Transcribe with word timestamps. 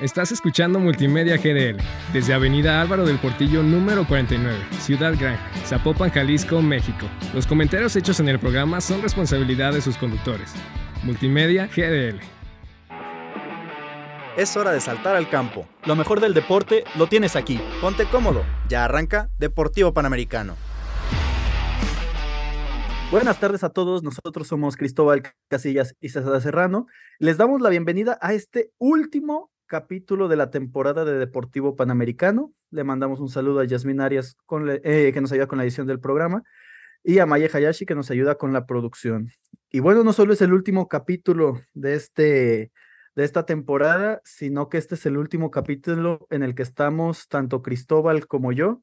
Estás 0.00 0.30
escuchando 0.30 0.78
Multimedia 0.78 1.38
GDL 1.38 1.82
desde 2.12 2.32
Avenida 2.32 2.80
Álvaro 2.80 3.04
del 3.04 3.18
Portillo 3.18 3.64
número 3.64 4.06
49, 4.06 4.56
Ciudad 4.78 5.12
Gran, 5.18 5.36
Zapopan, 5.66 6.10
Jalisco, 6.10 6.62
México. 6.62 7.06
Los 7.34 7.48
comentarios 7.48 7.96
hechos 7.96 8.20
en 8.20 8.28
el 8.28 8.38
programa 8.38 8.80
son 8.80 9.02
responsabilidad 9.02 9.72
de 9.72 9.80
sus 9.80 9.96
conductores. 9.96 10.54
Multimedia 11.02 11.66
GDL. 11.66 12.20
Es 14.36 14.56
hora 14.56 14.70
de 14.70 14.80
saltar 14.80 15.16
al 15.16 15.28
campo. 15.28 15.66
Lo 15.84 15.96
mejor 15.96 16.20
del 16.20 16.32
deporte 16.32 16.84
lo 16.96 17.08
tienes 17.08 17.34
aquí. 17.34 17.60
Ponte 17.80 18.04
cómodo. 18.04 18.44
Ya 18.68 18.84
arranca 18.84 19.30
Deportivo 19.40 19.92
Panamericano. 19.92 20.54
Buenas 23.10 23.40
tardes 23.40 23.64
a 23.64 23.70
todos, 23.70 24.04
nosotros 24.04 24.46
somos 24.46 24.76
Cristóbal 24.76 25.22
Casillas 25.48 25.96
y 26.00 26.10
César 26.10 26.40
Serrano. 26.40 26.86
Les 27.18 27.36
damos 27.36 27.60
la 27.60 27.70
bienvenida 27.70 28.16
a 28.20 28.32
este 28.32 28.70
último 28.78 29.50
capítulo 29.68 30.26
de 30.26 30.34
la 30.34 30.50
temporada 30.50 31.04
de 31.04 31.18
Deportivo 31.18 31.76
Panamericano. 31.76 32.52
Le 32.70 32.82
mandamos 32.82 33.20
un 33.20 33.28
saludo 33.28 33.60
a 33.60 33.64
Yasmin 33.64 34.00
Arias, 34.00 34.36
eh, 34.82 35.12
que 35.14 35.20
nos 35.20 35.30
ayuda 35.30 35.46
con 35.46 35.58
la 35.58 35.64
edición 35.64 35.86
del 35.86 36.00
programa, 36.00 36.42
y 37.04 37.20
a 37.20 37.26
Maya 37.26 37.48
Hayashi, 37.52 37.86
que 37.86 37.94
nos 37.94 38.10
ayuda 38.10 38.34
con 38.34 38.52
la 38.52 38.66
producción. 38.66 39.30
Y 39.70 39.78
bueno, 39.78 40.02
no 40.02 40.12
solo 40.12 40.32
es 40.32 40.42
el 40.42 40.52
último 40.52 40.88
capítulo 40.88 41.60
de, 41.74 41.94
este, 41.94 42.72
de 43.14 43.24
esta 43.24 43.46
temporada, 43.46 44.20
sino 44.24 44.68
que 44.68 44.78
este 44.78 44.96
es 44.96 45.06
el 45.06 45.16
último 45.16 45.50
capítulo 45.50 46.26
en 46.30 46.42
el 46.42 46.56
que 46.56 46.62
estamos 46.62 47.28
tanto 47.28 47.62
Cristóbal 47.62 48.26
como 48.26 48.50
yo. 48.50 48.82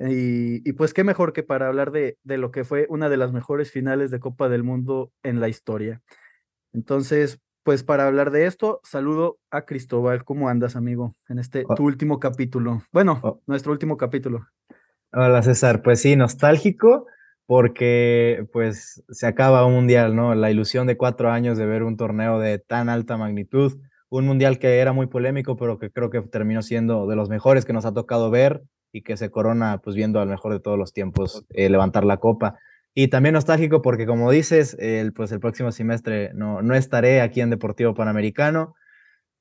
Y, 0.00 0.68
y 0.68 0.72
pues 0.72 0.92
qué 0.92 1.04
mejor 1.04 1.32
que 1.32 1.44
para 1.44 1.68
hablar 1.68 1.92
de, 1.92 2.18
de 2.24 2.38
lo 2.38 2.50
que 2.50 2.64
fue 2.64 2.86
una 2.88 3.08
de 3.08 3.16
las 3.16 3.32
mejores 3.32 3.70
finales 3.70 4.10
de 4.10 4.18
Copa 4.18 4.48
del 4.48 4.64
Mundo 4.64 5.12
en 5.22 5.38
la 5.38 5.48
historia. 5.48 6.02
Entonces, 6.72 7.40
pues 7.64 7.82
para 7.82 8.06
hablar 8.06 8.30
de 8.30 8.46
esto, 8.46 8.80
saludo 8.84 9.38
a 9.50 9.62
Cristóbal. 9.62 10.24
¿Cómo 10.24 10.48
andas, 10.48 10.76
amigo? 10.76 11.16
En 11.28 11.38
este 11.38 11.64
oh. 11.66 11.74
tu 11.74 11.84
último 11.84 12.20
capítulo. 12.20 12.82
Bueno, 12.92 13.18
oh. 13.22 13.40
nuestro 13.46 13.72
último 13.72 13.96
capítulo. 13.96 14.46
Hola, 15.12 15.42
César. 15.42 15.82
Pues 15.82 16.00
sí, 16.00 16.14
nostálgico 16.14 17.06
porque 17.46 18.46
pues 18.52 19.02
se 19.08 19.26
acaba 19.26 19.66
un 19.66 19.74
mundial, 19.74 20.14
¿no? 20.14 20.34
La 20.34 20.50
ilusión 20.50 20.86
de 20.86 20.96
cuatro 20.96 21.30
años 21.30 21.58
de 21.58 21.66
ver 21.66 21.82
un 21.82 21.96
torneo 21.96 22.38
de 22.38 22.58
tan 22.58 22.88
alta 22.88 23.16
magnitud, 23.16 23.78
un 24.08 24.26
mundial 24.26 24.58
que 24.58 24.78
era 24.78 24.92
muy 24.92 25.06
polémico, 25.06 25.56
pero 25.56 25.78
que 25.78 25.90
creo 25.90 26.10
que 26.10 26.20
terminó 26.22 26.62
siendo 26.62 27.06
de 27.06 27.16
los 27.16 27.28
mejores 27.28 27.64
que 27.64 27.72
nos 27.72 27.84
ha 27.84 27.92
tocado 27.92 28.30
ver 28.30 28.62
y 28.92 29.02
que 29.02 29.16
se 29.16 29.30
corona 29.30 29.80
pues 29.82 29.96
viendo 29.96 30.20
al 30.20 30.28
mejor 30.28 30.52
de 30.52 30.60
todos 30.60 30.78
los 30.78 30.92
tiempos 30.92 31.44
eh, 31.50 31.68
levantar 31.68 32.04
la 32.04 32.18
copa. 32.18 32.58
Y 32.94 33.08
también 33.08 33.32
nostálgico 33.32 33.82
porque, 33.82 34.06
como 34.06 34.30
dices, 34.30 34.76
el, 34.78 35.12
pues 35.12 35.32
el 35.32 35.40
próximo 35.40 35.72
semestre 35.72 36.32
no, 36.34 36.62
no 36.62 36.74
estaré 36.74 37.20
aquí 37.20 37.40
en 37.40 37.50
Deportivo 37.50 37.94
Panamericano. 37.94 38.74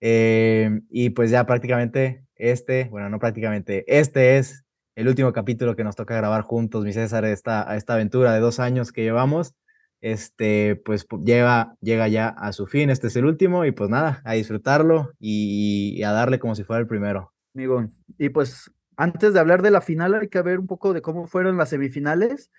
Eh, 0.02 0.82
y 0.90 1.12
pues 1.12 1.32
ya 1.32 1.46
prácticamente 1.46 2.24
este, 2.36 2.90
bueno, 2.90 3.10
no 3.10 3.20
prácticamente, 3.20 3.86
este 3.88 4.38
es 4.38 4.66
el 4.96 5.08
último 5.08 5.34
capítulo 5.34 5.76
que 5.76 5.84
nos 5.84 5.96
toca 5.96 6.16
grabar 6.16 6.42
juntos, 6.42 6.84
mi 6.84 6.94
César, 6.94 7.26
esta, 7.26 7.76
esta 7.76 7.94
aventura 7.94 8.34
de 8.34 8.40
dos 8.40 8.60
años 8.60 8.92
que 8.92 9.04
llevamos. 9.04 9.56
Este, 10.02 10.76
pues 10.76 11.08
llega, 11.24 11.76
llega 11.80 12.10
ya 12.10 12.28
a 12.28 12.52
su 12.52 12.68
fin, 12.68 12.90
este 12.90 13.08
es 13.08 13.16
el 13.16 13.26
último, 13.26 13.64
y 13.64 13.72
pues 13.72 13.90
nada, 13.90 14.22
a 14.26 14.34
disfrutarlo 14.34 15.14
y, 15.18 15.94
y 15.96 16.04
a 16.04 16.12
darle 16.12 16.40
como 16.40 16.56
si 16.56 16.66
fuera 16.66 16.82
el 16.82 16.88
primero. 16.88 17.32
Amigo, 17.56 17.88
y 18.18 18.28
pues 18.28 18.70
antes 18.98 19.34
de 19.34 19.40
hablar 19.40 19.62
de 19.62 19.72
la 19.72 19.80
final, 19.80 20.14
hay 20.16 20.28
que 20.28 20.42
ver 20.42 20.60
un 20.60 20.68
poco 20.68 20.92
de 20.92 21.02
cómo 21.02 21.26
fueron 21.26 21.58
las 21.58 21.70
semifinales. 21.70 22.52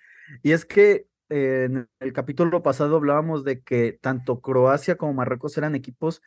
Y 0.43 0.51
es 0.51 0.65
que 0.65 1.07
eh, 1.29 1.65
en 1.69 1.89
el 1.99 2.13
capítulo 2.13 2.61
pasado 2.61 2.97
hablábamos 2.97 3.43
de 3.43 3.61
que 3.61 3.97
tanto 4.01 4.41
Croacia 4.41 4.95
como 4.95 5.13
Marruecos 5.13 5.57
eran 5.57 5.75
equipos 5.75 6.21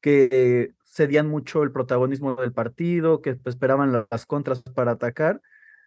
que 0.00 0.74
cedían 0.84 1.28
mucho 1.28 1.62
el 1.62 1.72
protagonismo 1.72 2.36
del 2.36 2.52
partido, 2.52 3.22
que 3.22 3.38
esperaban 3.44 4.06
las 4.10 4.26
contras 4.26 4.62
para 4.62 4.92
atacar. 4.92 5.40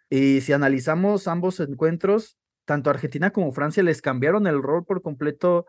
Y 0.10 0.42
si 0.42 0.54
analizamos 0.54 1.28
ambos 1.28 1.60
encuentros, 1.60 2.38
tanto 2.66 2.90
Argentina 2.90 3.32
como 3.32 3.52
Francia 3.52 3.84
les 3.84 4.02
cambiaron 4.02 4.48
el 4.48 4.62
rol 4.62 4.86
por 4.86 5.02
completo, 5.02 5.68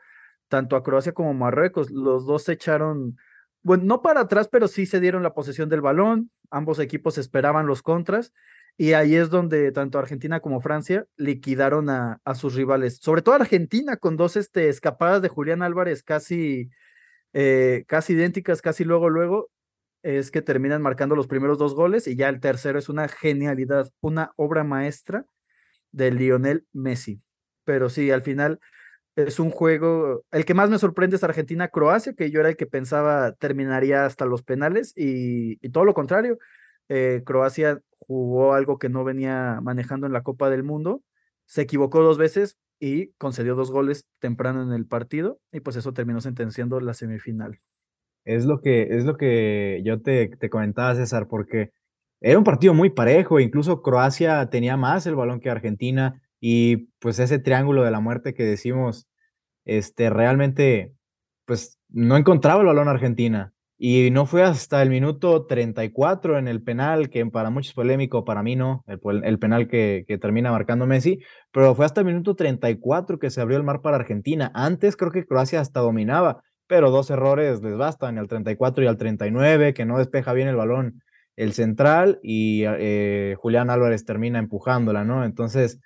tanto 0.48 0.76
a 0.76 0.82
Croacia 0.82 1.12
como 1.12 1.32
Marruecos. 1.34 1.90
Los 1.90 2.26
dos 2.26 2.44
se 2.44 2.52
echaron, 2.52 3.16
bueno, 3.62 3.84
no 3.84 4.02
para 4.02 4.22
atrás, 4.22 4.48
pero 4.50 4.66
sí 4.68 4.86
se 4.86 5.00
dieron 5.00 5.22
la 5.22 5.34
posesión 5.34 5.68
del 5.68 5.80
balón. 5.80 6.30
Ambos 6.50 6.78
equipos 6.80 7.18
esperaban 7.18 7.66
los 7.66 7.82
contras 7.82 8.32
y 8.80 8.94
ahí 8.94 9.14
es 9.14 9.28
donde 9.28 9.72
tanto 9.72 9.98
Argentina 9.98 10.40
como 10.40 10.62
Francia 10.62 11.04
liquidaron 11.18 11.90
a, 11.90 12.18
sus 12.34 12.54
rivales. 12.54 12.96
Sobre 12.96 13.20
todo 13.20 13.34
Argentina 13.34 13.98
con 13.98 14.16
dos 14.16 14.36
este, 14.36 14.70
escapadas 14.70 15.20
de 15.20 15.28
Julián 15.28 15.60
Álvarez 15.60 16.02
casi, 16.02 16.70
eh, 17.34 17.84
casi 17.86 18.14
idénticas, 18.14 18.62
casi 18.62 18.84
luego, 18.84 19.10
luego, 19.10 19.50
es 20.02 20.30
que 20.30 20.40
terminan 20.40 20.80
marcando 20.80 21.14
los 21.14 21.26
primeros 21.26 21.58
dos 21.58 21.74
goles 21.74 22.08
y 22.08 22.16
ya 22.16 22.30
el 22.30 22.40
tercero 22.40 22.78
es 22.78 22.88
una 22.88 23.06
genialidad, 23.08 23.90
una 24.00 24.32
obra 24.36 24.64
maestra 24.64 25.26
de 25.92 26.10
Lionel 26.12 26.66
Messi. 26.72 27.20
Pero 27.64 27.90
sí, 27.90 28.10
al 28.10 28.22
final 28.22 28.60
es 29.14 29.38
un 29.38 29.50
juego, 29.50 30.24
el 30.30 30.46
que 30.46 30.54
más 30.54 30.70
me 30.70 30.78
sorprende 30.78 31.16
es 31.16 31.24
Argentina-Croacia, 31.24 32.14
que 32.14 32.30
yo 32.30 32.40
era 32.40 32.48
el 32.48 32.56
que 32.56 32.64
pensaba 32.64 33.32
terminaría 33.32 34.06
hasta 34.06 34.24
los 34.24 34.42
penales 34.42 34.94
y, 34.96 35.56
todo 35.68 35.84
lo 35.84 35.92
contrario. 35.92 36.38
Eh, 36.88 37.22
Croacia 37.26 37.82
jugó 38.00 38.54
algo 38.54 38.78
que 38.78 38.88
no 38.88 39.04
venía 39.04 39.60
manejando 39.62 40.06
en 40.06 40.12
la 40.12 40.22
Copa 40.22 40.50
del 40.50 40.64
Mundo, 40.64 41.02
se 41.46 41.62
equivocó 41.62 42.02
dos 42.02 42.18
veces 42.18 42.58
y 42.78 43.12
concedió 43.18 43.54
dos 43.54 43.70
goles 43.70 44.06
temprano 44.18 44.62
en 44.62 44.72
el 44.72 44.86
partido 44.86 45.38
y 45.52 45.60
pues 45.60 45.76
eso 45.76 45.92
terminó 45.92 46.20
sentenciando 46.20 46.80
la 46.80 46.94
semifinal. 46.94 47.60
Es 48.24 48.44
lo 48.44 48.60
que, 48.60 48.82
es 48.90 49.04
lo 49.04 49.16
que 49.16 49.82
yo 49.84 50.00
te, 50.00 50.28
te 50.28 50.50
comentaba, 50.50 50.94
César, 50.94 51.28
porque 51.28 51.72
era 52.20 52.38
un 52.38 52.44
partido 52.44 52.74
muy 52.74 52.90
parejo, 52.90 53.40
incluso 53.40 53.82
Croacia 53.82 54.48
tenía 54.50 54.76
más 54.76 55.06
el 55.06 55.14
balón 55.14 55.40
que 55.40 55.50
Argentina 55.50 56.20
y 56.40 56.88
pues 56.98 57.18
ese 57.18 57.38
triángulo 57.38 57.82
de 57.82 57.90
la 57.90 58.00
muerte 58.00 58.34
que 58.34 58.44
decimos, 58.44 59.08
este, 59.64 60.10
realmente, 60.10 60.94
pues 61.46 61.78
no 61.88 62.16
encontraba 62.16 62.60
el 62.60 62.66
balón 62.66 62.88
Argentina. 62.88 63.52
Y 63.82 64.10
no 64.10 64.26
fue 64.26 64.42
hasta 64.42 64.82
el 64.82 64.90
minuto 64.90 65.46
34 65.46 66.36
en 66.36 66.48
el 66.48 66.62
penal, 66.62 67.08
que 67.08 67.24
para 67.24 67.48
muchos 67.48 67.70
es 67.70 67.74
polémico, 67.74 68.26
para 68.26 68.42
mí 68.42 68.54
no, 68.54 68.84
el, 68.86 69.38
penal 69.38 69.68
que, 69.68 70.04
que, 70.06 70.18
termina 70.18 70.50
marcando 70.50 70.86
Messi, 70.86 71.20
pero 71.50 71.74
fue 71.74 71.86
hasta 71.86 72.02
el 72.02 72.06
minuto 72.06 72.36
34 72.36 73.18
que 73.18 73.30
se 73.30 73.40
abrió 73.40 73.56
el 73.56 73.62
mar 73.64 73.80
para 73.80 73.96
Argentina. 73.96 74.52
Antes 74.54 74.98
creo 74.98 75.10
que 75.10 75.24
Croacia 75.24 75.60
hasta 75.60 75.80
dominaba, 75.80 76.42
pero 76.66 76.90
dos 76.90 77.08
errores 77.08 77.62
les 77.62 77.74
bastan, 77.74 78.18
el 78.18 78.28
34 78.28 78.84
y 78.84 78.86
el 78.86 78.98
39, 78.98 79.72
que 79.72 79.86
no 79.86 79.96
despeja 79.96 80.34
bien 80.34 80.48
el 80.48 80.56
balón 80.56 81.00
el 81.36 81.54
central 81.54 82.20
y 82.22 82.64
eh, 82.66 83.34
Julián 83.38 83.70
Álvarez 83.70 84.04
termina 84.04 84.38
empujándola, 84.38 85.04
¿no? 85.04 85.24
Entonces, 85.24 85.80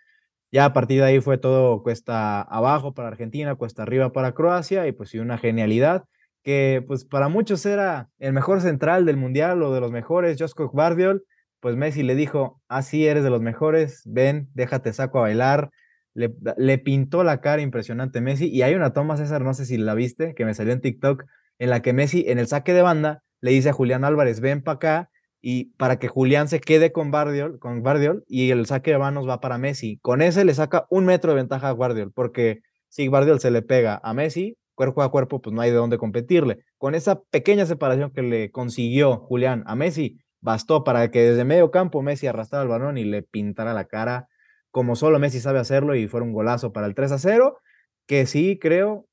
ya 0.50 0.64
a 0.64 0.72
partir 0.72 0.98
de 0.98 1.06
ahí 1.06 1.20
fue 1.20 1.38
todo 1.38 1.80
cuesta 1.84 2.42
abajo 2.42 2.92
para 2.92 3.06
Argentina, 3.06 3.54
cuesta 3.54 3.84
arriba 3.84 4.10
para 4.10 4.34
Croacia 4.34 4.88
y 4.88 4.92
pues 4.92 5.10
sí, 5.10 5.20
una 5.20 5.38
genialidad 5.38 6.06
que 6.44 6.84
pues 6.86 7.04
para 7.04 7.28
muchos 7.28 7.66
era 7.66 8.10
el 8.18 8.32
mejor 8.32 8.60
central 8.60 9.06
del 9.06 9.16
mundial 9.16 9.62
o 9.62 9.72
de 9.72 9.80
los 9.80 9.90
mejores, 9.90 10.36
Josko 10.38 10.70
Bardiol, 10.72 11.24
pues 11.58 11.74
Messi 11.74 12.02
le 12.02 12.14
dijo, 12.14 12.60
así 12.68 13.06
eres 13.06 13.24
de 13.24 13.30
los 13.30 13.40
mejores, 13.40 14.02
ven, 14.04 14.48
déjate 14.54 14.92
saco 14.92 15.18
a 15.18 15.22
bailar, 15.22 15.70
le, 16.12 16.32
le, 16.56 16.78
pintó 16.78 17.24
la 17.24 17.40
cara 17.40 17.62
impresionante 17.62 18.20
Messi 18.20 18.48
y 18.48 18.62
hay 18.62 18.74
una 18.74 18.92
toma, 18.92 19.16
César, 19.16 19.42
no 19.42 19.54
sé 19.54 19.64
si 19.64 19.78
la 19.78 19.94
viste, 19.94 20.34
que 20.34 20.44
me 20.44 20.54
salió 20.54 20.72
en 20.72 20.80
TikTok, 20.80 21.24
en 21.58 21.70
la 21.70 21.82
que 21.82 21.92
Messi 21.92 22.24
en 22.28 22.38
el 22.38 22.46
saque 22.46 22.72
de 22.74 22.82
banda 22.82 23.24
le 23.40 23.50
dice 23.50 23.70
a 23.70 23.72
Julián 23.72 24.04
Álvarez, 24.04 24.40
ven 24.40 24.62
para 24.62 24.76
acá, 24.76 25.10
y 25.46 25.66
para 25.76 25.98
que 25.98 26.08
Julián 26.08 26.48
se 26.48 26.58
quede 26.58 26.90
con 26.90 27.10
Bardiol, 27.10 27.58
con 27.58 27.82
Bardiol 27.82 28.24
y 28.26 28.50
el 28.50 28.64
saque 28.64 28.92
de 28.92 28.98
manos 28.98 29.28
va 29.28 29.40
para 29.42 29.58
Messi. 29.58 29.98
Con 30.00 30.22
ese 30.22 30.42
le 30.42 30.54
saca 30.54 30.86
un 30.88 31.04
metro 31.04 31.32
de 31.32 31.36
ventaja 31.36 31.68
a 31.68 31.72
Guardiol, 31.72 32.12
porque 32.12 32.62
si 32.88 33.08
Guardiol 33.08 33.40
se 33.40 33.50
le 33.50 33.60
pega 33.60 34.00
a 34.02 34.14
Messi, 34.14 34.56
cuerpo 34.74 35.02
a 35.02 35.10
cuerpo, 35.10 35.40
pues 35.40 35.54
no 35.54 35.60
hay 35.60 35.70
de 35.70 35.76
dónde 35.76 35.98
competirle. 35.98 36.64
Con 36.78 36.94
esa 36.94 37.22
pequeña 37.22 37.66
separación 37.66 38.10
que 38.10 38.22
le 38.22 38.50
consiguió 38.50 39.18
Julián 39.18 39.64
a 39.66 39.74
Messi, 39.76 40.18
bastó 40.40 40.84
para 40.84 41.10
que 41.10 41.22
desde 41.22 41.44
medio 41.44 41.70
campo 41.70 42.02
Messi 42.02 42.26
arrastrara 42.26 42.62
el 42.62 42.68
balón 42.68 42.98
y 42.98 43.04
le 43.04 43.22
pintara 43.22 43.72
la 43.72 43.86
cara 43.86 44.28
como 44.74 44.96
solo 44.96 45.20
Messi 45.20 45.38
sabe 45.38 45.60
hacerlo 45.60 45.94
y 45.94 46.08
fuera 46.08 46.26
un 46.26 46.32
golazo 46.32 46.72
para 46.72 46.88
el 46.88 46.96
3 46.96 47.12
a 47.12 47.18
0, 47.18 47.60
que 48.08 48.26
sí 48.26 48.58
creo, 48.60 49.06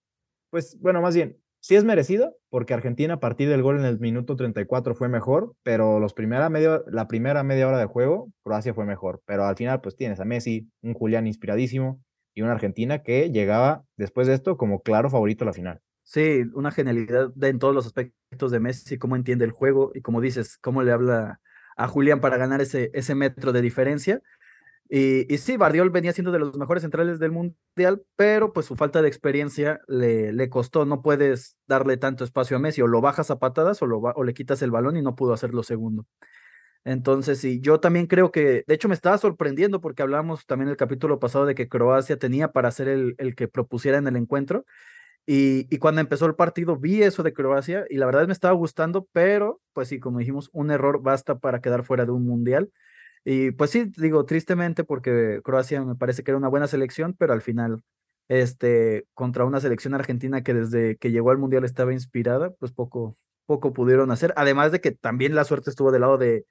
pues 0.49 0.75
bueno, 0.81 1.03
más 1.03 1.13
bien, 1.13 1.37
sí 1.59 1.75
es 1.75 1.83
merecido, 1.83 2.35
porque 2.49 2.73
Argentina 2.73 3.13
a 3.13 3.19
partir 3.19 3.47
del 3.47 3.61
gol 3.61 3.77
en 3.77 3.85
el 3.85 3.99
minuto 3.99 4.35
34 4.35 4.95
fue 4.95 5.07
mejor, 5.07 5.53
pero 5.61 5.99
los 5.99 6.15
primera 6.15 6.49
media, 6.49 6.81
la 6.87 7.07
primera 7.07 7.43
media 7.43 7.67
hora 7.67 7.77
de 7.77 7.85
juego, 7.85 8.31
Croacia 8.41 8.73
fue 8.73 8.85
mejor, 8.85 9.21
pero 9.27 9.45
al 9.45 9.55
final 9.55 9.81
pues 9.81 9.95
tienes 9.95 10.19
a 10.19 10.25
Messi, 10.25 10.67
un 10.81 10.95
Julián 10.95 11.27
inspiradísimo, 11.27 12.01
y 12.33 12.41
una 12.41 12.53
Argentina 12.53 13.03
que 13.03 13.29
llegaba 13.29 13.83
después 13.97 14.27
de 14.27 14.33
esto 14.33 14.57
como 14.57 14.81
claro 14.81 15.09
favorito 15.09 15.43
a 15.43 15.47
la 15.47 15.53
final. 15.53 15.81
Sí, 16.03 16.43
una 16.53 16.71
genialidad 16.71 17.31
en 17.41 17.59
todos 17.59 17.73
los 17.73 17.85
aspectos 17.85 18.51
de 18.51 18.59
Messi, 18.59 18.97
cómo 18.97 19.15
entiende 19.15 19.45
el 19.45 19.51
juego 19.51 19.91
y 19.93 20.01
como 20.01 20.19
dices, 20.19 20.57
cómo 20.57 20.83
le 20.83 20.91
habla 20.91 21.39
a 21.77 21.87
Julián 21.87 22.19
para 22.19 22.37
ganar 22.37 22.61
ese, 22.61 22.91
ese 22.93 23.15
metro 23.15 23.51
de 23.53 23.61
diferencia. 23.61 24.21
Y, 24.89 25.33
y, 25.33 25.37
sí, 25.37 25.55
Bardiol 25.55 25.89
venía 25.89 26.11
siendo 26.11 26.33
de 26.33 26.39
los 26.39 26.57
mejores 26.57 26.81
centrales 26.81 27.17
del 27.17 27.31
Mundial, 27.31 28.03
pero 28.17 28.51
pues 28.51 28.65
su 28.65 28.75
falta 28.75 29.01
de 29.01 29.07
experiencia 29.07 29.79
le, 29.87 30.33
le 30.33 30.49
costó. 30.49 30.85
No 30.85 31.01
puedes 31.01 31.57
darle 31.65 31.95
tanto 31.95 32.25
espacio 32.25 32.57
a 32.57 32.59
Messi, 32.59 32.81
o 32.81 32.87
lo 32.87 32.99
bajas 32.99 33.31
a 33.31 33.39
patadas 33.39 33.81
o, 33.81 33.87
lo, 33.87 33.99
o 33.99 34.23
le 34.25 34.33
quitas 34.33 34.61
el 34.61 34.71
balón 34.71 34.97
y 34.97 35.01
no 35.01 35.15
pudo 35.15 35.31
hacerlo 35.31 35.63
segundo. 35.63 36.07
Entonces, 36.83 37.39
sí, 37.39 37.59
yo 37.61 37.79
también 37.79 38.07
creo 38.07 38.31
que, 38.31 38.63
de 38.67 38.73
hecho, 38.73 38.87
me 38.87 38.95
estaba 38.95 39.17
sorprendiendo 39.17 39.81
porque 39.81 40.01
hablamos 40.01 40.45
también 40.47 40.69
el 40.69 40.77
capítulo 40.77 41.19
pasado 41.19 41.45
de 41.45 41.53
que 41.55 41.69
Croacia 41.69 42.17
tenía 42.17 42.51
para 42.51 42.71
ser 42.71 42.87
el, 42.87 43.15
el 43.19 43.35
que 43.35 43.47
propusiera 43.47 43.97
en 43.99 44.07
el 44.07 44.15
encuentro. 44.15 44.65
Y, 45.27 45.67
y, 45.73 45.77
cuando 45.79 46.01
empezó 46.01 46.25
el 46.25 46.35
partido 46.35 46.77
vi 46.77 47.03
eso 47.03 47.23
de 47.23 47.33
Croacia 47.33 47.85
y 47.89 47.97
la 47.97 48.07
verdad 48.07 48.25
me 48.27 48.33
estaba 48.33 48.55
gustando, 48.55 49.07
pero 49.13 49.61
pues 49.73 49.87
sí, 49.89 49.99
como 49.99 50.19
dijimos, 50.19 50.49
un 50.53 50.71
error 50.71 51.01
basta 51.03 51.37
para 51.39 51.61
quedar 51.61 51.83
fuera 51.85 52.05
de 52.05 52.11
un 52.11 52.25
mundial. 52.25 52.71
Y 53.23 53.51
pues 53.51 53.69
sí, 53.71 53.91
digo, 53.97 54.25
tristemente 54.25 54.83
porque 54.83 55.41
Croacia 55.43 55.83
me 55.83 55.95
parece 55.95 56.23
que 56.23 56.31
era 56.31 56.37
una 56.37 56.47
buena 56.49 56.67
selección, 56.67 57.15
pero 57.17 57.33
al 57.33 57.41
final, 57.41 57.83
este, 58.29 59.05
contra 59.13 59.45
una 59.45 59.59
selección 59.59 59.93
argentina 59.93 60.43
que 60.43 60.53
desde 60.55 60.97
que 60.97 61.11
llegó 61.11 61.31
al 61.31 61.37
Mundial 61.37 61.65
estaba 61.65 61.93
inspirada, 61.93 62.51
pues 62.59 62.71
poco, 62.71 63.17
poco 63.45 63.73
pudieron 63.73 64.11
hacer. 64.11 64.33
Además 64.37 64.71
de 64.71 64.81
que 64.81 64.91
también 64.91 65.35
la 65.35 65.43
suerte 65.43 65.69
estuvo 65.69 65.91
del 65.91 66.01
lado 66.01 66.17
de, 66.17 66.45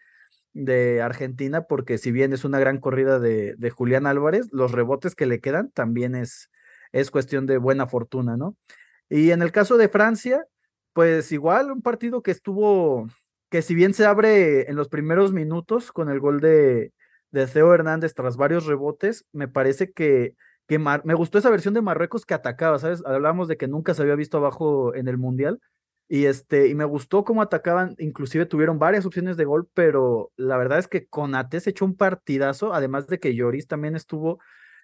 de 0.52 1.02
Argentina, 1.02 1.62
porque 1.62 1.98
si 1.98 2.10
bien 2.12 2.32
es 2.32 2.44
una 2.44 2.58
gran 2.58 2.78
corrida 2.78 3.18
de, 3.18 3.54
de 3.56 3.70
Julián 3.70 4.06
Álvarez, 4.06 4.48
los 4.52 4.72
rebotes 4.72 5.14
que 5.14 5.26
le 5.26 5.40
quedan 5.40 5.70
también 5.70 6.14
es, 6.14 6.50
es 6.92 7.10
cuestión 7.10 7.46
de 7.46 7.58
buena 7.58 7.86
fortuna, 7.86 8.36
¿no? 8.36 8.56
Y 9.08 9.30
en 9.30 9.42
el 9.42 9.52
caso 9.52 9.76
de 9.76 9.88
Francia, 9.88 10.46
pues 10.92 11.32
igual 11.32 11.70
un 11.70 11.82
partido 11.82 12.22
que 12.22 12.30
estuvo 12.30 13.06
que 13.50 13.62
si 13.62 13.74
bien 13.74 13.94
se 13.94 14.06
abre 14.06 14.70
en 14.70 14.76
los 14.76 14.88
primeros 14.88 15.32
minutos 15.32 15.92
con 15.92 16.08
el 16.08 16.20
gol 16.20 16.40
de, 16.40 16.92
de 17.32 17.46
Theo 17.46 17.74
Hernández 17.74 18.14
tras 18.14 18.36
varios 18.36 18.66
rebotes, 18.66 19.26
me 19.32 19.48
parece 19.48 19.92
que, 19.92 20.36
que 20.68 20.78
me 20.78 21.14
gustó 21.14 21.38
esa 21.38 21.50
versión 21.50 21.74
de 21.74 21.82
Marruecos 21.82 22.24
que 22.24 22.34
atacaba, 22.34 22.78
¿sabes? 22.78 23.02
Hablamos 23.04 23.48
de 23.48 23.56
que 23.56 23.66
nunca 23.66 23.92
se 23.92 24.02
había 24.02 24.14
visto 24.14 24.38
abajo 24.38 24.94
en 24.94 25.08
el 25.08 25.18
Mundial. 25.18 25.60
Y, 26.12 26.26
este, 26.26 26.66
y 26.66 26.74
me 26.74 26.84
gustó 26.84 27.22
cómo 27.24 27.40
atacaban, 27.40 27.94
inclusive 28.00 28.44
tuvieron 28.44 28.80
varias 28.80 29.06
opciones 29.06 29.36
de 29.36 29.44
gol, 29.44 29.68
pero 29.74 30.32
la 30.36 30.56
verdad 30.56 30.80
es 30.80 30.88
que 30.88 31.06
Conate 31.06 31.60
se 31.60 31.70
echó 31.70 31.84
un 31.84 31.96
partidazo, 31.96 32.74
además 32.74 33.06
de 33.06 33.20
que 33.20 33.36
Lloris 33.36 33.68
también 33.68 33.94
estuvo 33.94 34.40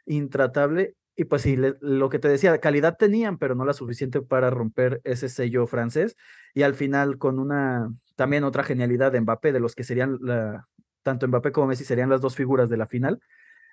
intratable. 0.06 0.94
Y 1.16 1.24
pues 1.24 1.42
sí, 1.42 1.56
lo 1.80 2.10
que 2.10 2.20
te 2.20 2.28
decía, 2.28 2.56
calidad 2.60 2.96
tenían, 2.96 3.38
pero 3.38 3.56
no 3.56 3.64
la 3.64 3.72
suficiente 3.72 4.22
para 4.22 4.50
romper 4.50 5.00
ese 5.02 5.28
sello 5.28 5.66
francés. 5.66 6.14
Y 6.54 6.62
al 6.62 6.74
final, 6.74 7.18
con 7.18 7.40
una, 7.40 7.92
también 8.14 8.44
otra 8.44 8.62
genialidad 8.62 9.10
de 9.10 9.20
Mbappé, 9.20 9.52
de 9.52 9.58
los 9.58 9.74
que 9.74 9.82
serían, 9.82 10.18
la, 10.20 10.68
tanto 11.02 11.26
Mbappé 11.26 11.50
como 11.50 11.66
Messi 11.66 11.82
serían 11.84 12.08
las 12.08 12.20
dos 12.20 12.36
figuras 12.36 12.70
de 12.70 12.76
la 12.76 12.86
final, 12.86 13.18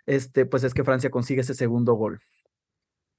este, 0.07 0.47
pues 0.47 0.63
es 0.63 0.73
que 0.73 0.83
Francia 0.83 1.11
consigue 1.11 1.41
ese 1.41 1.53
segundo 1.53 1.93
gol. 1.93 2.19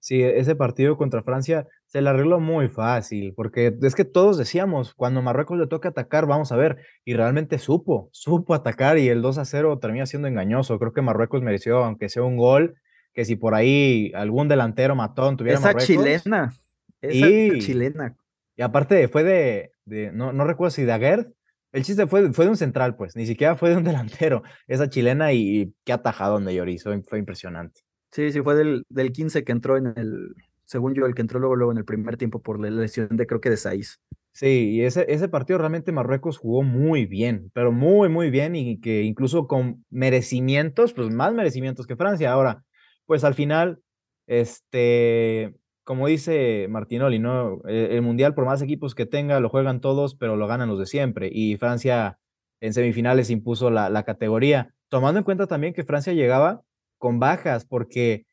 Sí, 0.04 0.22
ese 0.22 0.54
partido 0.54 0.98
contra 0.98 1.22
Francia 1.22 1.66
se 1.86 2.02
le 2.02 2.10
arregló 2.10 2.38
muy 2.38 2.68
fácil, 2.68 3.32
porque 3.34 3.74
es 3.80 3.94
que 3.94 4.04
todos 4.04 4.36
decíamos, 4.36 4.92
cuando 4.92 5.22
Marruecos 5.22 5.56
le 5.56 5.66
toca 5.66 5.88
atacar, 5.88 6.26
vamos 6.26 6.52
a 6.52 6.56
ver, 6.56 6.76
y 7.06 7.14
realmente 7.14 7.58
supo, 7.58 8.10
supo 8.12 8.52
atacar 8.52 8.98
y 8.98 9.08
el 9.08 9.22
2 9.22 9.38
a 9.38 9.46
0 9.46 9.78
termina 9.78 10.04
siendo 10.04 10.28
engañoso. 10.28 10.78
Creo 10.78 10.92
que 10.92 11.00
Marruecos 11.00 11.40
mereció, 11.40 11.82
aunque 11.82 12.10
sea 12.10 12.22
un 12.22 12.36
gol, 12.36 12.74
que 13.14 13.24
si 13.24 13.36
por 13.36 13.54
ahí 13.54 14.12
algún 14.14 14.46
delantero 14.46 14.94
matón 14.94 15.38
tuviera 15.38 15.58
esa 15.58 15.74
chilena, 15.74 16.52
esa 17.00 17.26
y, 17.26 17.58
chilena. 17.60 18.14
Y 18.56 18.60
aparte 18.60 19.08
fue 19.08 19.24
de, 19.24 20.10
no, 20.12 20.34
no 20.34 20.44
recuerdo 20.44 20.72
si 20.72 20.82
de 20.82 20.92
Aguerd, 20.92 21.28
el 21.72 21.82
chiste 21.82 22.06
fue, 22.06 22.30
fue 22.34 22.44
de 22.44 22.50
un 22.50 22.58
central, 22.58 22.94
pues, 22.94 23.16
ni 23.16 23.24
siquiera 23.24 23.56
fue 23.56 23.70
de 23.70 23.78
un 23.78 23.84
delantero, 23.84 24.42
esa 24.66 24.90
chilena 24.90 25.32
y, 25.32 25.74
qué 25.82 25.94
atajadón 25.94 26.44
de 26.44 26.56
Lloris, 26.56 26.84
fue, 26.84 27.18
impresionante. 27.18 27.80
Sí, 28.14 28.30
sí, 28.30 28.42
fue 28.42 28.54
del, 28.54 28.84
del 28.88 29.10
15 29.10 29.42
que 29.42 29.50
entró 29.50 29.76
en 29.76 29.88
el, 29.96 30.36
según 30.66 30.94
yo, 30.94 31.04
el 31.04 31.16
que 31.16 31.22
entró 31.22 31.40
luego, 31.40 31.56
luego 31.56 31.72
en 31.72 31.78
el 31.78 31.84
primer 31.84 32.16
tiempo 32.16 32.40
por 32.40 32.60
la 32.60 32.70
lesión 32.70 33.08
de 33.10 33.26
creo 33.26 33.40
que 33.40 33.50
de 33.50 33.56
Saiz. 33.56 33.98
Sí, 34.30 34.70
y 34.70 34.82
ese, 34.82 35.04
ese 35.08 35.28
partido 35.28 35.58
realmente 35.58 35.90
Marruecos 35.90 36.38
jugó 36.38 36.62
muy 36.62 37.06
bien, 37.06 37.50
pero 37.54 37.72
muy, 37.72 38.08
muy 38.08 38.30
bien 38.30 38.54
y 38.54 38.80
que 38.80 39.02
incluso 39.02 39.48
con 39.48 39.84
merecimientos, 39.90 40.92
pues 40.92 41.10
más 41.10 41.34
merecimientos 41.34 41.88
que 41.88 41.96
Francia. 41.96 42.30
Ahora, 42.30 42.62
pues 43.04 43.24
al 43.24 43.34
final, 43.34 43.80
este, 44.28 45.56
como 45.82 46.06
dice 46.06 46.68
Martinoli, 46.70 47.18
¿no? 47.18 47.62
E, 47.66 47.96
el, 47.96 48.02
Mundial, 48.02 48.32
por 48.34 48.44
más 48.44 48.62
equipos 48.62 48.94
que 48.94 49.06
tenga, 49.06 49.40
lo 49.40 49.48
juegan 49.48 49.80
todos, 49.80 50.14
pero 50.14 50.36
lo 50.36 50.46
ganan 50.46 50.68
los 50.68 50.78
de 50.78 50.86
siempre. 50.86 51.30
Y 51.32 51.56
Francia 51.56 52.20
en 52.60 52.74
semifinales 52.74 53.28
impuso 53.30 53.70
la, 53.70 53.90
la 53.90 54.04
categoría, 54.04 54.72
tomando 54.88 55.18
en 55.18 55.24
cuenta 55.24 55.48
también 55.48 55.74
que 55.74 55.82
Francia 55.82 56.12
llegaba 56.12 56.62
con 57.04 57.18
bajas, 57.20 57.66
porque 57.66 58.24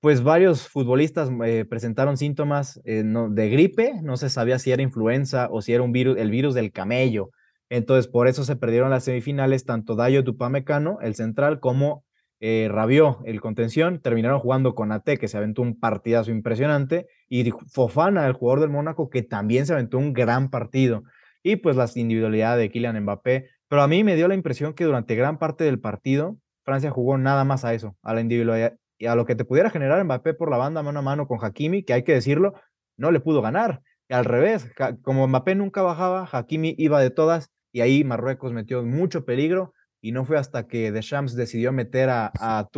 pues 0.00 0.24
varios 0.24 0.66
futbolistas 0.66 1.30
eh, 1.44 1.64
presentaron 1.64 2.16
síntomas 2.16 2.80
eh, 2.84 3.04
de 3.04 3.50
gripe, 3.50 3.92
no 4.02 4.16
se 4.16 4.30
sabía 4.30 4.58
si 4.58 4.72
era 4.72 4.82
influenza 4.82 5.46
o 5.52 5.62
si 5.62 5.74
era 5.74 5.84
un 5.84 5.92
virus, 5.92 6.18
el 6.18 6.28
virus 6.28 6.54
del 6.54 6.72
camello. 6.72 7.30
Entonces, 7.68 8.10
por 8.10 8.26
eso 8.26 8.42
se 8.42 8.56
perdieron 8.56 8.90
las 8.90 9.04
semifinales 9.04 9.64
tanto 9.64 9.94
Dayo 9.94 10.24
Tupamecano, 10.24 10.98
el 11.02 11.14
central, 11.14 11.60
como 11.60 12.02
eh, 12.40 12.66
Rabió, 12.68 13.20
el 13.26 13.40
contención, 13.40 14.00
terminaron 14.00 14.40
jugando 14.40 14.74
con 14.74 14.90
AT, 14.90 15.04
que 15.16 15.28
se 15.28 15.36
aventó 15.36 15.62
un 15.62 15.78
partidazo 15.78 16.32
impresionante, 16.32 17.06
y 17.28 17.48
Fofana, 17.72 18.26
el 18.26 18.32
jugador 18.32 18.58
del 18.58 18.70
Mónaco, 18.70 19.08
que 19.08 19.22
también 19.22 19.66
se 19.66 19.74
aventó 19.74 19.98
un 19.98 20.12
gran 20.14 20.50
partido. 20.50 21.04
Y 21.44 21.56
pues 21.56 21.76
las 21.76 21.96
individualidades 21.96 22.60
de 22.60 22.70
Kylian 22.72 23.00
Mbappé. 23.04 23.50
Pero 23.68 23.82
a 23.82 23.86
mí 23.86 24.02
me 24.02 24.16
dio 24.16 24.26
la 24.26 24.34
impresión 24.34 24.74
que 24.74 24.82
durante 24.82 25.14
gran 25.14 25.38
parte 25.38 25.62
del 25.62 25.78
partido, 25.78 26.38
Francia 26.70 26.92
jugó 26.92 27.18
nada 27.18 27.42
más 27.44 27.64
a 27.64 27.74
eso, 27.74 27.96
a 28.00 28.14
la 28.14 28.20
individualidad 28.20 28.76
y 28.96 29.06
a 29.06 29.16
lo 29.16 29.26
que 29.26 29.34
te 29.34 29.44
pudiera 29.44 29.70
generar 29.70 30.04
Mbappé 30.04 30.34
por 30.34 30.52
la 30.52 30.56
banda 30.56 30.84
mano 30.84 31.00
a 31.00 31.02
mano 31.02 31.26
con 31.26 31.44
Hakimi, 31.44 31.82
que 31.82 31.94
hay 31.94 32.04
que 32.04 32.14
decirlo, 32.14 32.54
no 32.96 33.10
le 33.10 33.18
pudo 33.18 33.42
ganar. 33.42 33.82
Y 34.08 34.14
al 34.14 34.24
revés, 34.24 34.70
como 35.02 35.26
Mbappé 35.26 35.56
nunca 35.56 35.82
bajaba, 35.82 36.28
Hakimi 36.30 36.76
iba 36.78 37.00
de 37.00 37.10
todas 37.10 37.50
y 37.72 37.80
ahí 37.80 38.04
Marruecos 38.04 38.52
metió 38.52 38.84
mucho 38.84 39.24
peligro 39.24 39.74
y 40.00 40.12
no 40.12 40.24
fue 40.24 40.38
hasta 40.38 40.68
que 40.68 40.92
Deschamps 40.92 41.34
decidió 41.34 41.72
meter 41.72 42.08
a, 42.08 42.30
a 42.38 42.68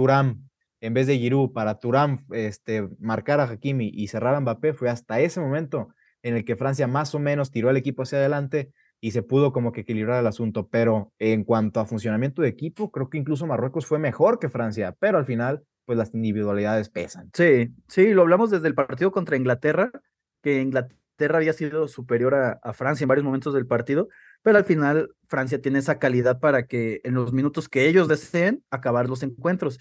en 0.81 0.95
vez 0.95 1.07
de 1.07 1.19
Giroud 1.19 1.53
para 1.53 1.79
Turam 1.79 2.25
este, 2.31 2.89
marcar 2.99 3.41
a 3.41 3.45
Hakimi 3.45 3.91
y 3.93 4.09
cerrar 4.09 4.35
a 4.35 4.41
Mbappé, 4.41 4.73
fue 4.73 4.89
hasta 4.89 5.21
ese 5.21 5.39
momento 5.39 5.89
en 6.23 6.35
el 6.35 6.47
que 6.47 6.57
Francia 6.57 6.87
más 6.87 7.15
o 7.15 7.19
menos 7.19 7.51
tiró 7.51 7.69
el 7.69 7.77
equipo 7.77 8.05
hacia 8.05 8.17
adelante 8.17 8.73
y 9.03 9.11
se 9.11 9.23
pudo 9.23 9.53
como 9.53 9.73
que 9.73 9.81
equilibrar 9.81 10.21
el 10.21 10.27
asunto. 10.29 10.69
Pero 10.69 11.13
en 11.19 11.43
cuanto 11.43 11.81
a 11.81 11.85
funcionamiento 11.85 12.41
de 12.41 12.49
equipo, 12.49 12.91
creo 12.93 13.11
que 13.11 13.19
incluso 13.19 13.47
Marruecos 13.47 13.85
fue 13.85 13.99
mejor 13.99 14.39
que 14.39 14.49
Francia, 14.49 14.97
pero 14.99 15.19
al 15.19 15.27
final, 15.27 15.65
pues 15.85 15.99
las 15.99 16.15
individualidades 16.15 16.89
pesan. 16.89 17.29
Sí, 17.35 17.75
sí, 17.89 18.15
lo 18.15 18.23
hablamos 18.23 18.51
desde 18.51 18.69
el 18.69 18.77
partido 18.77 19.11
contra 19.11 19.37
Inglaterra, 19.37 19.91
que 20.41 20.63
Inglaterra 20.63 21.37
había 21.37 21.53
sido 21.53 21.89
superior 21.89 22.35
a, 22.35 22.61
a 22.63 22.73
Francia 22.73 23.05
en 23.05 23.09
varios 23.09 23.25
momentos 23.25 23.53
del 23.53 23.67
partido, 23.67 24.09
pero 24.43 24.57
al 24.59 24.65
final 24.65 25.11
Francia 25.27 25.61
tiene 25.61 25.81
esa 25.81 25.99
calidad 25.99 26.39
para 26.39 26.69
que 26.69 27.01
en 27.03 27.15
los 27.15 27.33
minutos 27.33 27.69
que 27.69 27.89
ellos 27.89 28.07
deseen 28.07 28.65
acabar 28.71 29.09
los 29.09 29.25
encuentros. 29.25 29.81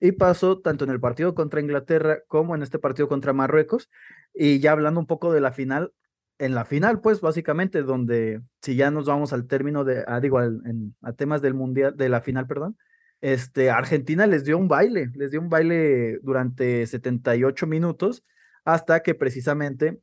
Y 0.00 0.12
pasó 0.12 0.60
tanto 0.60 0.84
en 0.84 0.90
el 0.90 1.00
partido 1.00 1.34
contra 1.34 1.60
Inglaterra 1.60 2.18
como 2.28 2.54
en 2.54 2.62
este 2.62 2.78
partido 2.78 3.08
contra 3.08 3.32
Marruecos. 3.32 3.88
Y 4.32 4.60
ya 4.60 4.72
hablando 4.72 5.00
un 5.00 5.06
poco 5.06 5.32
de 5.32 5.40
la 5.40 5.52
final, 5.52 5.92
en 6.38 6.54
la 6.54 6.64
final, 6.64 7.00
pues 7.00 7.20
básicamente, 7.20 7.82
donde 7.82 8.42
si 8.62 8.76
ya 8.76 8.90
nos 8.90 9.06
vamos 9.06 9.32
al 9.32 9.46
término 9.46 9.84
de, 9.84 10.04
ah, 10.06 10.20
digo, 10.20 10.38
a 10.38 11.12
temas 11.14 11.42
del 11.42 11.54
mundial, 11.54 11.96
de 11.96 12.08
la 12.08 12.20
final, 12.20 12.46
perdón, 12.46 12.76
este, 13.20 13.70
Argentina 13.70 14.26
les 14.26 14.44
dio 14.44 14.56
un 14.58 14.68
baile, 14.68 15.10
les 15.14 15.32
dio 15.32 15.40
un 15.40 15.48
baile 15.48 16.18
durante 16.22 16.86
78 16.86 17.66
minutos 17.66 18.24
hasta 18.64 19.00
que 19.00 19.14
precisamente 19.14 20.00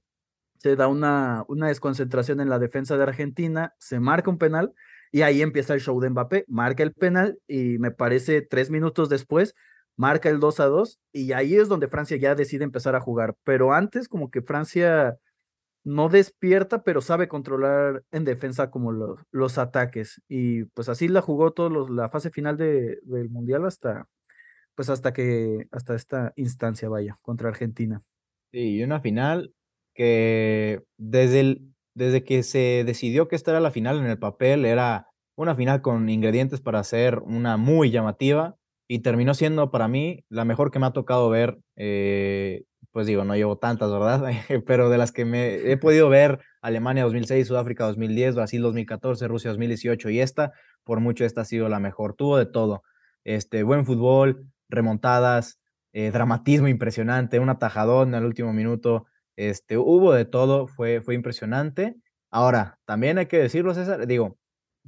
se 0.58 0.76
da 0.76 0.88
una, 0.88 1.46
una 1.48 1.68
desconcentración 1.68 2.42
en 2.42 2.50
la 2.50 2.60
defensa 2.60 2.98
de 2.98 3.04
Argentina, 3.04 3.74
se 3.80 4.00
marca 4.00 4.30
un 4.30 4.38
penal 4.38 4.74
y 5.12 5.22
ahí 5.22 5.42
empieza 5.42 5.74
el 5.74 5.80
show 5.80 6.00
de 6.02 6.10
Mbappé, 6.10 6.46
marca 6.48 6.84
el 6.84 6.94
penal 6.94 7.40
y 7.48 7.78
me 7.78 7.92
parece 7.92 8.42
tres 8.42 8.70
minutos 8.70 9.08
después 9.08 9.56
marca 9.96 10.30
el 10.30 10.40
2 10.40 10.60
a 10.60 10.66
2 10.66 11.00
y 11.14 11.32
ahí 11.32 11.56
es 11.56 11.70
donde 11.70 11.88
Francia 11.88 12.18
ya 12.18 12.36
decide 12.36 12.64
empezar 12.64 12.96
a 12.96 13.02
jugar, 13.02 13.36
pero 13.44 13.74
antes 13.74 14.08
como 14.08 14.30
que 14.30 14.42
Francia 14.42 15.18
no 15.86 16.10
despierta, 16.10 16.84
pero 16.84 17.00
sabe 17.00 17.28
controlar 17.28 18.04
en 18.12 18.26
defensa 18.26 18.72
como 18.72 18.92
los, 18.92 19.20
los 19.32 19.58
ataques 19.58 20.22
y 20.28 20.66
pues 20.66 20.90
así 20.90 21.08
la 21.08 21.22
jugó 21.22 21.52
toda 21.52 21.88
la 21.90 22.10
fase 22.10 22.32
final 22.32 22.58
de, 22.58 23.00
del 23.04 23.30
mundial 23.30 23.66
hasta 23.66 24.08
pues 24.76 24.90
hasta 24.90 25.14
que 25.14 25.68
hasta 25.72 25.96
esta 25.96 26.34
instancia 26.36 26.90
vaya 26.90 27.18
contra 27.22 27.50
Argentina. 27.50 28.02
Sí, 28.52 28.78
y 28.78 28.84
una 28.84 29.00
final 29.00 29.54
que 29.94 30.84
desde, 30.98 31.40
el, 31.40 31.74
desde 31.94 32.24
que 32.24 32.44
se 32.44 32.84
decidió 32.86 33.28
que 33.28 33.36
esta 33.36 33.52
era 33.52 33.60
la 33.62 33.72
final 33.72 34.00
en 34.00 34.08
el 34.08 34.20
papel, 34.20 34.66
era 34.66 35.08
una 35.38 35.56
final 35.56 35.82
con 35.82 36.10
ingredientes 36.10 36.62
para 36.62 36.80
hacer 36.80 37.20
una 37.20 37.58
muy 37.58 37.92
llamativa 37.92 38.56
y 38.88 39.00
terminó 39.00 39.34
siendo 39.34 39.72
para 39.72 39.88
mí 39.88 40.24
la 40.30 40.46
mejor 40.46 40.72
que 40.72 40.80
me 40.80 40.88
ha 40.88 40.94
tocado 40.94 41.30
ver. 41.30 41.58
Eh, 41.78 42.64
pues 42.96 43.08
digo, 43.08 43.26
no 43.26 43.36
llevo 43.36 43.58
tantas, 43.58 43.92
¿verdad? 43.92 44.24
Pero 44.66 44.90
de 44.90 44.98
las 44.98 45.12
que 45.12 45.26
me 45.26 45.70
he 45.70 45.76
podido 45.78 46.08
ver, 46.08 46.40
Alemania 46.62 47.04
2006, 47.04 47.46
Sudáfrica 47.46 47.84
2010, 47.84 48.36
Brasil 48.36 48.62
2014, 48.62 49.28
Rusia 49.28 49.50
2018 49.50 50.12
y 50.12 50.22
esta, 50.22 50.54
por 50.86 51.02
mucho 51.02 51.26
esta 51.26 51.42
ha 51.42 51.44
sido 51.44 51.68
la 51.68 51.82
mejor. 51.82 52.14
Tuvo 52.14 52.38
de 52.38 52.46
todo. 52.46 52.84
Este, 53.26 53.64
buen 53.64 53.86
fútbol, 53.86 54.46
remontadas, 54.70 55.60
eh, 55.92 56.10
dramatismo 56.12 56.70
impresionante, 56.70 57.40
un 57.40 57.50
atajadón 57.50 58.14
en 58.14 58.16
el 58.16 58.24
último 58.24 58.54
minuto, 58.54 59.08
este, 59.36 59.78
hubo 59.78 60.14
de 60.14 60.24
todo, 60.24 60.66
fue, 60.66 61.02
fue 61.02 61.16
impresionante. 61.16 61.98
Ahora, 62.32 62.80
también 62.86 63.18
hay 63.18 63.26
que 63.26 63.40
decirlo, 63.40 63.74
César, 63.74 64.08
digo, 64.08 64.38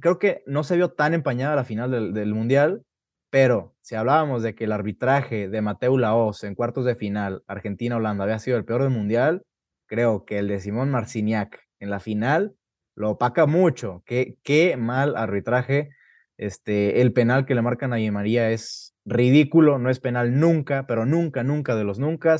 creo 0.00 0.18
que 0.18 0.42
no 0.46 0.64
se 0.64 0.76
vio 0.76 0.92
tan 0.92 1.12
empañada 1.12 1.56
la 1.56 1.64
final 1.64 1.90
del, 1.90 2.14
del 2.14 2.32
Mundial, 2.32 2.86
pero 3.30 3.74
si 3.80 3.94
hablábamos 3.94 4.42
de 4.42 4.54
que 4.54 4.64
el 4.64 4.72
arbitraje 4.72 5.48
de 5.48 5.62
Mateo 5.62 5.98
Laos 5.98 6.44
en 6.44 6.54
cuartos 6.54 6.84
de 6.84 6.94
final, 6.94 7.42
Argentina-Holanda, 7.46 8.24
había 8.24 8.38
sido 8.38 8.56
el 8.56 8.64
peor 8.64 8.82
del 8.82 8.90
Mundial, 8.90 9.42
creo 9.86 10.24
que 10.24 10.38
el 10.38 10.48
de 10.48 10.60
Simón 10.60 10.90
Marciniak 10.90 11.60
en 11.80 11.90
la 11.90 12.00
final 12.00 12.54
lo 12.94 13.10
opaca 13.10 13.46
mucho. 13.46 14.02
Qué, 14.06 14.38
qué 14.42 14.76
mal 14.76 15.16
arbitraje. 15.16 15.90
Este, 16.36 17.00
el 17.00 17.12
penal 17.12 17.46
que 17.46 17.54
le 17.54 17.62
marcan 17.62 17.92
a 17.92 17.96
Di 17.96 18.10
María 18.10 18.50
es 18.50 18.94
ridículo, 19.04 19.78
no 19.78 19.90
es 19.90 20.00
penal 20.00 20.38
nunca, 20.38 20.86
pero 20.86 21.06
nunca, 21.06 21.42
nunca 21.42 21.74
de 21.74 21.84
los 21.84 21.98
nunca. 21.98 22.36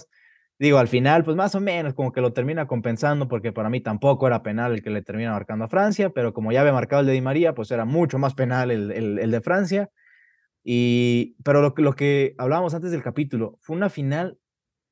Digo, 0.59 0.78
al 0.78 0.88
final, 0.88 1.25
pues 1.25 1.37
más 1.37 1.54
o 1.54 1.61
menos 1.61 1.95
como 1.95 2.12
que 2.12 2.21
lo 2.21 2.33
termina 2.33 2.66
compensando, 2.66 3.28
porque 3.28 3.52
para 3.52 3.71
mí 3.71 3.80
tampoco 3.80 4.26
era 4.26 4.42
penal 4.42 4.73
el 4.73 4.83
que 4.83 4.90
le 4.90 5.02
termina 5.02 5.30
marcando 5.30 5.64
a 5.64 5.68
Francia, 5.68 6.11
pero 6.11 6.33
como 6.33 6.50
ya 6.50 6.61
había 6.61 6.73
marcado 6.73 7.00
el 7.00 7.07
de 7.07 7.12
Di 7.12 7.21
María, 7.21 7.54
pues 7.54 7.71
era 7.71 7.85
mucho 7.85 8.18
más 8.18 8.35
penal 8.35 8.71
el, 8.73 8.90
el, 8.90 9.30
de 9.30 9.40
Francia. 9.40 9.90
Y, 10.65 11.37
pero 11.45 11.62
lo, 11.62 11.75
lo 11.77 11.95
que 11.95 12.35
hablábamos 12.38 12.75
antes 12.75 12.91
del 12.91 13.03
capítulo, 13.03 13.59
fue 13.61 13.77
una 13.77 13.88
final 13.88 14.38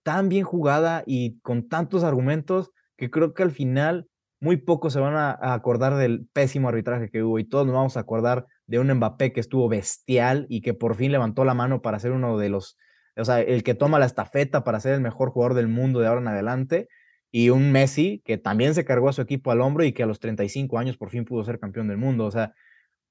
tan 0.02 0.28
bien 0.28 0.44
jugada 0.44 1.02
y 1.06 1.38
con 1.40 1.68
tantos 1.68 2.04
argumentos 2.04 2.70
que 2.96 3.10
creo 3.10 3.34
que 3.34 3.42
al 3.42 3.50
final 3.50 4.08
muy 4.40 4.56
pocos 4.56 4.92
se 4.92 5.00
van 5.00 5.14
a, 5.14 5.36
acordar 5.54 5.96
del 5.96 6.28
pésimo 6.32 6.68
arbitraje 6.68 7.10
que 7.10 7.22
hubo 7.22 7.38
y 7.38 7.44
todos 7.44 7.66
nos 7.66 7.74
vamos 7.74 7.96
a 7.96 8.00
acordar 8.00 8.46
de 8.66 8.78
un 8.78 8.92
Mbappé 8.92 9.32
que 9.32 9.40
estuvo 9.40 9.68
bestial 9.68 10.46
y 10.48 10.60
que 10.60 10.74
por 10.74 10.94
fin 10.94 11.12
levantó 11.12 11.44
la 11.44 11.54
mano 11.54 11.82
para 11.82 11.98
ser 11.98 12.12
uno 12.12 12.38
de 12.38 12.48
los, 12.48 12.76
o 13.16 13.24
sea, 13.24 13.40
el 13.40 13.62
que 13.62 13.74
toma 13.74 13.98
la 13.98 14.06
estafeta 14.06 14.64
para 14.64 14.80
ser 14.80 14.94
el 14.94 15.00
mejor 15.00 15.30
jugador 15.30 15.54
del 15.54 15.68
mundo 15.68 16.00
de 16.00 16.06
ahora 16.06 16.20
en 16.20 16.28
adelante 16.28 16.88
y 17.30 17.50
un 17.50 17.72
Messi 17.72 18.22
que 18.24 18.38
también 18.38 18.74
se 18.74 18.84
cargó 18.84 19.08
a 19.08 19.12
su 19.12 19.22
equipo 19.22 19.50
al 19.50 19.60
hombro 19.60 19.84
y 19.84 19.92
que 19.92 20.02
a 20.02 20.06
los 20.06 20.20
35 20.20 20.78
años 20.78 20.96
por 20.96 21.10
fin 21.10 21.24
pudo 21.24 21.44
ser 21.44 21.58
campeón 21.58 21.88
del 21.88 21.98
mundo. 21.98 22.24
O 22.24 22.30
sea, 22.30 22.54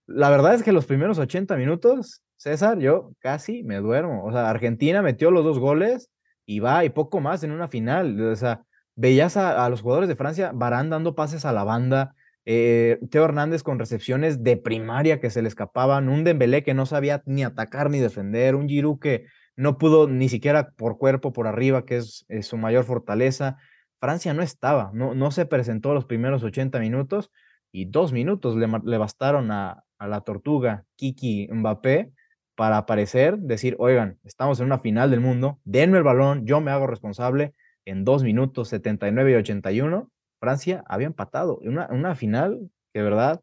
la 0.08 0.30
verdad 0.30 0.56
es 0.56 0.64
que 0.64 0.72
los 0.72 0.86
primeros 0.86 1.20
80 1.20 1.56
minutos, 1.58 2.24
César, 2.38 2.80
yo 2.80 3.12
casi 3.20 3.64
me 3.64 3.78
duermo. 3.78 4.26
O 4.26 4.32
sea, 4.32 4.50
Argentina 4.50 5.02
metió 5.02 5.32
los 5.32 5.44
dos 5.44 5.60
goles 5.60 6.10
y 6.46 6.60
va 6.60 6.86
y 6.86 6.90
poco 6.90 7.20
más 7.20 7.44
en 7.44 7.52
una 7.52 7.68
final. 7.68 8.20
O 8.22 8.36
sea, 8.36 8.64
veías 8.96 9.38
a, 9.38 9.68
los 9.70 9.82
jugadores 9.82 10.10
de 10.10 10.16
Francia, 10.16 10.52
Barán 10.54 10.90
dando 10.90 11.16
pases 11.16 11.46
a 11.46 11.54
la 11.54 11.64
banda, 11.64 12.16
eh, 12.46 13.00
Teo 13.10 13.26
Hernández 13.26 13.64
con 13.64 13.80
recepciones 13.80 14.44
de 14.44 14.58
primaria 14.58 15.20
que 15.20 15.30
se 15.30 15.42
le 15.42 15.48
escapaban, 15.48 16.10
un 16.10 16.24
Dembélé 16.24 16.64
que 16.64 16.74
no 16.74 16.86
sabía 16.86 17.24
ni 17.26 17.44
atacar 17.44 17.90
ni 17.90 18.00
defender, 18.00 18.56
un 18.56 18.70
Giroud 18.70 19.00
que 19.00 19.26
no 19.56 19.78
pudo 19.78 20.08
ni 20.08 20.30
siquiera 20.30 20.72
por 20.72 20.98
cuerpo 20.98 21.34
por 21.34 21.48
arriba, 21.48 21.86
que 21.86 21.98
es, 21.98 22.26
su 22.42 22.58
mayor 22.58 22.84
fortaleza. 22.86 23.58
Francia 24.00 24.34
no 24.34 24.44
estaba, 24.44 24.92
no, 24.94 25.16
no 25.16 25.32
se 25.32 25.46
presentó 25.46 25.94
los 25.94 26.06
primeros 26.06 26.44
80 26.44 26.80
minutos 26.80 27.32
y 27.72 27.86
dos 27.86 28.14
minutos 28.14 28.56
le, 28.56 28.98
bastaron 28.98 29.52
a, 29.52 29.84
a 29.98 30.08
la 30.08 30.22
tortuga 30.22 30.86
Kiki 30.96 31.48
Mbappé 31.52 32.12
para 32.56 32.78
aparecer, 32.78 33.38
decir, 33.38 33.76
oigan, 33.80 34.20
estamos 34.24 34.60
en 34.60 34.68
una 34.68 34.80
final 34.80 35.12
del 35.12 35.20
mundo, 35.20 35.60
denme 35.64 35.98
el 35.98 36.04
balón, 36.04 36.46
yo 36.46 36.62
me 36.62 36.72
hago 36.72 36.88
responsable, 36.88 37.54
en 37.86 38.04
dos 38.04 38.24
minutos 38.24 38.70
79 38.70 39.32
y 39.32 39.36
81, 39.36 40.12
Francia 40.40 40.84
había 40.88 41.08
empatado. 41.08 41.58
Una, 41.62 41.88
una 41.92 42.16
final 42.16 42.72
que, 42.94 43.00
de 43.00 43.04
verdad, 43.04 43.42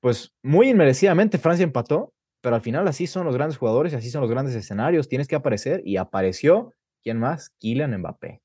pues 0.00 0.34
muy 0.42 0.70
inmerecidamente 0.70 1.38
Francia 1.38 1.64
empató, 1.64 2.14
pero 2.40 2.56
al 2.56 2.62
final 2.62 2.86
así 2.88 3.06
son 3.06 3.26
los 3.26 3.34
grandes 3.34 3.58
jugadores 3.58 3.92
y 3.92 3.96
así 3.96 4.10
son 4.10 4.20
los 4.22 4.30
grandes 4.30 4.54
escenarios. 4.54 5.08
Tienes 5.08 5.28
que 5.28 5.36
aparecer 5.36 5.82
y 5.84 5.96
apareció, 5.96 6.72
¿quién 7.02 7.18
más? 7.18 7.50
Kylian 7.58 7.98
Mbappé. 7.98 8.40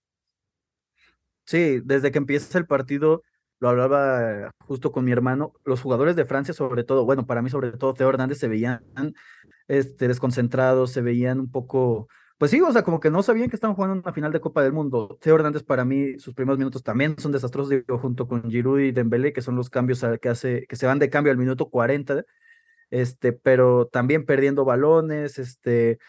Sí, 1.45 1.81
desde 1.83 2.11
que 2.11 2.17
empieza 2.17 2.57
el 2.57 2.65
partido, 2.65 3.23
lo 3.61 3.69
hablaba 3.69 4.51
justo 4.65 4.91
con 4.91 5.05
mi 5.05 5.11
hermano, 5.11 5.53
los 5.63 5.81
jugadores 5.81 6.15
de 6.17 6.25
Francia 6.25 6.53
sobre 6.53 6.83
todo, 6.83 7.05
bueno, 7.05 7.25
para 7.25 7.41
mí 7.41 7.49
sobre 7.49 7.71
todo 7.71 7.93
Teo 7.93 8.09
Hernández 8.09 8.39
se 8.39 8.49
veían 8.49 8.83
este, 9.69 10.07
desconcentrados, 10.09 10.91
se 10.91 11.01
veían 11.01 11.39
un 11.39 11.49
poco 11.49 12.09
pues 12.41 12.49
sí, 12.49 12.59
o 12.59 12.71
sea, 12.71 12.81
como 12.81 12.99
que 12.99 13.11
no 13.11 13.21
sabían 13.21 13.51
que 13.51 13.55
estaban 13.55 13.75
jugando 13.75 14.01
una 14.01 14.13
final 14.13 14.31
de 14.31 14.39
Copa 14.41 14.63
del 14.63 14.73
Mundo. 14.73 15.15
Teo 15.21 15.35
Hernández 15.35 15.61
para 15.61 15.85
mí, 15.85 16.17
sus 16.17 16.33
primeros 16.33 16.57
minutos 16.57 16.81
también 16.81 17.15
son 17.19 17.31
desastrosos, 17.31 17.69
digo, 17.69 17.99
junto 17.99 18.27
con 18.27 18.49
Giroud 18.49 18.79
y 18.79 18.91
Dembélé, 18.91 19.31
que 19.31 19.43
son 19.43 19.55
los 19.55 19.69
cambios 19.69 20.03
que 20.19 20.27
hace, 20.27 20.65
que 20.67 20.75
se 20.75 20.87
van 20.87 20.97
de 20.97 21.11
cambio 21.11 21.31
al 21.31 21.37
minuto 21.37 21.69
40, 21.69 22.25
este, 22.89 23.31
pero 23.31 23.85
también 23.85 24.25
perdiendo 24.25 24.65
balones, 24.65 25.37
este, 25.37 25.99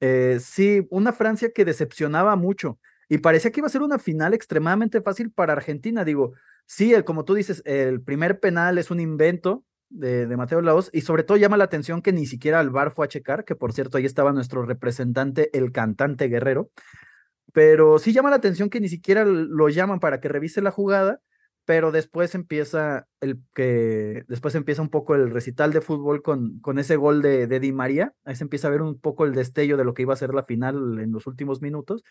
eh, 0.00 0.38
sí, 0.40 0.86
una 0.88 1.12
Francia 1.12 1.52
que 1.54 1.66
decepcionaba 1.66 2.36
mucho 2.36 2.78
y 3.10 3.18
parecía 3.18 3.50
que 3.50 3.60
iba 3.60 3.66
a 3.66 3.70
ser 3.70 3.82
una 3.82 3.98
final 3.98 4.32
extremadamente 4.32 5.02
fácil 5.02 5.30
para 5.30 5.52
Argentina, 5.52 6.06
digo, 6.06 6.32
sí, 6.70 6.94
como 7.02 7.24
tú 7.24 7.34
dices, 7.34 7.62
el 7.66 8.00
primer 8.00 8.38
penal 8.38 8.78
es 8.78 8.92
un 8.92 9.00
invento, 9.00 9.64
de, 9.90 10.36
Mateo 10.36 10.62
Laos 10.62 10.88
y 10.92 11.00
sobre 11.00 11.24
todo 11.24 11.36
llama 11.36 11.56
la 11.56 11.64
atención 11.64 12.00
que 12.00 12.12
ni 12.12 12.24
siquiera 12.24 12.60
al 12.60 12.70
bar 12.70 12.92
fue 12.92 13.06
a 13.06 13.08
checar, 13.08 13.44
que 13.44 13.56
por 13.56 13.72
cierto 13.72 13.98
ahí 13.98 14.06
estaba 14.06 14.32
nuestro 14.32 14.64
representante, 14.64 15.50
el 15.56 15.72
cantante 15.72 16.28
guerrero, 16.28 16.70
pero 17.52 17.98
sí 17.98 18.12
llama 18.12 18.30
la 18.30 18.36
atención 18.36 18.70
que 18.70 18.80
ni 18.80 18.88
siquiera 18.88 19.24
lo 19.24 19.68
llaman 19.68 19.98
para 19.98 20.20
que 20.20 20.28
revise 20.28 20.62
la 20.62 20.70
jugada, 20.70 21.20
pero 21.64 21.90
después 21.90 22.34
empieza 22.34 23.06
el 23.20 23.40
que 23.54 24.24
después 24.28 24.54
empieza 24.54 24.82
un 24.82 24.90
poco 24.90 25.14
el 25.16 25.30
recital 25.30 25.72
de 25.72 25.80
fútbol 25.80 26.22
con, 26.22 26.60
con 26.60 26.78
ese 26.78 26.96
gol 26.96 27.20
de, 27.20 27.48
de 27.48 27.60
Di 27.60 27.72
María, 27.72 28.14
ahí 28.24 28.36
se 28.36 28.44
empieza 28.44 28.68
a 28.68 28.70
ver 28.70 28.82
un 28.82 28.98
poco 28.98 29.24
el 29.24 29.34
destello 29.34 29.76
de 29.76 29.84
lo 29.84 29.92
que 29.92 30.02
iba 30.02 30.14
a 30.14 30.16
ser 30.16 30.34
la 30.34 30.44
final 30.44 31.00
en 31.00 31.12
los 31.12 31.26
últimos 31.26 31.60
minutos. 31.60 32.02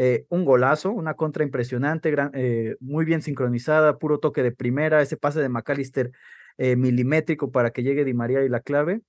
Eh, 0.00 0.26
un 0.28 0.44
golazo, 0.44 0.92
una 0.92 1.14
contra 1.14 1.42
impresionante, 1.42 2.14
eh, 2.34 2.76
muy 2.78 3.04
bien 3.04 3.20
sincronizada, 3.20 3.98
puro 3.98 4.20
toque 4.20 4.44
de 4.44 4.52
primera, 4.52 5.02
ese 5.02 5.16
pase 5.16 5.40
de 5.40 5.48
McAllister 5.48 6.12
eh, 6.56 6.76
milimétrico 6.76 7.50
para 7.50 7.72
que 7.72 7.82
llegue 7.82 8.04
Di 8.04 8.14
María 8.14 8.44
y 8.44 8.48
la 8.48 8.60
clave. 8.60 9.00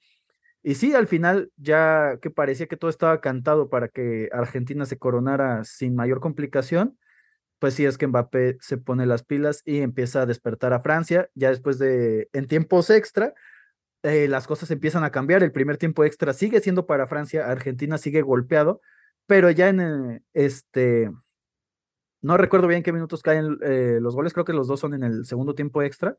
Y 0.64 0.74
sí, 0.74 0.96
al 0.96 1.06
final, 1.06 1.52
ya 1.58 2.18
que 2.24 2.32
parecía 2.32 2.66
que 2.66 2.76
todo 2.76 2.90
estaba 2.90 3.22
cantado 3.22 3.70
para 3.70 3.90
que 3.90 4.30
Argentina 4.34 4.88
se 4.88 4.98
coronara 4.98 5.64
sin 5.64 5.94
mayor 5.94 6.22
complicación, 6.22 6.98
pues 7.60 7.76
sí 7.76 7.86
es 7.86 8.00
que 8.00 8.08
Mbappé 8.08 8.58
se 8.60 8.80
pone 8.80 9.06
las 9.06 9.22
pilas 9.24 9.62
y 9.66 9.82
empieza 9.82 10.24
a 10.24 10.26
despertar 10.26 10.74
a 10.74 10.82
Francia. 10.82 11.30
Ya 11.36 11.50
después 11.50 11.78
de, 11.78 12.30
en 12.34 12.48
tiempos 12.48 12.90
extra, 12.90 13.36
las 14.02 14.48
cosas 14.48 14.72
empiezan 14.72 15.04
a 15.04 15.12
cambiar. 15.12 15.44
El 15.44 15.52
primer 15.52 15.78
tiempo 15.78 16.04
extra 16.04 16.34
sigue 16.34 16.62
siendo 16.62 16.88
para 16.88 17.06
Francia, 17.06 17.46
Argentina 17.48 18.00
sigue 18.00 18.24
golpeado, 18.24 18.82
pero 19.30 19.52
ya 19.52 19.70
en 19.70 19.80
eh, 19.80 20.22
este, 20.34 21.12
no 22.22 22.36
recuerdo 22.36 22.68
bien 22.68 22.82
qué 22.82 22.92
minutos 22.92 23.22
caen 23.22 23.60
los 24.02 24.16
goles, 24.16 24.34
creo 24.34 24.44
que 24.44 24.54
los 24.54 24.68
dos 24.68 24.80
son 24.80 24.96
en 24.96 25.04
el 25.04 25.26
segundo 25.26 25.54
tiempo 25.54 25.84
extra. 25.84 26.18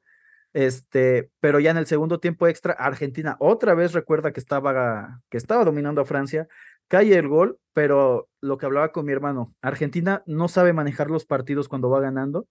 Este, 0.52 1.30
pero 1.40 1.58
ya 1.60 1.72
en 1.72 1.76
el 1.76 1.86
segundo 1.86 2.20
tiempo 2.20 2.46
extra, 2.46 2.72
Argentina 2.74 3.36
otra 3.40 3.74
vez 3.74 3.92
recuerda 3.92 4.32
que 4.32 4.40
estaba, 4.40 5.22
que 5.28 5.36
estaba 5.36 5.64
dominando 5.64 6.00
a 6.00 6.04
Francia, 6.04 6.46
cae 6.88 7.16
el 7.16 7.26
gol, 7.28 7.58
pero 7.72 8.28
lo 8.40 8.58
que 8.58 8.66
hablaba 8.66 8.92
con 8.92 9.06
mi 9.06 9.12
hermano, 9.12 9.54
Argentina 9.60 10.22
no 10.26 10.48
sabe 10.48 10.72
manejar 10.72 11.10
los 11.10 11.26
partidos 11.26 11.68
cuando 11.68 11.90
va 11.90 12.00
ganando, 12.00 12.48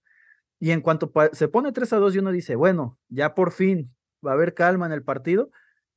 y 0.58 0.72
en 0.72 0.82
cuanto 0.82 1.10
se 1.32 1.48
pone 1.48 1.72
3 1.72 1.94
a 1.94 1.96
2 1.96 2.14
y 2.14 2.18
uno 2.18 2.32
dice, 2.32 2.54
bueno, 2.54 2.98
ya 3.08 3.34
por 3.34 3.50
fin 3.50 3.94
va 4.26 4.32
a 4.32 4.34
haber 4.34 4.54
calma 4.54 4.86
en 4.86 4.92
el 4.92 5.02
partido, 5.02 5.50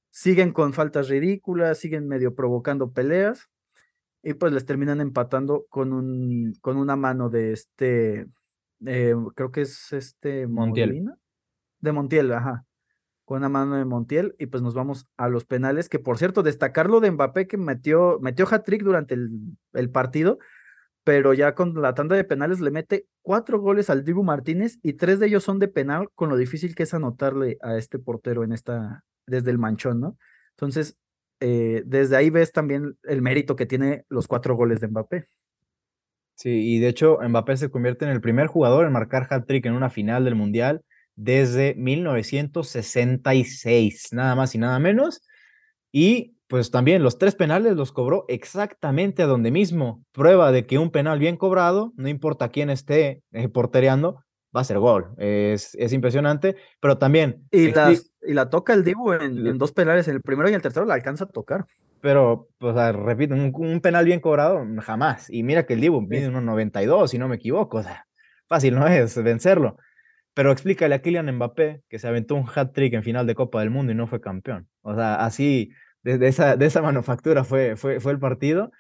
siguen 0.10 0.53
con 0.53 0.74
faltas 0.74 1.10
ridículas, 1.10 1.79
siguen 1.79 2.08
medio 2.08 2.34
provocando 2.34 2.91
peleas, 2.93 3.50
y 4.24 4.34
pues 4.34 4.53
les 4.53 4.65
terminan 4.65 5.01
empatando 5.01 5.65
con, 5.70 5.92
un, 5.92 6.53
con 6.62 6.77
una 6.77 6.96
mano 6.96 7.30
de 7.30 7.51
este, 7.51 8.25
eh, 8.86 9.15
creo 9.36 9.51
que 9.51 9.62
es 9.62 9.92
este 9.92 10.48
Montiel 10.48 11.06
de 11.82 11.92
Montiel, 11.92 12.32
ajá, 12.32 12.65
con 13.25 13.39
una 13.39 13.50
mano 13.50 13.75
de 13.75 13.84
Montiel, 13.84 14.36
y 14.39 14.46
pues 14.46 14.63
nos 14.63 14.74
vamos 14.74 15.06
a 15.18 15.27
los 15.27 15.46
penales, 15.46 15.89
que 15.89 16.00
por 16.00 16.18
cierto, 16.18 16.42
destacarlo 16.42 17.01
de 17.01 17.12
Mbappé 17.12 17.46
que 17.46 17.58
metió, 17.58 18.20
metió 18.22 18.48
hat-trick 18.50 18.82
durante 18.82 19.15
el, 19.15 19.30
el, 19.74 19.89
partido, 19.89 20.39
pero 21.03 21.34
ya 21.34 21.53
con 21.56 21.74
la 21.82 21.94
tanda 21.94 22.15
de 22.15 22.24
penales 22.24 22.62
le 22.62 22.72
mete 22.72 23.06
cuatro 23.22 23.60
goles 23.60 23.89
al 23.89 24.06
Dibu 24.06 24.24
Martínez 24.24 24.80
y 24.82 24.94
tres 24.94 25.20
de 25.20 25.27
ellos 25.27 25.44
son 25.44 25.60
de 25.60 25.68
penal, 25.68 26.08
con 26.15 26.30
lo 26.30 26.38
difícil 26.38 26.74
que 26.74 26.84
es 26.84 26.94
anotarle 26.94 27.58
a 27.62 27.77
este 27.77 28.00
portero 28.00 28.46
en 28.46 28.53
esta, 28.53 29.03
desde 29.27 29.51
el 29.51 29.58
manchón, 29.58 30.00
¿no? 30.00 30.18
Entonces, 30.51 30.98
eh, 31.46 31.84
desde 31.86 32.16
ahí 32.16 32.30
ves 32.30 32.54
también 32.54 32.98
el 33.04 33.22
mérito 33.22 33.58
que 33.58 33.66
tiene 33.66 34.06
los 34.08 34.30
cuatro 34.30 34.56
goles 34.56 34.80
de 34.80 34.88
Mbappé. 34.88 35.28
Sí, 36.36 36.76
y 36.76 36.80
de 36.80 36.88
hecho 36.88 37.20
Mbappé 37.22 37.58
se 37.58 37.70
convierte 37.70 38.06
en 38.06 38.12
el 38.12 38.22
primer 38.22 38.48
jugador 38.48 38.86
en 38.86 38.94
marcar 38.94 39.28
hat-trick 39.30 39.66
en 39.66 39.74
una 39.74 39.90
final 39.90 40.24
del 40.24 40.36
Mundial 40.36 40.86
desde 41.16 41.76
1966, 41.76 44.14
nada 44.14 44.36
más 44.36 44.56
y 44.56 44.58
nada 44.58 44.80
menos. 44.80 45.22
Y 45.92 46.38
pues 46.48 46.72
también 46.72 47.04
los 47.04 47.18
tres 47.18 47.36
penales 47.36 47.76
los 47.76 47.92
cobró 47.92 48.24
exactamente 48.30 49.22
a 49.22 49.28
donde 49.28 49.52
mismo. 49.52 50.02
Prueba 50.14 50.54
de 50.54 50.66
que 50.66 50.78
un 50.78 50.92
penal 50.92 51.20
bien 51.20 51.36
cobrado, 51.36 51.92
no 51.98 52.08
importa 52.08 52.52
quién 52.52 52.70
esté 52.70 53.22
eh, 53.34 53.50
va 54.55 54.62
a 54.62 54.65
ser 54.65 54.79
gol. 54.79 55.13
Es, 55.17 55.75
es 55.75 55.93
impresionante, 55.93 56.55
pero 56.79 56.98
también... 56.98 57.43
Y, 57.51 57.69
y 58.25 58.33
la 58.33 58.50
toca 58.50 58.74
el 58.74 58.83
Dibu 58.83 59.13
en, 59.13 59.45
en, 59.48 59.57
dos 59.57 59.72
penales, 59.72 60.07
en 60.07 60.15
el 60.15 60.22
primero 60.22 60.50
y 60.50 60.53
el 60.53 60.62
tercero 60.62 60.86
la 60.86 60.93
alcanza 60.93 61.25
a 61.25 61.27
tocar. 61.27 61.65
pero, 62.01 62.50
o 62.60 62.74
sea, 62.74 62.91
repito, 62.91 63.33
un, 63.33 63.81
penal 63.81 64.05
bien 64.05 64.19
cobrado, 64.19 64.65
jamás. 64.81 65.29
Y 65.29 65.43
mira 65.43 65.65
que 65.65 65.74
el 65.74 65.81
Dibu 65.81 66.01
mide 66.01 66.27
unos 66.27 66.43
92, 66.43 67.12
si 67.12 67.17
no 67.17 67.27
me 67.27 67.36
equivoco, 67.36 67.77
o 67.77 67.83
sea, 67.83 68.05
fácil 68.48 68.75
no 68.75 68.88
es 68.88 69.22
vencerlo. 69.22 69.77
Pero 70.33 70.51
explícale 70.51 70.95
a 70.95 71.01
Kylian 71.01 71.31
Mbappé 71.36 71.83
que 71.88 72.00
se 72.00 72.07
aventó 72.07 72.36
un 72.36 72.45
hat-trick 72.53 72.93
en 72.93 73.03
final 73.03 73.27
de 73.27 73.36
Copa 73.36 73.60
del 73.60 73.69
Mundo 73.69 73.91
y 73.91 73.95
no 73.95 74.07
fue 74.07 74.19
campeón. 74.19 74.67
O 74.81 74.95
sea, 74.95 75.15
así, 75.15 75.72
de, 76.01 76.27
esa, 76.27 76.57
de 76.57 76.65
esa 76.65 76.81
manufactura 76.81 77.43
fue, 77.43 77.75
fue, 77.75 78.00
fue 78.00 78.12
el 78.12 78.19
partido. 78.19 78.72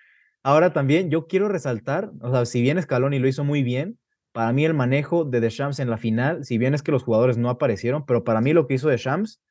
Ahora 0.41 0.73
también 0.73 1.09
yo 1.09 1.27
quiero 1.27 1.47
resaltar, 1.47 2.11
o 2.21 2.31
sea, 2.31 2.45
si 2.45 2.61
bien 2.61 2.81
Scaloni 2.81 3.19
lo 3.19 3.27
hizo 3.27 3.43
muy 3.43 3.63
bien, 3.63 3.97
para 4.33 4.51
mí 4.51 4.65
el 4.65 4.73
manejo 4.73 5.23
de 5.23 5.39
Deschamps 5.39 5.79
en 5.79 5.89
la 5.89 5.97
final, 5.97 6.43
si 6.43 6.57
bien 6.57 6.73
es 6.73 6.83
que 6.83 6.91
los 6.91 7.03
jugadores 7.03 7.37
no 7.37 7.49
aparecieron, 7.49 8.05
pero 8.05 8.23
para 8.23 8.41
mí 8.41 8.51
lo 8.51 8.67
que 8.67 8.73
hizo 8.73 8.89
Deschamps 8.89 9.41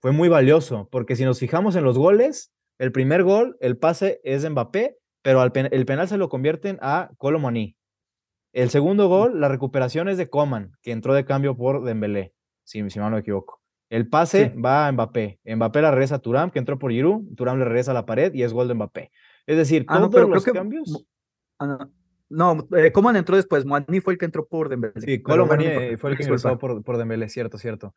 fue 0.00 0.12
muy 0.12 0.28
valioso, 0.28 0.88
porque 0.90 1.16
si 1.16 1.24
nos 1.24 1.38
fijamos 1.38 1.76
en 1.76 1.84
los 1.84 1.96
goles, 1.96 2.52
el 2.78 2.92
primer 2.92 3.22
gol, 3.22 3.56
el 3.60 3.78
pase 3.78 4.20
es 4.24 4.42
de 4.42 4.50
Mbappé, 4.50 4.98
pero 5.22 5.42
el 5.42 5.86
penal 5.86 6.08
se 6.08 6.18
lo 6.18 6.28
convierten 6.28 6.78
a 6.82 7.10
Colomani. 7.16 7.76
El 8.52 8.70
segundo 8.70 9.08
gol, 9.08 9.40
la 9.40 9.48
recuperación 9.48 10.08
es 10.08 10.18
de 10.18 10.28
Coman, 10.28 10.72
que 10.82 10.90
entró 10.90 11.14
de 11.14 11.24
cambio 11.24 11.56
por 11.56 11.84
Dembélé, 11.84 12.34
si, 12.64 12.88
si 12.90 12.98
no 12.98 13.08
me 13.08 13.20
equivoco. 13.20 13.62
El 13.88 14.08
pase 14.08 14.48
va 14.48 14.88
a 14.88 14.92
Mbappé. 14.92 15.38
Mbappé 15.44 15.80
la 15.80 15.92
regresa 15.92 16.16
a 16.16 16.18
Turam, 16.18 16.50
que 16.50 16.58
entró 16.58 16.78
por 16.78 16.90
Giroud. 16.90 17.34
Turam 17.36 17.58
le 17.58 17.64
regresa 17.64 17.92
a 17.92 17.94
la 17.94 18.04
pared 18.06 18.34
y 18.34 18.42
es 18.42 18.52
gol 18.52 18.66
de 18.66 18.74
Mbappé. 18.74 19.10
Es 19.46 19.56
decir, 19.56 19.84
ah, 19.88 20.08
todos 20.10 20.28
los 20.28 20.44
cambios. 20.44 21.06
Ah, 21.58 21.66
no, 21.66 21.92
eh, 22.76 22.92
Coman 22.92 23.16
entró 23.16 23.36
después. 23.36 23.64
Moani 23.64 24.00
fue 24.00 24.14
el 24.14 24.18
que 24.18 24.24
entró 24.24 24.46
por 24.46 24.68
Dembélé. 24.68 25.00
Sí, 25.00 25.22
Colomani 25.22 25.96
fue 25.96 26.10
el 26.10 26.16
que 26.16 26.24
entró 26.24 26.58
por, 26.58 26.82
por 26.82 26.98
Dembélé, 26.98 27.28
cierto, 27.28 27.58
cierto. 27.58 27.94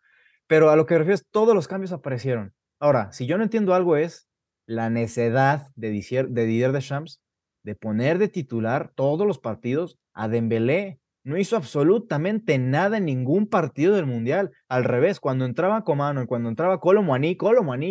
Pero 0.48 0.69
a 0.69 0.75
lo 0.75 0.86
que 0.86 0.93
me 0.93 1.00
refiero 1.00 1.15
es, 1.15 1.25
todos 1.29 1.53
los 1.53 1.67
cambios 1.67 1.91
aparecieron. 1.91 2.53
Ahora, 2.79 3.12
si 3.12 3.25
yo 3.25 3.38
no 3.38 3.43
entiendo 3.43 3.74
algo 3.74 3.98
es 3.98 4.27
la 4.65 4.89
necedad 4.89 5.67
de 5.75 5.89
Didier, 5.89 6.29
de 6.29 6.46
Didier 6.46 6.72
Deschamps 6.72 7.22
de 7.63 7.75
poner 7.75 8.17
de 8.17 8.29
titular 8.29 8.93
todos 8.96 9.27
los 9.27 9.39
partidos 9.39 10.00
a 10.13 10.29
Dembélé. 10.29 11.00
No 11.24 11.38
hizo 11.38 11.57
absolutamente 11.57 12.57
nada 12.57 12.98
en 12.98 13.05
ningún 13.05 13.48
partido 13.48 13.96
del 13.96 14.05
Mundial. 14.05 14.51
Al 14.69 14.86
revés, 14.86 15.19
cuando 15.19 15.43
entraba 15.43 15.84
Comano 15.84 16.24
y 16.24 16.27
cuando 16.27 16.48
entraba 16.48 16.79
Colo 16.79 17.03
Muani, 17.03 17.36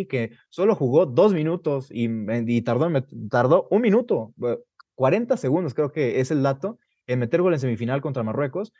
que 0.07 0.31
solo 0.49 0.73
jugó 0.73 1.05
dos 1.05 1.33
minutos 1.33 1.89
y, 1.91 2.09
y 2.47 2.61
tardó, 2.63 2.91
tardó 3.29 3.67
un 3.69 3.81
minuto, 3.83 4.33
40 4.97 5.37
segundos 5.37 5.75
creo 5.75 5.91
que 5.91 6.19
es 6.19 6.31
el 6.31 6.41
dato, 6.41 6.79
en 7.05 7.19
meter 7.19 7.41
gol 7.41 7.53
en 7.53 7.59
semifinal 7.59 8.01
contra 8.01 8.23
Marruecos. 8.23 8.73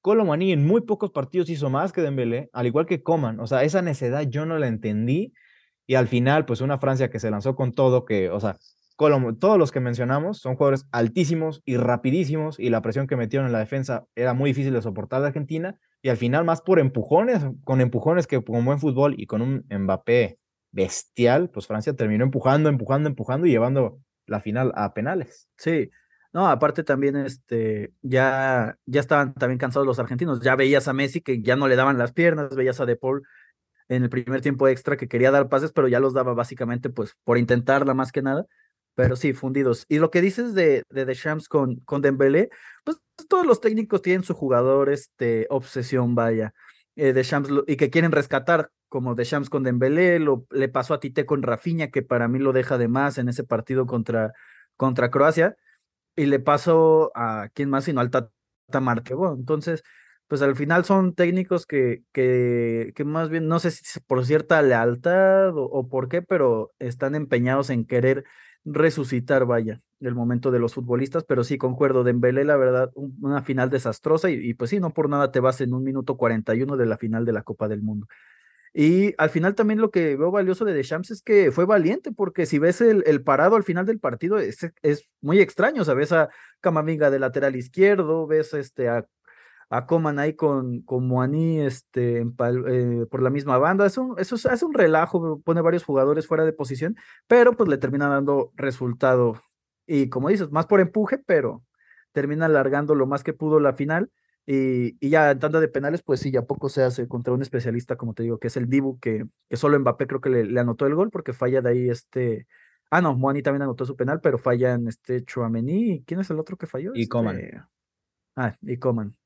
Colomani 0.00 0.52
en 0.52 0.66
muy 0.66 0.80
pocos 0.80 1.10
partidos 1.10 1.48
hizo 1.48 1.70
más 1.70 1.92
que 1.92 2.02
Dembélé, 2.02 2.50
al 2.52 2.66
igual 2.66 2.86
que 2.86 3.02
Coman. 3.02 3.38
O 3.38 3.46
sea, 3.46 3.62
esa 3.62 3.80
necedad 3.80 4.22
yo 4.22 4.44
no 4.44 4.58
la 4.58 4.66
entendí. 4.66 5.32
Y 5.86 5.94
al 5.94 6.08
final, 6.08 6.44
pues 6.44 6.60
una 6.60 6.78
Francia 6.78 7.10
que 7.10 7.20
se 7.20 7.30
lanzó 7.30 7.54
con 7.54 7.72
todo, 7.72 8.04
que, 8.04 8.28
o 8.28 8.40
sea, 8.40 8.56
todos 9.38 9.58
los 9.58 9.72
que 9.72 9.80
mencionamos 9.80 10.38
son 10.38 10.56
jugadores 10.56 10.86
altísimos 10.90 11.62
y 11.64 11.76
rapidísimos 11.76 12.58
y 12.58 12.70
la 12.70 12.82
presión 12.82 13.06
que 13.06 13.16
metieron 13.16 13.46
en 13.46 13.52
la 13.52 13.58
defensa 13.58 14.04
era 14.14 14.34
muy 14.34 14.50
difícil 14.50 14.74
de 14.74 14.82
soportar 14.82 15.22
de 15.22 15.28
Argentina 15.28 15.76
y 16.02 16.08
al 16.08 16.16
final 16.16 16.44
más 16.44 16.60
por 16.60 16.78
empujones, 16.78 17.42
con 17.64 17.80
empujones 17.80 18.26
que 18.26 18.42
con 18.42 18.64
buen 18.64 18.78
fútbol 18.78 19.14
y 19.16 19.26
con 19.26 19.42
un 19.42 19.64
Mbappé 19.70 20.38
bestial, 20.72 21.50
pues 21.50 21.66
Francia 21.66 21.94
terminó 21.94 22.24
empujando, 22.24 22.68
empujando, 22.68 23.08
empujando 23.08 23.46
y 23.46 23.50
llevando 23.50 23.98
la 24.32 24.40
final 24.40 24.72
a 24.74 24.92
penales. 24.92 25.48
Sí, 25.56 25.90
no, 26.32 26.48
aparte 26.48 26.82
también 26.82 27.16
este, 27.16 27.92
ya, 28.00 28.78
ya 28.86 29.00
estaban 29.00 29.34
también 29.34 29.58
cansados 29.58 29.86
los 29.86 29.98
argentinos, 29.98 30.40
ya 30.40 30.56
veías 30.56 30.88
a 30.88 30.92
Messi 30.92 31.20
que 31.20 31.42
ya 31.42 31.56
no 31.56 31.68
le 31.68 31.76
daban 31.76 31.98
las 31.98 32.12
piernas, 32.12 32.56
veías 32.56 32.80
a 32.80 32.86
De 32.86 32.96
Paul 32.96 33.22
en 33.88 34.02
el 34.02 34.08
primer 34.08 34.40
tiempo 34.40 34.66
extra 34.68 34.96
que 34.96 35.08
quería 35.08 35.30
dar 35.30 35.48
pases, 35.48 35.72
pero 35.72 35.88
ya 35.88 36.00
los 36.00 36.14
daba 36.14 36.32
básicamente 36.32 36.88
pues 36.88 37.14
por 37.24 37.36
intentarla 37.36 37.92
más 37.92 38.12
que 38.12 38.22
nada, 38.22 38.46
pero 38.94 39.16
sí, 39.16 39.34
fundidos. 39.34 39.84
Y 39.88 39.98
lo 39.98 40.10
que 40.10 40.22
dices 40.22 40.54
de, 40.54 40.84
de 40.88 41.04
Deschamps 41.04 41.48
con, 41.48 41.76
con 41.80 42.00
Dembélé, 42.00 42.48
pues 42.84 42.98
todos 43.28 43.46
los 43.46 43.60
técnicos 43.60 44.00
tienen 44.00 44.24
su 44.24 44.34
jugador 44.34 44.90
este, 44.90 45.46
obsesión, 45.50 46.14
vaya, 46.14 46.54
eh, 46.96 47.12
Deschamps, 47.12 47.50
y 47.66 47.76
que 47.76 47.90
quieren 47.90 48.12
rescatar, 48.12 48.70
como 48.88 49.14
Deschamps 49.14 49.50
con 49.50 49.62
Dembélé, 49.62 50.18
lo, 50.18 50.46
le 50.50 50.68
pasó 50.68 50.94
a 50.94 51.00
Tite 51.00 51.24
con 51.26 51.42
Rafinha, 51.42 51.90
que 51.90 52.02
para 52.02 52.28
mí 52.28 52.38
lo 52.38 52.52
deja 52.52 52.78
de 52.78 52.88
más 52.88 53.18
en 53.18 53.28
ese 53.28 53.44
partido 53.44 53.86
contra, 53.86 54.32
contra 54.76 55.10
Croacia, 55.10 55.56
y 56.16 56.26
le 56.26 56.40
pasó 56.40 57.10
a 57.14 57.48
quién 57.54 57.70
más 57.70 57.84
sino 57.84 58.00
al 58.00 58.10
Tata 58.10 58.30
Bueno, 59.14 59.34
entonces, 59.34 59.82
pues 60.26 60.42
al 60.42 60.56
final 60.56 60.84
son 60.84 61.14
técnicos 61.14 61.66
que, 61.66 62.02
que, 62.12 62.92
que 62.94 63.04
más 63.04 63.30
bien, 63.30 63.48
no 63.48 63.58
sé 63.58 63.70
si 63.70 64.00
por 64.00 64.24
cierta 64.26 64.60
lealtad 64.62 65.52
o, 65.54 65.88
por 65.88 66.08
qué, 66.08 66.22
pero 66.22 66.72
están 66.78 67.14
empeñados 67.14 67.70
en 67.70 67.86
querer 67.86 68.24
resucitar, 68.64 69.46
vaya, 69.46 69.80
el 70.06 70.14
momento 70.14 70.50
de 70.50 70.58
los 70.58 70.74
futbolistas, 70.74 71.24
pero 71.24 71.44
sí 71.44 71.58
concuerdo, 71.58 72.04
Dembélé, 72.04 72.44
la 72.44 72.56
verdad, 72.56 72.90
una 72.94 73.42
final 73.42 73.70
desastrosa 73.70 74.30
y, 74.30 74.54
pues 74.54 74.70
sí, 74.70 74.80
no 74.80 74.90
por 74.90 75.08
nada 75.08 75.30
te 75.30 75.40
vas 75.40 75.60
en 75.60 75.74
un 75.74 75.84
minuto 75.84 76.16
41 76.16 76.76
de 76.76 76.86
la 76.86 76.98
final 76.98 77.24
de 77.24 77.32
la 77.32 77.42
Copa 77.42 77.68
del 77.68 77.82
Mundo. 77.82 78.06
Y 78.74 79.14
al 79.18 79.28
final 79.28 79.54
también 79.54 79.80
lo 79.80 79.90
que 79.90 80.16
veo 80.16 80.30
valioso 80.30 80.64
de 80.64 80.72
Deschamps 80.72 81.10
es 81.10 81.22
que 81.22 81.52
fue 81.52 81.66
valiente, 81.66 82.10
porque 82.10 82.46
si 82.46 82.58
ves 82.58 82.80
el, 82.80 83.22
parado 83.22 83.56
al 83.56 83.64
final 83.64 83.84
del 83.84 84.00
partido 84.00 84.38
es, 84.38 84.66
es 84.82 85.08
muy 85.20 85.40
extraño, 85.40 85.82
o 85.82 85.84
sea, 85.84 85.94
ves 85.94 86.12
a 86.12 86.30
Camavinga 86.60 87.10
de 87.10 87.18
lateral 87.18 87.54
izquierdo, 87.54 88.26
ves 88.26 88.54
este, 88.54 88.88
a, 88.88 89.06
Coman 89.86 90.18
ahí 90.18 90.34
con, 90.34 90.82
con 90.82 91.06
Moani 91.08 91.60
este, 91.60 92.20
eh, 92.20 93.06
por 93.10 93.22
la 93.22 93.30
misma 93.30 93.56
banda, 93.56 93.86
eso, 93.86 94.16
eso 94.18 94.36
hace 94.50 94.64
un 94.66 94.74
relajo, 94.74 95.40
pone 95.40 95.62
varios 95.62 95.84
jugadores 95.84 96.26
fuera 96.26 96.44
de 96.44 96.52
posición, 96.52 96.96
pero 97.26 97.54
pues 97.54 97.68
le 97.70 97.78
termina 97.78 98.08
dando 98.08 98.52
resultado. 98.54 99.40
Y 99.86 100.08
como 100.08 100.28
dices, 100.28 100.50
más 100.50 100.66
por 100.66 100.80
empuje, 100.80 101.18
pero 101.18 101.64
termina 102.12 102.46
alargando 102.46 102.94
lo 102.94 103.06
más 103.06 103.24
que 103.24 103.32
pudo 103.32 103.60
la 103.60 103.72
final 103.72 104.10
y, 104.44 105.08
ya 105.08 105.30
en 105.30 105.38
tanda 105.38 105.60
de 105.60 105.68
penales, 105.68 106.02
pues 106.02 106.20
sí, 106.20 106.30
ya 106.30 106.42
poco 106.42 106.68
se 106.68 106.82
hace 106.82 107.06
contra 107.06 107.32
un 107.32 107.42
especialista, 107.42 107.96
como 107.96 108.14
te 108.14 108.24
digo, 108.24 108.38
que 108.38 108.48
es 108.48 108.56
el 108.56 108.68
Dibu, 108.68 108.98
que, 108.98 109.24
que 109.48 109.56
solo 109.56 109.78
Mbappé 109.78 110.06
creo 110.06 110.20
que 110.20 110.30
le, 110.30 110.60
anotó 110.60 110.86
el 110.86 110.94
gol 110.94 111.10
porque 111.10 111.32
falla 111.32 111.60
de 111.60 111.70
ahí 111.70 111.88
este. 111.88 112.46
Ah, 112.90 113.00
no, 113.00 113.16
Moani 113.16 113.42
también 113.42 113.62
anotó 113.62 113.86
su 113.86 113.96
penal, 113.96 114.20
pero 114.20 114.38
falla 114.38 114.74
en 114.74 114.88
este 114.88 115.24
Chouameni. 115.24 116.02
¿Quién 116.06 116.20
es 116.20 116.28
el 116.30 116.38
otro 116.38 116.56
que 116.56 116.66
falló? 116.66 116.92
Y 116.94 117.06
Coman. 117.06 117.38
Este, 117.38 117.62
ah, 118.36 118.54
y 118.60 118.76
Coman. 118.78 119.16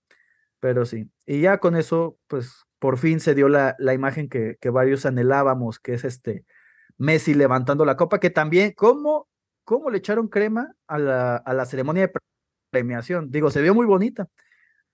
Pero 0.60 0.84
sí. 0.84 1.10
Y 1.24 1.40
ya 1.40 1.58
con 1.58 1.76
eso, 1.76 2.18
pues 2.28 2.64
por 2.78 2.98
fin 2.98 3.18
se 3.18 3.34
dio 3.34 3.48
la, 3.48 3.74
la 3.78 3.94
imagen 3.94 4.28
que, 4.28 4.56
que 4.60 4.70
varios 4.70 5.06
anhelábamos, 5.06 5.80
que 5.80 5.94
es 5.94 6.04
este 6.04 6.44
Messi 6.98 7.34
levantando 7.34 7.84
la 7.84 7.96
copa, 7.96 8.20
que 8.20 8.30
también, 8.30 8.72
¿cómo, 8.72 9.28
cómo 9.66 9.90
le 9.90 9.98
echaron 9.98 10.28
crema 10.28 10.72
a 10.86 10.98
la, 10.98 11.36
a 11.36 11.52
la 11.52 11.66
ceremonia 11.66 12.06
de 12.06 12.12
premiación? 12.70 13.30
Digo, 13.30 13.50
se 13.50 13.60
vio 13.60 13.74
muy 13.74 13.84
bonita 13.84 14.30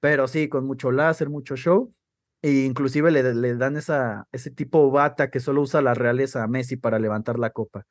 pero 0.02 0.26
sí, 0.26 0.48
con 0.48 0.66
mucho 0.66 0.90
láser, 0.90 1.30
mucho 1.30 1.54
show. 1.54 1.94
E 2.42 2.64
inclusive 2.64 3.12
le, 3.12 3.34
le 3.34 3.54
dan 3.54 3.76
esa, 3.76 4.26
ese 4.32 4.50
tipo 4.50 4.90
bata 4.90 5.30
que 5.30 5.38
solo 5.38 5.62
usa 5.62 5.80
la 5.80 5.94
realeza 5.94 6.42
a 6.42 6.48
Messi 6.48 6.76
para 6.76 6.98
levantar 6.98 7.38
la 7.38 7.50
copa. 7.50 7.86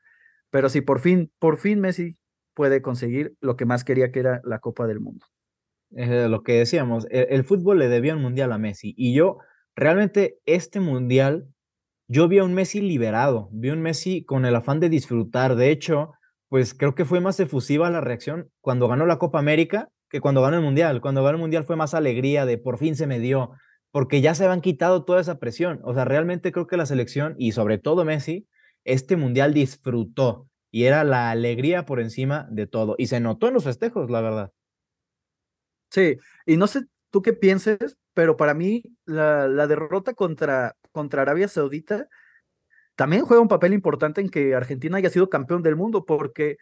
Pero 0.50 0.68
sí, 0.68 0.82
por 0.82 1.00
fin, 1.00 1.32
por 1.40 1.56
fin 1.56 1.80
Messi 1.80 2.18
puede 2.54 2.82
conseguir 2.82 3.38
lo 3.40 3.56
que 3.56 3.66
más 3.66 3.86
quería 3.86 4.12
que 4.12 4.20
era 4.20 4.42
la 4.44 4.60
Copa 4.60 4.88
del 4.88 5.00
Mundo. 5.00 5.26
lo 5.90 6.44
que 6.44 6.60
decíamos, 6.60 7.08
el, 7.12 7.28
el, 7.30 7.44
fútbol 7.46 7.80
le 7.80 7.88
debía 7.88 8.14
un 8.14 8.22
mundial 8.22 8.52
a 8.52 8.58
Messi 8.58 8.94
y 8.98 9.14
yo 9.14 9.38
realmente 9.74 10.38
este 10.46 10.82
mundial, 10.82 11.48
yo 12.10 12.28
vi 12.28 12.40
a 12.40 12.44
un 12.44 12.54
Messi 12.54 12.82
liberado, 12.82 13.48
vi 13.54 13.70
a 13.70 13.74
un 13.74 13.82
Messi 13.82 14.26
con 14.26 14.44
el 14.46 14.56
afán 14.58 14.82
de 14.82 14.90
disfrutar. 14.90 15.56
De 15.56 15.72
hecho, 15.72 16.12
pues 16.52 16.74
creo 16.74 16.96
que 16.96 17.06
fue 17.06 17.22
más 17.22 17.40
efusiva 17.40 17.90
la 17.90 18.02
reacción 18.02 18.50
cuando 18.60 18.90
ganó 18.90 19.06
la 19.06 19.20
Copa 19.20 19.40
América 19.40 19.88
que 20.10 20.20
cuando 20.20 20.42
ganó 20.42 20.58
el 20.58 20.62
Mundial. 20.62 21.00
Cuando 21.00 21.24
ganó 21.24 21.38
el 21.38 21.42
Mundial 21.42 21.64
fue 21.64 21.78
más 21.78 21.94
alegría 21.94 22.46
de 22.46 22.58
por 22.58 22.78
fin 22.78 22.98
se 22.98 23.08
me 23.08 23.22
dio, 23.22 23.52
porque 23.90 24.20
ya 24.20 24.36
se 24.36 24.44
habían 24.44 24.60
quitado 24.60 25.06
toda 25.06 25.22
esa 25.22 25.40
presión. 25.40 25.80
O 25.86 25.94
sea, 25.94 26.04
realmente 26.04 26.52
creo 26.52 26.68
que 26.68 26.76
la 26.76 26.86
selección 26.86 27.36
y 27.38 27.54
sobre 27.54 27.78
todo 27.78 28.04
Messi, 28.04 28.50
este 28.84 29.16
Mundial 29.16 29.54
disfrutó 29.54 30.50
y 30.72 30.84
era 30.84 31.06
la 31.06 31.32
alegría 31.32 31.86
por 31.86 32.02
encima 32.02 32.50
de 32.52 32.68
todo. 32.68 32.96
Y 32.98 33.08
se 33.08 33.22
notó 33.22 33.48
en 33.48 33.54
los 33.54 33.64
festejos, 33.64 34.12
la 34.12 34.20
verdad. 34.20 34.52
Sí, 35.90 36.18
y 36.46 36.58
no 36.58 36.68
sé 36.68 36.82
tú 37.12 37.22
qué 37.22 37.32
pienses, 37.32 37.96
pero 38.14 38.36
para 38.36 38.54
mí 38.54 38.84
la, 39.06 39.48
la 39.48 39.68
derrota 39.68 40.14
contra, 40.14 40.76
contra 40.92 41.22
Arabia 41.22 41.48
Saudita 41.48 42.10
también 43.02 43.26
juega 43.26 43.42
un 43.42 43.48
papel 43.48 43.74
importante 43.74 44.22
en 44.22 44.30
que 44.30 44.54
Argentina 44.54 44.96
haya 44.96 45.10
sido 45.10 45.28
campeón 45.28 45.64
del 45.64 45.76
mundo, 45.76 46.06
porque 46.06 46.60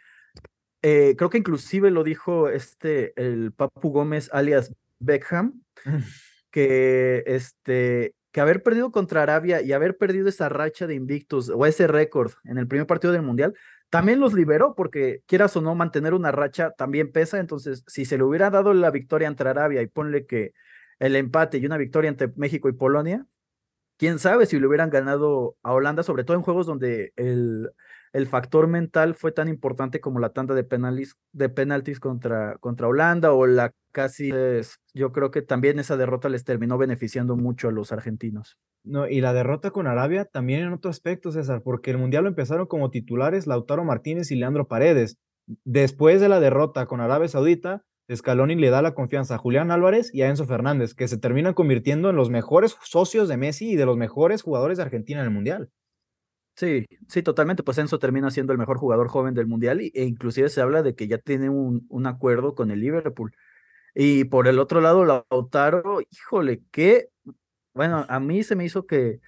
eh, 0.82 1.16
creo 1.18 1.30
que 1.30 1.40
inclusive 1.40 1.92
lo 1.92 2.06
dijo 2.06 2.48
este, 2.48 3.12
el 3.22 3.52
Papu 3.52 3.90
Gómez 3.90 4.30
alias 4.32 4.74
Beckham, 5.00 5.62
que, 6.50 7.26
este, 7.28 8.16
que 8.32 8.40
haber 8.40 8.64
perdido 8.64 8.90
contra 8.90 9.22
Arabia 9.22 9.62
y 9.62 9.74
haber 9.74 9.98
perdido 9.98 10.30
esa 10.30 10.48
racha 10.48 10.88
de 10.88 10.96
invictos 10.96 11.50
o 11.50 11.66
ese 11.66 11.88
récord 11.88 12.32
en 12.46 12.58
el 12.58 12.70
primer 12.70 12.88
partido 12.88 13.12
del 13.12 13.24
Mundial, 13.24 13.54
también 13.90 14.22
los 14.22 14.34
liberó 14.34 14.76
porque 14.76 15.24
quieras 15.26 15.58
o 15.58 15.62
no 15.62 15.76
mantener 15.76 16.14
una 16.14 16.32
racha 16.32 16.72
también 16.72 17.12
pesa, 17.12 17.40
entonces 17.40 17.84
si 17.86 18.06
se 18.06 18.18
le 18.18 18.24
hubiera 18.24 18.50
dado 18.50 18.74
la 18.74 18.92
victoria 18.92 19.28
ante 19.28 19.46
Arabia 19.46 19.82
y 19.82 19.88
ponle 19.88 20.26
que 20.26 20.54
el 21.00 21.18
empate 21.18 21.58
y 21.58 21.66
una 21.66 21.76
victoria 21.76 22.08
entre 22.08 22.32
México 22.38 22.70
y 22.70 22.72
Polonia, 22.72 23.26
quién 24.00 24.18
sabe 24.18 24.48
si 24.48 24.60
le 24.60 24.66
hubieran 24.66 24.90
ganado 24.90 25.58
a 25.62 25.74
Holanda, 25.74 26.02
sobre 26.02 26.24
todo 26.24 26.38
en 26.38 26.44
juegos 26.44 26.66
donde 26.66 27.12
el, 27.18 27.70
el 28.14 28.28
factor 28.28 28.68
mental 28.68 29.14
fue 29.14 29.34
tan 29.34 29.50
importante 29.50 30.00
como 30.00 30.20
la 30.20 30.30
tanda 30.30 30.56
de, 30.56 30.64
penaltis, 30.64 31.18
de 31.34 31.50
penaltis 31.50 32.00
contra, 32.00 32.58
contra 32.60 32.88
Holanda 32.88 33.34
o 33.34 33.46
la 33.46 33.74
casi, 33.92 34.32
yo 34.94 35.12
creo 35.12 35.32
que 35.32 35.42
también 35.42 35.80
esa 35.80 35.98
derrota 35.98 36.30
les 36.30 36.46
terminó 36.46 36.78
beneficiando 36.78 37.36
mucho 37.36 37.68
a 37.68 37.72
los 37.72 37.92
argentinos. 37.92 38.58
No, 38.86 39.08
y 39.08 39.20
la 39.20 39.34
derrota 39.34 39.72
con 39.72 39.88
Arabia 39.88 40.26
también 40.26 40.62
en 40.62 40.74
otro 40.74 40.90
aspecto, 40.90 41.32
César, 41.32 41.62
porque 41.62 41.92
el 41.92 41.98
Mundial 41.98 42.24
lo 42.24 42.30
empezaron 42.30 42.68
como 42.68 42.92
titulares 42.92 43.48
Lautaro 43.48 43.84
Martínez 43.84 44.32
y 44.32 44.36
Leandro 44.36 44.68
Paredes. 44.68 45.18
Después 45.66 46.22
de 46.22 46.30
la 46.30 46.40
derrota 46.40 46.86
con 46.86 47.02
Arabia 47.02 47.28
Saudita, 47.28 47.84
Scaloni 48.16 48.56
le 48.56 48.70
da 48.70 48.82
la 48.82 48.94
confianza 48.94 49.36
a 49.36 49.38
Julián 49.38 49.72
Álvarez 49.72 50.14
y 50.14 50.22
a 50.22 50.30
Enzo 50.30 50.46
Fernández, 50.46 50.94
que 50.94 51.08
se 51.08 51.18
terminan 51.18 51.54
convirtiendo 51.54 52.10
en 52.10 52.16
los 52.16 52.30
mejores 52.30 52.76
socios 52.82 53.28
de 53.28 53.38
Messi 53.38 53.72
y 53.72 53.76
de 53.76 53.86
los 53.86 53.98
mejores 53.98 54.42
jugadores 54.42 54.78
de 54.78 54.84
Argentina 54.84 55.20
en 55.20 55.26
el 55.26 55.34
Mundial. 55.34 55.70
Sí, 56.56 56.86
sí, 57.08 57.24
totalmente. 57.24 57.64
Pues 57.64 57.78
Enzo 57.78 58.00
termina 58.00 58.32
siendo 58.32 58.52
el 58.52 58.60
mejor 58.60 58.78
jugador 58.78 59.08
joven 59.08 59.34
del 59.34 59.48
Mundial 59.48 59.80
e 59.80 60.04
inclusive 60.04 60.50
se 60.50 60.62
habla 60.62 60.84
de 60.84 60.96
que 60.96 61.08
ya 61.08 61.18
tiene 61.18 61.50
un, 61.50 61.86
un 61.90 62.08
acuerdo 62.08 62.56
con 62.56 62.72
el 62.72 62.82
Liverpool. 62.82 63.34
Y 63.96 64.26
por 64.26 64.48
el 64.48 64.60
otro 64.60 64.82
lado, 64.82 65.06
Lautaro, 65.06 66.02
híjole, 66.10 66.62
que, 66.72 67.10
bueno, 67.74 68.06
a 68.10 68.20
mí 68.20 68.44
se 68.44 68.56
me 68.56 68.66
hizo 68.66 68.86
que 68.86 69.22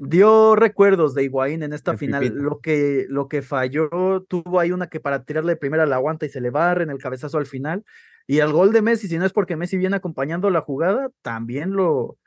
dio 0.00 0.56
recuerdos 0.56 1.14
de 1.14 1.24
Higuaín 1.24 1.62
en 1.62 1.72
esta 1.72 1.96
final. 1.96 2.26
Lo 2.34 2.60
que, 2.60 3.06
lo 3.08 3.28
que 3.28 3.42
falló, 3.42 3.90
tuvo 4.28 4.58
ahí 4.58 4.72
una 4.72 4.88
que 4.88 4.98
para 4.98 5.24
tirarle 5.24 5.56
primera 5.56 5.84
la 5.84 5.96
aguanta 5.96 6.24
y 6.24 6.30
se 6.30 6.40
le 6.40 6.50
barre 6.50 6.84
en 6.84 6.90
el 6.90 6.98
cabezazo 6.98 7.36
al 7.36 7.46
final. 7.46 7.84
Y 8.26 8.38
el 8.38 8.52
gol 8.52 8.72
de 8.72 8.80
Messi, 8.80 9.08
si 9.08 9.18
no 9.18 9.26
es 9.26 9.32
porque 9.32 9.56
Messi 9.56 9.76
viene 9.76 9.96
acompañando 9.96 10.48
la 10.50 10.62
jugada, 10.62 11.10
también 11.20 11.72
lo, 11.72 12.18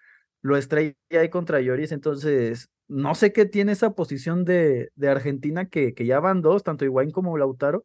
lo 0.42 0.56
estrella 0.56 0.94
ahí 1.12 1.30
contra 1.30 1.62
Lloris. 1.62 1.92
Entonces, 1.92 2.70
no 2.88 3.16
sé 3.16 3.34
qué 3.34 3.46
tiene 3.46 3.72
esa 3.72 3.96
posición 3.96 4.46
de, 4.46 4.92
de 4.96 5.10
Argentina 5.10 5.66
que, 5.66 5.96
que, 5.96 6.06
ya 6.06 6.20
van 6.20 6.42
dos, 6.42 6.64
tanto 6.64 6.86
Higuaín 6.86 7.10
como 7.10 7.38
Lautaro, 7.38 7.84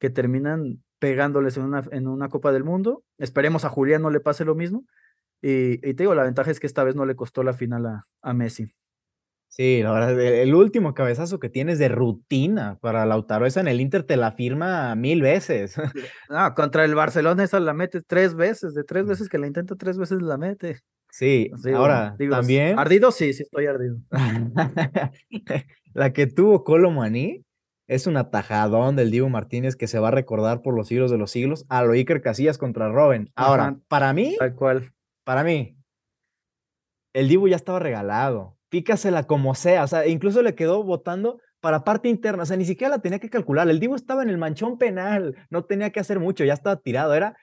que 0.00 0.10
terminan 0.10 0.82
pegándoles 0.98 1.56
en 1.58 1.64
una, 1.64 1.84
en 1.92 2.08
una 2.08 2.28
Copa 2.28 2.50
del 2.50 2.64
Mundo. 2.64 3.04
Esperemos 3.18 3.64
a 3.64 3.68
Julián 3.68 4.02
no 4.02 4.10
le 4.10 4.18
pase 4.18 4.44
lo 4.44 4.56
mismo. 4.56 4.84
Y, 5.40 5.74
y, 5.88 5.94
te 5.94 6.02
digo, 6.02 6.16
la 6.16 6.24
ventaja 6.24 6.50
es 6.50 6.58
que 6.58 6.66
esta 6.66 6.82
vez 6.82 6.96
no 6.96 7.06
le 7.06 7.14
costó 7.14 7.44
la 7.44 7.52
final 7.52 7.86
a, 7.86 8.04
a 8.22 8.34
Messi. 8.34 8.74
Sí, 9.48 9.82
la 9.82 9.92
verdad, 9.92 10.20
el 10.20 10.54
último 10.54 10.94
cabezazo 10.94 11.40
que 11.40 11.48
tienes 11.48 11.78
de 11.78 11.88
rutina 11.88 12.78
para 12.80 13.06
Lautaro, 13.06 13.46
esa 13.46 13.60
en 13.60 13.68
el 13.68 13.80
Inter 13.80 14.04
te 14.04 14.16
la 14.16 14.32
firma 14.32 14.94
mil 14.94 15.22
veces. 15.22 15.74
Ah, 16.30 16.54
contra 16.54 16.84
el 16.84 16.94
Barcelona 16.94 17.44
esa 17.44 17.58
la 17.58 17.72
mete 17.72 18.02
tres 18.02 18.34
veces, 18.34 18.74
de 18.74 18.84
tres 18.84 19.06
veces 19.06 19.28
que 19.28 19.38
la 19.38 19.46
intenta 19.46 19.74
tres 19.76 19.96
veces 19.96 20.20
la 20.20 20.36
mete. 20.36 20.80
Sí, 21.10 21.50
ahora 21.74 22.16
también. 22.30 22.78
Ardido, 22.78 23.10
sí, 23.10 23.32
sí 23.32 23.42
estoy 23.42 23.66
ardido. 23.66 23.96
la 25.94 26.12
que 26.12 26.26
tuvo 26.26 26.64
Colomani 26.64 27.44
es 27.86 28.06
un 28.06 28.18
atajadón 28.18 28.94
del 28.94 29.10
Divo 29.10 29.30
Martínez 29.30 29.74
que 29.74 29.86
se 29.86 29.98
va 29.98 30.08
a 30.08 30.12
recordar 30.12 30.60
por 30.60 30.74
los 30.74 30.88
siglos 30.88 31.10
de 31.10 31.16
los 31.16 31.30
siglos 31.30 31.64
a 31.70 31.82
lo 31.82 31.92
Iker 31.92 32.20
Casillas 32.20 32.58
contra 32.58 32.92
Robin. 32.92 33.32
Ahora, 33.34 33.78
para 33.88 34.12
mí, 34.12 34.36
tal 34.38 34.54
cual. 34.54 34.92
Para 35.24 35.42
mí, 35.42 35.78
el 37.14 37.28
Divo 37.28 37.48
ya 37.48 37.56
estaba 37.56 37.78
regalado. 37.78 38.57
Pícasela 38.68 39.26
como 39.26 39.54
sea, 39.54 39.84
o 39.84 39.86
sea, 39.86 40.06
incluso 40.06 40.42
le 40.42 40.54
quedó 40.54 40.82
votando 40.82 41.40
para 41.60 41.84
parte 41.84 42.08
interna, 42.08 42.42
o 42.44 42.46
sea, 42.46 42.56
ni 42.56 42.64
siquiera 42.64 42.96
la 42.96 43.02
tenía 43.02 43.18
que 43.18 43.30
calcular. 43.30 43.68
El 43.68 43.80
Divo 43.80 43.96
estaba 43.96 44.22
en 44.22 44.30
el 44.30 44.38
manchón 44.38 44.78
penal, 44.78 45.34
no 45.50 45.64
tenía 45.64 45.90
que 45.90 46.00
hacer 46.00 46.20
mucho, 46.20 46.44
ya 46.44 46.54
estaba 46.54 46.76
tirado, 46.76 47.14
era 47.14 47.36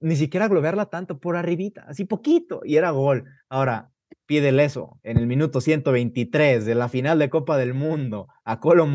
ni 0.00 0.16
siquiera 0.16 0.48
globearla 0.48 0.86
tanto, 0.86 1.18
por 1.18 1.36
arribita, 1.36 1.84
así 1.88 2.04
poquito, 2.04 2.60
y 2.64 2.76
era 2.76 2.90
gol. 2.90 3.24
Ahora, 3.48 3.90
pídele 4.26 4.64
eso 4.64 5.00
en 5.02 5.16
el 5.16 5.26
minuto 5.26 5.60
123 5.60 6.64
de 6.64 6.74
la 6.74 6.88
final 6.88 7.18
de 7.18 7.30
Copa 7.30 7.56
del 7.56 7.74
Mundo 7.74 8.28
a 8.44 8.60
Colo 8.60 8.86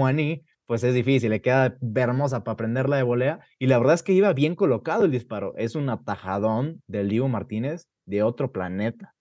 pues 0.66 0.84
es 0.84 0.94
difícil, 0.94 1.32
le 1.32 1.42
queda 1.42 1.78
hermosa 1.96 2.44
para 2.44 2.56
prenderla 2.56 2.96
de 2.96 3.04
volea, 3.04 3.40
y 3.60 3.68
la 3.68 3.78
verdad 3.78 3.96
es 3.96 4.04
que 4.04 4.14
iba 4.14 4.32
bien 4.32 4.56
colocado 4.56 5.04
el 5.04 5.12
disparo. 5.12 5.54
Es 5.58 5.76
un 5.76 5.90
atajadón 5.90 6.82
del 6.88 7.10
Dibu 7.10 7.28
Martínez 7.28 7.90
de 8.06 8.24
otro 8.24 8.52
planeta. 8.52 9.14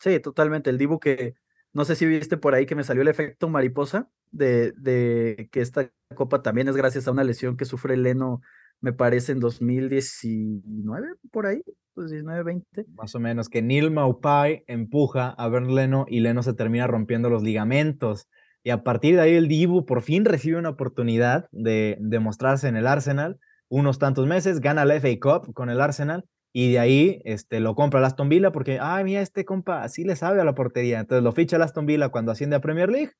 Sí, 0.00 0.20
totalmente. 0.20 0.70
El 0.70 0.78
Dibu 0.78 0.98
que 0.98 1.34
no 1.72 1.84
sé 1.84 1.96
si 1.96 2.06
viste 2.06 2.36
por 2.36 2.54
ahí 2.54 2.66
que 2.66 2.74
me 2.74 2.84
salió 2.84 3.02
el 3.02 3.08
efecto 3.08 3.48
mariposa 3.48 4.08
de, 4.30 4.72
de 4.72 5.48
que 5.52 5.60
esta 5.60 5.90
copa 6.14 6.42
también 6.42 6.68
es 6.68 6.76
gracias 6.76 7.06
a 7.06 7.12
una 7.12 7.24
lesión 7.24 7.56
que 7.56 7.64
sufre 7.64 7.96
Leno 7.96 8.40
me 8.80 8.92
parece 8.92 9.32
en 9.32 9.40
2019, 9.40 11.08
por 11.32 11.46
ahí, 11.46 11.62
19, 11.96 12.42
20. 12.44 12.86
Más 12.94 13.14
o 13.14 13.20
menos, 13.20 13.48
que 13.48 13.62
Neil 13.62 13.90
Maupay 13.90 14.64
empuja 14.66 15.30
a 15.30 15.48
Bern 15.48 15.74
Leno 15.74 16.06
y 16.08 16.20
Leno 16.20 16.42
se 16.42 16.54
termina 16.54 16.86
rompiendo 16.86 17.28
los 17.28 17.42
ligamentos. 17.42 18.28
Y 18.62 18.70
a 18.70 18.84
partir 18.84 19.16
de 19.16 19.22
ahí 19.22 19.34
el 19.34 19.48
Dibu 19.48 19.84
por 19.84 20.02
fin 20.02 20.24
recibe 20.24 20.58
una 20.58 20.70
oportunidad 20.70 21.48
de, 21.50 21.96
demostrarse 22.00 22.68
en 22.68 22.76
el 22.76 22.86
Arsenal. 22.86 23.38
Unos 23.68 23.98
tantos 23.98 24.26
meses, 24.26 24.60
gana 24.60 24.84
la 24.84 24.94
FA 24.94 25.08
Cup 25.20 25.52
con 25.54 25.70
el 25.70 25.80
Arsenal 25.80 26.24
y 26.52 26.72
de 26.72 26.78
ahí 26.78 27.22
este, 27.24 27.60
lo 27.60 27.74
compra 27.74 28.04
Aston 28.04 28.28
Villa 28.28 28.52
porque, 28.52 28.78
ay, 28.80 29.04
mira, 29.04 29.20
este 29.20 29.44
compa 29.44 29.82
así 29.82 30.04
le 30.04 30.16
sabe 30.16 30.40
a 30.40 30.44
la 30.44 30.54
portería. 30.54 31.00
Entonces 31.00 31.22
lo 31.22 31.32
ficha 31.32 31.62
Aston 31.62 31.86
Villa 31.86 32.08
cuando 32.08 32.32
asciende 32.32 32.56
a 32.56 32.60
Premier 32.60 32.88
League 32.88 33.12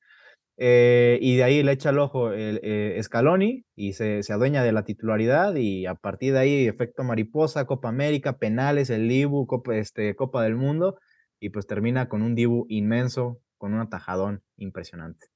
eh, 0.57 1.17
y 1.21 1.37
de 1.37 1.43
ahí 1.43 1.63
le 1.63 1.71
echa 1.71 1.91
el 1.91 1.99
ojo 1.99 2.33
el, 2.33 2.59
eh, 2.63 2.99
Scaloni 3.01 3.65
y 3.75 3.93
se, 3.93 4.23
se, 4.23 4.33
adueña 4.33 4.61
de 4.61 4.73
la 4.73 4.83
titularidad 4.83 5.55
y 5.55 5.85
a 5.85 5.95
partir 5.95 6.33
de 6.33 6.39
ahí 6.39 6.67
efecto 6.67 7.03
mariposa, 7.03 7.65
Copa 7.65 7.87
América, 7.87 8.37
penales, 8.37 8.89
el 8.89 9.07
Dibu, 9.07 9.47
Copa, 9.47 9.77
este, 9.77 10.15
Copa 10.15 10.43
del 10.43 10.55
Mundo 10.55 10.99
y 11.39 11.49
pues 11.49 11.65
termina 11.65 12.09
con 12.09 12.21
un 12.21 12.35
Dibu 12.35 12.65
inmenso, 12.67 13.39
con 13.57 13.73
un 13.73 13.79
atajadón 13.79 14.43
impresionante. 14.57 15.27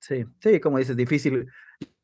Sí, 0.00 0.24
sí, 0.40 0.58
como 0.58 0.78
dices, 0.78 0.96
difícil. 0.96 1.46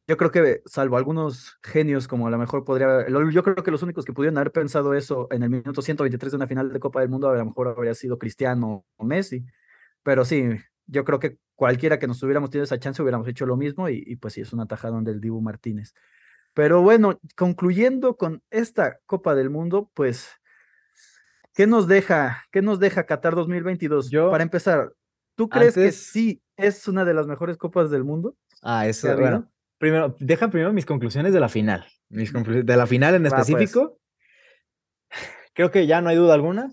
Yo 0.08 0.16
creo 0.16 0.30
que 0.30 0.62
salvo 0.64 0.96
algunos 0.96 1.58
genios 1.62 2.08
como 2.08 2.26
a 2.26 2.30
lo 2.30 2.38
mejor 2.38 2.64
podría, 2.64 3.06
yo 3.08 3.42
creo 3.42 3.56
que 3.56 3.70
los 3.70 3.82
únicos 3.82 4.06
que 4.06 4.14
pudieron 4.14 4.38
haber 4.38 4.52
pensado 4.52 4.94
eso 4.94 5.28
en 5.30 5.42
el 5.42 5.50
minuto 5.50 5.82
123 5.82 6.32
de 6.32 6.36
una 6.36 6.46
final 6.46 6.72
de 6.72 6.80
Copa 6.80 7.00
del 7.00 7.10
Mundo 7.10 7.28
a 7.28 7.36
lo 7.36 7.44
mejor 7.44 7.68
habría 7.68 7.92
sido 7.92 8.18
Cristiano 8.18 8.86
o 8.96 9.04
Messi, 9.04 9.44
pero 10.02 10.24
sí, 10.24 10.48
yo 10.86 11.04
creo 11.04 11.18
que 11.18 11.36
cualquiera 11.54 11.98
que 11.98 12.06
nos 12.06 12.22
hubiéramos 12.22 12.48
tenido 12.48 12.64
esa 12.64 12.78
chance 12.78 13.02
hubiéramos 13.02 13.28
hecho 13.28 13.44
lo 13.44 13.58
mismo 13.58 13.90
y, 13.90 14.16
pues 14.16 14.32
sí, 14.32 14.40
es 14.40 14.54
una 14.54 14.64
tajada 14.64 14.98
del 15.02 15.20
Dibu 15.20 15.42
Martínez. 15.42 15.92
Pero 16.54 16.80
bueno, 16.80 17.20
concluyendo 17.36 18.16
con 18.16 18.42
esta 18.48 19.00
Copa 19.04 19.34
del 19.34 19.50
Mundo, 19.50 19.90
pues, 19.92 20.30
¿qué 21.52 21.66
nos 21.66 21.86
deja, 21.86 22.44
qué 22.50 22.62
nos 22.62 22.80
deja 22.80 23.04
Qatar 23.04 23.34
2022? 23.34 24.08
Yo, 24.08 24.30
Para 24.30 24.42
empezar, 24.42 24.94
¿tú 25.34 25.50
crees 25.50 25.74
que 25.74 25.92
sí 25.92 26.42
es 26.56 26.88
una 26.88 27.04
de 27.04 27.12
las 27.12 27.26
mejores 27.26 27.58
Copas 27.58 27.90
del 27.90 28.04
Mundo? 28.04 28.34
Ah, 28.62 28.86
eso, 28.86 29.14
bueno, 29.14 29.50
primero, 29.78 30.16
deja 30.18 30.48
primero 30.48 30.72
mis 30.72 30.86
conclusiones 30.86 31.32
de 31.32 31.40
la 31.40 31.48
final. 31.48 31.86
Mis 32.08 32.32
de 32.32 32.76
la 32.76 32.86
final 32.86 33.14
en 33.14 33.22
pues. 33.22 33.32
específico. 33.32 33.98
Creo 35.54 35.70
que 35.70 35.86
ya 35.86 36.00
no 36.00 36.10
hay 36.10 36.16
duda 36.16 36.34
alguna 36.34 36.70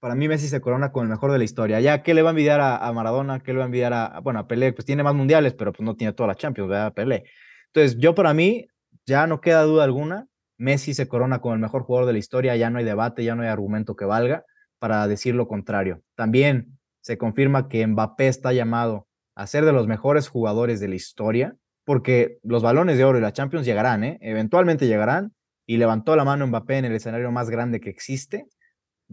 para 0.00 0.14
mí 0.14 0.28
Messi 0.28 0.48
se 0.48 0.60
corona 0.60 0.92
con 0.92 1.04
el 1.04 1.10
mejor 1.10 1.32
de 1.32 1.38
la 1.38 1.44
historia. 1.44 1.80
Ya, 1.80 2.02
¿qué 2.02 2.14
le 2.14 2.22
va 2.22 2.30
a 2.30 2.32
envidiar 2.32 2.60
a, 2.60 2.92
Maradona? 2.92 3.40
¿Qué 3.40 3.52
le 3.52 3.58
va 3.58 3.64
a 3.64 3.66
envidiar 3.66 3.92
a, 3.92 4.20
bueno, 4.20 4.40
a 4.40 4.46
Pelé? 4.46 4.72
Pues 4.72 4.84
tiene 4.84 5.02
más 5.02 5.14
mundiales, 5.14 5.54
pero 5.54 5.72
pues 5.72 5.84
no 5.84 5.96
tiene 5.96 6.12
todas 6.12 6.28
las 6.28 6.36
Champions, 6.36 6.70
¿verdad? 6.70 6.92
Pelé. 6.94 7.24
Entonces, 7.66 7.98
yo 7.98 8.14
para 8.14 8.32
mí, 8.32 8.68
ya 9.06 9.26
no 9.26 9.40
queda 9.40 9.62
duda 9.62 9.84
alguna, 9.84 10.28
Messi 10.56 10.94
se 10.94 11.08
corona 11.08 11.40
con 11.40 11.54
el 11.54 11.58
mejor 11.58 11.82
jugador 11.82 12.06
de 12.06 12.12
la 12.12 12.18
historia, 12.18 12.56
ya 12.56 12.70
no 12.70 12.78
hay 12.78 12.84
debate, 12.84 13.24
ya 13.24 13.34
no 13.34 13.42
hay 13.42 13.48
argumento 13.48 13.96
que 13.96 14.04
valga 14.04 14.44
para 14.78 15.06
decir 15.08 15.34
lo 15.34 15.48
contrario. 15.48 16.02
También 16.14 16.78
se 17.00 17.18
confirma 17.18 17.68
que 17.68 17.86
Mbappé 17.86 18.28
está 18.28 18.52
llamado 18.52 19.08
a 19.34 19.46
ser 19.46 19.64
de 19.64 19.72
los 19.72 19.86
mejores 19.86 20.28
jugadores 20.28 20.80
de 20.80 20.88
la 20.88 20.94
historia, 20.94 21.56
porque 21.88 22.38
los 22.42 22.62
balones 22.62 22.98
de 22.98 23.04
oro 23.06 23.16
y 23.16 23.22
la 23.22 23.32
Champions 23.32 23.64
llegarán, 23.64 24.04
¿eh? 24.04 24.18
Eventualmente 24.20 24.86
llegarán, 24.86 25.32
y 25.64 25.78
levantó 25.78 26.16
la 26.16 26.24
mano 26.26 26.46
Mbappé 26.46 26.76
en 26.76 26.84
el 26.84 26.92
escenario 26.92 27.32
más 27.32 27.48
grande 27.48 27.80
que 27.80 27.88
existe, 27.88 28.44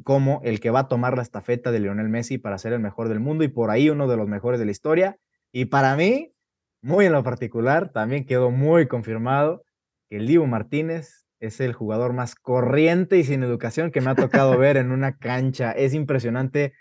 como 0.04 0.42
el 0.44 0.60
que 0.60 0.72
va 0.72 0.80
a 0.80 0.88
tomar 0.90 1.16
la 1.16 1.22
estafeta 1.22 1.72
de 1.72 1.80
Lionel 1.80 2.10
Messi 2.10 2.38
para 2.38 2.58
ser 2.58 2.74
el 2.74 2.82
mejor 2.82 3.08
del 3.08 3.22
mundo 3.22 3.46
y 3.46 3.48
por 3.48 3.72
ahí 3.72 3.90
uno 3.90 4.10
de 4.10 4.18
los 4.18 4.28
mejores 4.28 4.60
de 4.60 4.66
la 4.66 4.72
historia. 4.72 5.16
Y 5.54 5.68
para 5.68 5.96
mí, 5.96 6.34
muy 6.82 7.06
en 7.06 7.14
lo 7.14 7.24
particular, 7.24 7.94
también 7.94 8.26
quedó 8.26 8.52
muy 8.52 8.90
confirmado 8.90 9.64
que 10.10 10.18
el 10.18 10.46
Martínez 10.46 11.28
es 11.40 11.62
el 11.62 11.72
jugador 11.72 12.12
más 12.12 12.36
corriente 12.36 13.18
y 13.18 13.24
sin 13.24 13.42
educación 13.42 13.90
que 13.90 14.02
me 14.02 14.10
ha 14.10 14.16
tocado 14.16 14.58
ver 14.58 14.76
en 14.76 14.92
una 14.92 15.16
cancha. 15.16 15.72
Es 15.72 15.94
impresionante, 15.94 16.74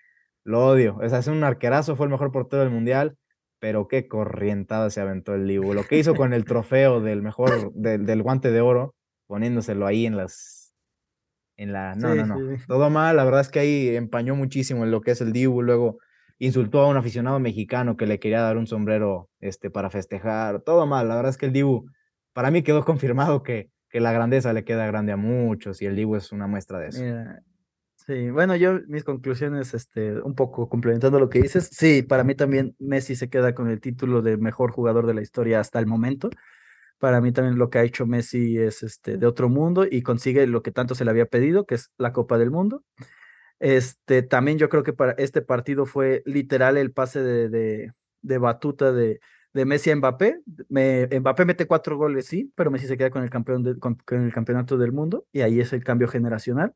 lo 0.42 0.66
odio. 0.66 1.02
Es 1.02 1.12
hace 1.12 1.30
un 1.30 1.44
arquerazo, 1.44 1.94
fue 1.94 2.06
el 2.06 2.10
mejor 2.10 2.32
portero 2.32 2.64
del 2.64 2.72
mundial, 2.72 3.16
pero 3.64 3.88
qué 3.88 4.08
corrientada 4.08 4.90
se 4.90 5.00
aventó 5.00 5.34
el 5.34 5.48
Divo. 5.48 5.72
Lo 5.72 5.84
que 5.84 5.96
hizo 5.96 6.14
con 6.14 6.34
el 6.34 6.44
trofeo 6.44 7.00
del 7.00 7.22
mejor, 7.22 7.72
del 7.72 8.22
guante 8.22 8.50
de 8.50 8.60
oro, 8.60 8.94
poniéndoselo 9.26 9.86
ahí 9.86 10.04
en 10.04 10.18
las 10.18 10.76
en 11.56 11.72
la, 11.72 11.94
no, 11.94 12.14
no, 12.14 12.26
no, 12.26 12.58
todo 12.68 12.90
mal, 12.90 13.16
la 13.16 13.24
verdad 13.24 13.40
es 13.40 13.48
que 13.48 13.60
ahí 13.60 13.96
empañó 13.96 14.36
muchísimo 14.36 14.84
en 14.84 14.90
lo 14.90 15.00
que 15.00 15.12
es 15.12 15.22
el 15.22 15.32
Dibu, 15.32 15.62
luego 15.62 15.96
insultó 16.38 16.82
a 16.82 16.88
un 16.88 16.98
aficionado 16.98 17.40
mexicano 17.40 17.96
que 17.96 18.04
le 18.04 18.18
quería 18.18 18.42
dar 18.42 18.58
un 18.58 18.66
sombrero 18.66 19.30
este, 19.40 19.70
para 19.70 19.88
festejar, 19.88 20.60
todo 20.60 20.84
mal, 20.84 21.08
la 21.08 21.16
verdad 21.16 21.30
es 21.30 21.38
que 21.38 21.46
el 21.46 21.54
Dibu, 21.54 21.86
para 22.34 22.50
mí 22.50 22.62
quedó 22.62 22.84
confirmado 22.84 23.42
que, 23.42 23.70
que 23.88 23.98
la 23.98 24.12
grandeza 24.12 24.52
le 24.52 24.64
queda 24.64 24.86
grande 24.86 25.12
a 25.12 25.16
muchos 25.16 25.80
y 25.80 25.86
el 25.86 25.96
Dibu 25.96 26.16
es 26.16 26.32
una 26.32 26.46
muestra 26.46 26.80
de 26.80 26.88
eso. 26.88 27.02
Sí, 28.06 28.30
bueno, 28.30 28.54
yo 28.54 28.80
mis 28.86 29.02
conclusiones, 29.02 29.72
este, 29.72 30.20
un 30.20 30.34
poco 30.34 30.68
complementando 30.68 31.18
lo 31.18 31.30
que 31.30 31.40
dices, 31.40 31.70
sí, 31.72 32.02
para 32.02 32.22
mí 32.22 32.34
también 32.34 32.76
Messi 32.78 33.16
se 33.16 33.30
queda 33.30 33.54
con 33.54 33.70
el 33.70 33.80
título 33.80 34.20
de 34.20 34.36
mejor 34.36 34.72
jugador 34.72 35.06
de 35.06 35.14
la 35.14 35.22
historia 35.22 35.58
hasta 35.60 35.78
el 35.78 35.86
momento. 35.86 36.28
Para 36.98 37.20
mí 37.22 37.32
también 37.32 37.58
lo 37.58 37.70
que 37.70 37.78
ha 37.78 37.84
hecho 37.84 38.06
Messi 38.06 38.58
es 38.58 38.82
este, 38.82 39.16
de 39.16 39.26
otro 39.26 39.48
mundo 39.48 39.86
y 39.90 40.02
consigue 40.02 40.46
lo 40.46 40.62
que 40.62 40.70
tanto 40.72 40.94
se 40.94 41.04
le 41.04 41.10
había 41.12 41.26
pedido, 41.26 41.66
que 41.66 41.76
es 41.76 41.92
la 41.98 42.12
Copa 42.12 42.38
del 42.38 42.50
Mundo. 42.50 42.84
Este, 43.60 44.22
también 44.22 44.58
yo 44.58 44.68
creo 44.68 44.82
que 44.82 44.92
para 44.92 45.12
este 45.12 45.42
partido 45.42 45.86
fue 45.86 46.22
literal 46.26 46.76
el 46.76 46.92
pase 46.92 47.22
de, 47.22 47.48
de, 47.48 47.92
de 48.22 48.38
batuta 48.38 48.92
de, 48.92 49.20
de 49.54 49.64
Messi 49.64 49.90
a 49.90 49.96
Mbappé. 49.96 50.40
Me, 50.68 51.08
Mbappé 51.20 51.46
mete 51.46 51.66
cuatro 51.66 51.96
goles, 51.96 52.26
sí, 52.26 52.52
pero 52.54 52.70
Messi 52.70 52.86
se 52.86 52.98
queda 52.98 53.10
con 53.10 53.22
el, 53.22 53.30
campeón 53.30 53.78
con, 53.78 53.98
el 54.10 54.32
campeonato 54.32 54.76
del 54.76 54.92
mundo 54.92 55.26
y 55.32 55.40
ahí 55.40 55.60
es 55.60 55.72
el 55.72 55.82
cambio 55.84 56.08
generacional. 56.08 56.74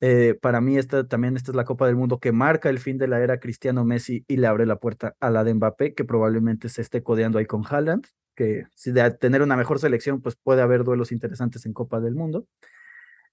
Eh, 0.00 0.38
para 0.40 0.60
mí 0.60 0.76
esta, 0.76 1.06
también 1.08 1.36
esta 1.36 1.50
es 1.50 1.56
la 1.56 1.64
Copa 1.64 1.86
del 1.86 1.96
Mundo 1.96 2.18
que 2.20 2.32
marca 2.32 2.68
el 2.68 2.78
fin 2.78 2.98
de 2.98 3.08
la 3.08 3.20
era 3.20 3.40
Cristiano 3.40 3.84
Messi 3.84 4.24
y 4.28 4.36
le 4.36 4.46
abre 4.46 4.66
la 4.66 4.76
puerta 4.76 5.16
a 5.20 5.30
la 5.30 5.44
de 5.44 5.54
Mbappé, 5.54 5.94
que 5.94 6.04
probablemente 6.04 6.68
se 6.68 6.82
esté 6.82 7.02
codeando 7.02 7.38
ahí 7.38 7.46
con 7.46 7.64
Haaland, 7.64 8.06
que 8.34 8.66
si 8.74 8.92
de 8.92 9.10
tener 9.12 9.42
una 9.42 9.56
mejor 9.56 9.78
selección, 9.78 10.20
pues 10.20 10.36
puede 10.36 10.62
haber 10.62 10.84
duelos 10.84 11.12
interesantes 11.12 11.66
en 11.66 11.72
Copa 11.72 12.00
del 12.00 12.14
Mundo. 12.14 12.46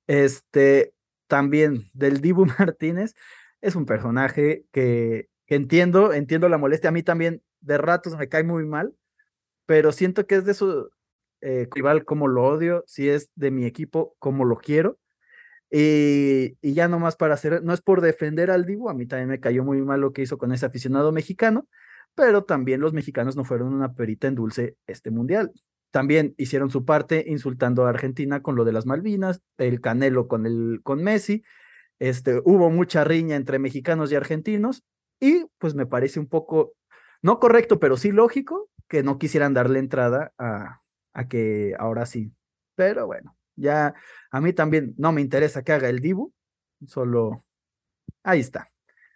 Este, 0.08 0.94
también 1.28 1.90
del 1.94 2.22
Dibu 2.22 2.46
Martínez, 2.60 3.16
es 3.62 3.76
un 3.76 3.86
personaje 3.86 4.66
que, 4.72 5.30
entiendo, 5.48 6.14
entiendo 6.14 6.50
la 6.50 6.58
molestia. 6.58 6.90
A 6.90 6.94
mí 6.94 7.04
también 7.04 7.42
de 7.62 7.78
ratos 7.78 8.18
me 8.18 8.30
cae 8.30 8.44
muy 8.44 8.66
mal, 8.66 8.96
pero 9.66 9.92
siento 9.92 10.28
que 10.28 10.36
es 10.36 10.46
de 10.46 10.54
su 10.54 10.90
eh, 11.42 11.68
rival 11.72 12.06
como 12.06 12.28
lo 12.28 12.44
odio, 12.46 12.84
si 12.88 13.10
es 13.10 13.32
de 13.36 13.52
mi 13.52 13.66
equipo 13.66 14.16
como 14.20 14.46
lo 14.46 14.58
quiero. 14.58 14.98
Y, 15.76 16.56
y, 16.62 16.74
ya 16.76 16.88
nomás 16.88 17.16
para 17.16 17.34
hacer, 17.34 17.64
no 17.64 17.74
es 17.74 17.82
por 17.82 18.02
defender 18.02 18.52
al 18.52 18.66
Dibu, 18.68 18.90
a 18.90 18.94
mí 18.94 19.08
también 19.08 19.30
me 19.30 19.40
cayó 19.40 19.64
muy 19.64 19.82
mal 19.82 20.02
lo 20.02 20.14
que 20.14 20.22
hizo 20.22 20.38
con 20.38 20.52
ese 20.52 20.68
aficionado 20.68 21.12
mexicano, 21.12 21.68
pero 22.14 22.44
también 22.44 22.80
los 22.80 22.94
mexicanos 22.94 23.36
no 23.36 23.44
fueron 23.44 23.74
una 23.74 23.96
perita 23.96 24.28
en 24.28 24.36
dulce 24.36 24.78
este 24.86 25.10
mundial. 25.10 25.52
También 25.90 26.36
hicieron 26.38 26.70
su 26.70 26.86
parte 26.86 27.26
insultando 27.28 27.88
a 27.88 27.90
Argentina 27.90 28.44
con 28.44 28.56
lo 28.56 28.66
de 28.66 28.74
las 28.74 28.86
Malvinas, 28.86 29.42
el 29.58 29.82
Canelo 29.82 30.28
con, 30.28 30.46
el, 30.46 30.82
con 30.84 31.02
Messi, 31.02 31.44
este, 31.98 32.40
hubo 32.46 32.70
mucha 32.70 33.04
riña 33.04 33.36
entre 33.36 33.58
mexicanos 33.58 34.12
y 34.12 34.16
argentinos 34.16 34.84
y 35.20 35.46
pues 35.58 35.74
me 35.74 35.86
parece 35.88 36.20
un 36.20 36.28
poco 36.28 36.74
no 37.24 37.40
correcto, 37.40 37.80
pero 37.80 37.98
sí 37.98 38.12
lógico, 38.12 38.70
que 38.88 39.02
no 39.02 39.18
quisieran 39.18 39.54
darle 39.54 39.80
entrada 39.80 40.34
a, 40.38 40.82
a 41.14 41.28
que 41.28 41.74
ahora 41.80 42.06
sí. 42.06 42.34
Pero 42.76 43.08
bueno, 43.08 43.36
ya 43.56 43.94
a 44.32 44.42
mí 44.42 44.54
también 44.54 44.94
no 44.98 45.12
me 45.12 45.22
interesa 45.22 45.64
que 45.64 45.72
haga 45.74 45.90
el 45.90 46.00
Dibu, 46.00 46.34
solo 46.88 47.44
ahí 48.24 48.40
está. 48.40 48.70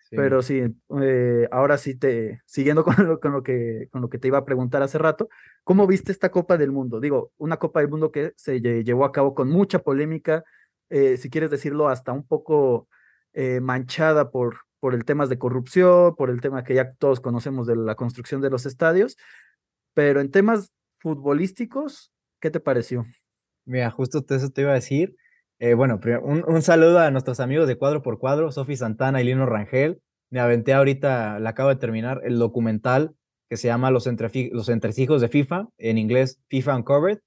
Pero 0.09 0.41
sí, 0.41 0.63
eh, 1.01 1.47
ahora 1.51 1.77
sí 1.77 1.95
te, 1.95 2.41
siguiendo 2.45 2.83
con 2.85 2.95
lo, 3.05 3.19
con, 3.19 3.33
lo 3.33 3.43
que, 3.43 3.89
con 3.91 4.01
lo 4.01 4.09
que 4.09 4.17
te 4.17 4.27
iba 4.27 4.37
a 4.37 4.45
preguntar 4.45 4.81
hace 4.81 4.97
rato, 4.97 5.29
¿cómo 5.63 5.87
viste 5.87 6.11
esta 6.11 6.31
Copa 6.31 6.57
del 6.57 6.71
Mundo? 6.71 6.99
Digo, 6.99 7.31
una 7.37 7.57
Copa 7.57 7.81
del 7.81 7.89
Mundo 7.89 8.11
que 8.11 8.33
se 8.37 8.61
llevó 8.61 9.05
a 9.05 9.11
cabo 9.11 9.35
con 9.35 9.49
mucha 9.49 9.79
polémica, 9.79 10.43
eh, 10.89 11.17
si 11.17 11.29
quieres 11.29 11.51
decirlo, 11.51 11.89
hasta 11.89 12.11
un 12.13 12.25
poco 12.25 12.87
eh, 13.33 13.59
manchada 13.59 14.31
por, 14.31 14.61
por 14.79 14.93
el 14.93 15.03
tema 15.03 15.27
de 15.27 15.37
corrupción, 15.37 16.15
por 16.15 16.29
el 16.29 16.41
tema 16.41 16.63
que 16.63 16.75
ya 16.75 16.93
todos 16.93 17.19
conocemos 17.19 17.67
de 17.67 17.75
la 17.75 17.95
construcción 17.95 18.41
de 18.41 18.49
los 18.49 18.65
estadios, 18.65 19.17
pero 19.93 20.21
en 20.21 20.31
temas 20.31 20.71
futbolísticos, 20.99 22.11
¿qué 22.39 22.49
te 22.49 22.59
pareció? 22.59 23.05
Mira, 23.67 23.91
justo 23.91 24.23
eso 24.29 24.49
te 24.49 24.61
iba 24.61 24.71
a 24.71 24.75
decir. 24.75 25.15
Eh, 25.59 25.73
bueno, 25.73 25.99
un, 26.23 26.43
un, 26.47 26.61
saludo 26.61 26.99
a 26.99 27.11
nuestros 27.11 27.41
amigos 27.41 27.67
de 27.67 27.77
Cuadro 27.77 28.01
por 28.01 28.17
Cuadro, 28.17 28.51
Sofi 28.51 28.77
Santana 28.77 29.21
y 29.21 29.25
Lino 29.25 29.45
Rangel. 29.45 30.01
Me 30.29 30.39
aventé 30.39 30.73
ahorita, 30.73 31.39
le 31.39 31.49
acabo 31.49 31.69
de 31.69 31.75
terminar, 31.75 32.21
el 32.23 32.39
documental 32.39 33.13
que 33.49 33.57
se 33.57 33.67
llama 33.67 33.91
Los, 33.91 34.07
los 34.51 34.69
Entresijos 34.69 35.21
de 35.21 35.27
FIFA, 35.27 35.67
en 35.77 35.97
inglés 35.97 36.39
FIFA 36.47 36.77
Uncovered. 36.77 37.19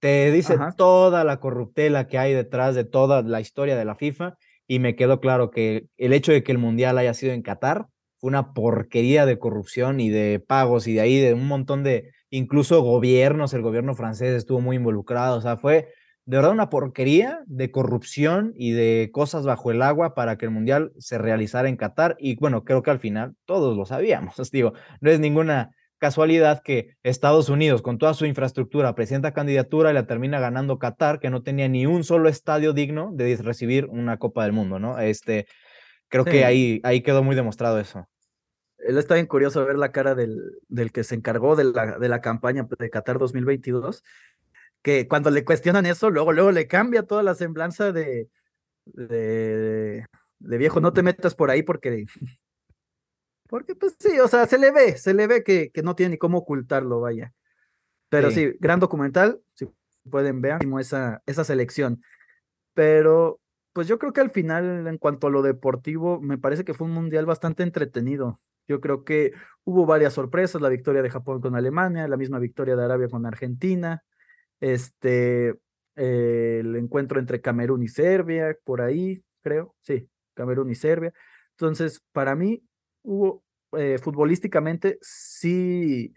Te 0.00 0.32
dice 0.32 0.58
toda 0.76 1.22
la 1.22 1.38
corruptela 1.38 2.08
que 2.08 2.18
hay 2.18 2.32
detrás 2.32 2.74
de 2.74 2.82
toda 2.82 3.22
la 3.22 3.40
historia 3.40 3.76
de 3.76 3.84
la 3.84 3.94
FIFA 3.94 4.36
y 4.66 4.80
me 4.80 4.96
quedó 4.96 5.20
claro 5.20 5.50
que 5.50 5.86
el 5.96 6.12
hecho 6.12 6.32
de 6.32 6.42
que 6.42 6.50
el 6.50 6.58
Mundial 6.58 6.98
haya 6.98 7.14
sido 7.14 7.32
en 7.32 7.42
Qatar 7.42 7.86
fue 8.18 8.28
una 8.28 8.52
porquería 8.52 9.26
de 9.26 9.38
corrupción 9.38 10.00
y 10.00 10.10
de 10.10 10.40
pagos 10.44 10.88
y 10.88 10.94
de 10.94 11.02
ahí 11.02 11.20
de 11.20 11.34
un 11.34 11.46
montón 11.46 11.84
de, 11.84 12.10
incluso 12.32 12.82
gobiernos, 12.82 13.52
el 13.52 13.62
gobierno 13.62 13.94
francés 13.94 14.34
estuvo 14.34 14.60
muy 14.60 14.76
involucrado, 14.76 15.36
o 15.36 15.40
sea, 15.42 15.58
fue 15.58 15.92
de 16.24 16.36
verdad 16.38 16.52
una 16.52 16.70
porquería 16.70 17.40
de 17.46 17.70
corrupción 17.70 18.52
y 18.56 18.72
de 18.72 19.10
cosas 19.12 19.44
bajo 19.44 19.70
el 19.70 19.82
agua 19.82 20.14
para 20.14 20.38
que 20.38 20.46
el 20.46 20.50
Mundial 20.50 20.92
se 20.98 21.18
realizara 21.18 21.68
en 21.68 21.76
Qatar 21.76 22.16
y 22.18 22.36
bueno, 22.36 22.64
creo 22.64 22.82
que 22.82 22.90
al 22.90 23.00
final 23.00 23.34
todos 23.44 23.76
lo 23.76 23.84
sabíamos, 23.84 24.34
digo, 24.50 24.72
no 25.00 25.10
es 25.10 25.20
ninguna 25.20 25.72
casualidad 25.98 26.62
que 26.62 26.96
Estados 27.02 27.50
Unidos, 27.50 27.82
con 27.82 27.98
toda 27.98 28.14
su 28.14 28.24
infraestructura, 28.24 28.94
presenta 28.94 29.34
candidatura 29.34 29.90
y 29.90 29.94
la 29.94 30.06
termina 30.06 30.40
ganando 30.40 30.78
Qatar, 30.78 31.20
que 31.20 31.30
no 31.30 31.42
tenía 31.42 31.68
ni 31.68 31.86
un 31.86 32.02
solo 32.02 32.28
estadio 32.28 32.72
digno 32.72 33.10
de 33.12 33.36
recibir 33.36 33.86
una 33.86 34.16
Copa 34.16 34.42
del 34.42 34.52
Mundo, 34.52 34.80
¿no? 34.80 34.98
Este, 34.98 35.46
creo 36.08 36.24
que 36.24 36.44
ahí, 36.44 36.80
ahí 36.82 37.02
quedó 37.02 37.22
muy 37.22 37.36
demostrado 37.36 37.78
eso. 37.78 38.08
Él 38.86 38.98
está 38.98 39.14
bien 39.14 39.26
curioso 39.26 39.64
ver 39.64 39.76
la 39.76 39.92
cara 39.92 40.14
del, 40.14 40.58
del 40.68 40.92
que 40.92 41.04
se 41.04 41.14
encargó 41.14 41.56
de 41.56 41.64
la, 41.64 41.98
de 41.98 42.08
la 42.08 42.20
campaña 42.20 42.66
de 42.78 42.90
Qatar 42.90 43.18
2022, 43.18 44.02
que 44.82 45.08
cuando 45.08 45.30
le 45.30 45.44
cuestionan 45.44 45.86
eso, 45.86 46.10
luego, 46.10 46.32
luego 46.32 46.50
le 46.50 46.66
cambia 46.66 47.04
toda 47.04 47.22
la 47.22 47.34
semblanza 47.34 47.92
de, 47.92 48.28
de, 48.86 50.06
de 50.40 50.58
viejo, 50.58 50.80
no 50.80 50.92
te 50.92 51.02
metas 51.02 51.34
por 51.34 51.50
ahí 51.50 51.62
porque 51.62 52.06
porque 53.48 53.74
pues 53.74 53.96
sí, 53.98 54.18
o 54.18 54.28
sea, 54.28 54.46
se 54.46 54.58
le 54.58 54.70
ve, 54.70 54.96
se 54.96 55.14
le 55.14 55.26
ve 55.26 55.44
que, 55.44 55.70
que 55.70 55.82
no 55.82 55.94
tiene 55.94 56.12
ni 56.12 56.18
cómo 56.18 56.38
ocultarlo, 56.38 57.00
vaya. 57.00 57.34
Pero 58.08 58.30
sí, 58.30 58.54
gran 58.60 58.80
documental, 58.80 59.40
si 59.54 59.66
pueden 60.08 60.42
ver 60.42 60.58
esa, 60.80 61.22
esa 61.26 61.44
selección. 61.44 62.02
Pero 62.74 63.40
pues 63.72 63.88
yo 63.88 63.98
creo 63.98 64.12
que 64.12 64.20
al 64.20 64.30
final, 64.30 64.86
en 64.86 64.98
cuanto 64.98 65.26
a 65.26 65.30
lo 65.30 65.42
deportivo, 65.42 66.20
me 66.20 66.36
parece 66.36 66.64
que 66.64 66.74
fue 66.74 66.86
un 66.86 66.92
mundial 66.92 67.24
bastante 67.24 67.62
entretenido. 67.62 68.40
Yo 68.68 68.80
creo 68.80 69.04
que 69.04 69.32
hubo 69.64 69.86
varias 69.86 70.14
sorpresas, 70.14 70.60
la 70.62 70.68
victoria 70.68 71.02
de 71.02 71.10
Japón 71.10 71.40
con 71.40 71.56
Alemania, 71.56 72.08
la 72.08 72.16
misma 72.16 72.38
victoria 72.38 72.76
de 72.76 72.84
Arabia 72.84 73.08
con 73.08 73.26
Argentina, 73.26 74.02
este, 74.60 75.54
el 75.96 76.76
encuentro 76.76 77.18
entre 77.18 77.40
Camerún 77.40 77.82
y 77.82 77.88
Serbia, 77.88 78.56
por 78.64 78.80
ahí, 78.80 79.22
creo, 79.42 79.74
sí, 79.82 80.08
Camerún 80.34 80.70
y 80.70 80.74
Serbia. 80.74 81.12
Entonces, 81.52 82.02
para 82.12 82.34
mí, 82.34 82.62
hubo, 83.02 83.44
eh, 83.76 83.98
futbolísticamente, 83.98 84.98
sí, 85.00 86.14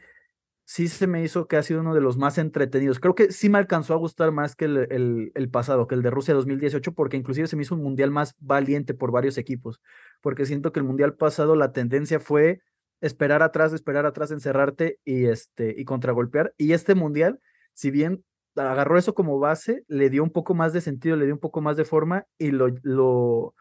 sí 0.65 0.87
se 0.87 1.07
me 1.07 1.23
hizo 1.23 1.47
que 1.47 1.57
ha 1.57 1.63
sido 1.63 1.81
uno 1.81 1.93
de 1.93 2.01
los 2.01 2.17
más 2.17 2.37
entretenidos. 2.37 2.99
Creo 2.99 3.15
que 3.15 3.31
sí 3.31 3.49
me 3.49 3.59
alcanzó 3.59 3.93
a 3.93 3.97
gustar 3.97 4.31
más 4.31 4.55
que 4.55 4.65
el, 4.65 5.31
el, 5.33 5.49
pasado, 5.49 5.87
que 5.87 5.95
el 5.95 6.01
de 6.01 6.09
Rusia 6.09 6.33
2018, 6.33 6.93
porque 6.93 7.17
inclusive 7.17 7.47
se 7.47 7.55
me 7.55 7.61
hizo 7.61 7.75
un 7.75 7.83
mundial 7.83 8.11
más 8.11 8.35
valiente 8.39 8.93
por 8.93 9.11
varios 9.11 9.37
equipos, 9.37 9.79
porque 10.21 10.45
siento 10.45 10.71
que 10.71 10.79
el 10.79 10.85
mundial 10.85 11.15
pasado 11.15 11.55
la 11.55 11.71
tendencia 11.71 12.19
fue 12.19 12.61
esperar 12.99 13.43
atrás, 13.43 13.73
esperar 13.73 14.05
atrás, 14.05 14.31
encerrarte 14.31 14.99
y, 15.05 15.25
este, 15.25 15.75
y 15.77 15.85
contragolpear. 15.85 16.53
Y 16.57 16.73
este 16.73 16.95
mundial, 16.95 17.39
si 17.73 17.91
bien 17.91 18.23
agarró 18.55 18.97
eso 18.97 19.13
como 19.13 19.39
base, 19.39 19.83
le 19.87 20.09
dio 20.09 20.23
un 20.23 20.31
poco 20.31 20.55
más 20.55 20.73
de 20.73 20.81
sentido, 20.81 21.15
le 21.15 21.25
dio 21.25 21.35
un 21.35 21.39
poco 21.39 21.61
más 21.61 21.77
de 21.77 21.85
forma 21.85 22.25
y 22.39 22.51
lo, 22.51 22.69
lo, 22.81 23.53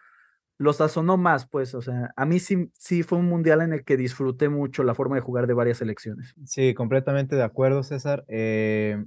lo 0.58 0.72
sazonó 0.72 1.16
más, 1.16 1.46
pues, 1.46 1.74
o 1.74 1.82
sea, 1.82 2.12
a 2.16 2.26
mí 2.26 2.38
sí, 2.38 2.70
sí 2.78 3.02
fue 3.02 3.18
un 3.18 3.26
mundial 3.26 3.60
en 3.60 3.72
el 3.72 3.84
que 3.84 3.96
disfruté 3.96 4.48
mucho 4.48 4.84
la 4.84 4.94
forma 4.94 5.16
de 5.16 5.22
jugar 5.22 5.46
de 5.46 5.54
varias 5.54 5.78
selecciones. 5.78 6.34
Sí, 6.44 6.74
completamente 6.74 7.36
de 7.36 7.42
acuerdo, 7.42 7.82
César. 7.82 8.24
Eh, 8.28 9.04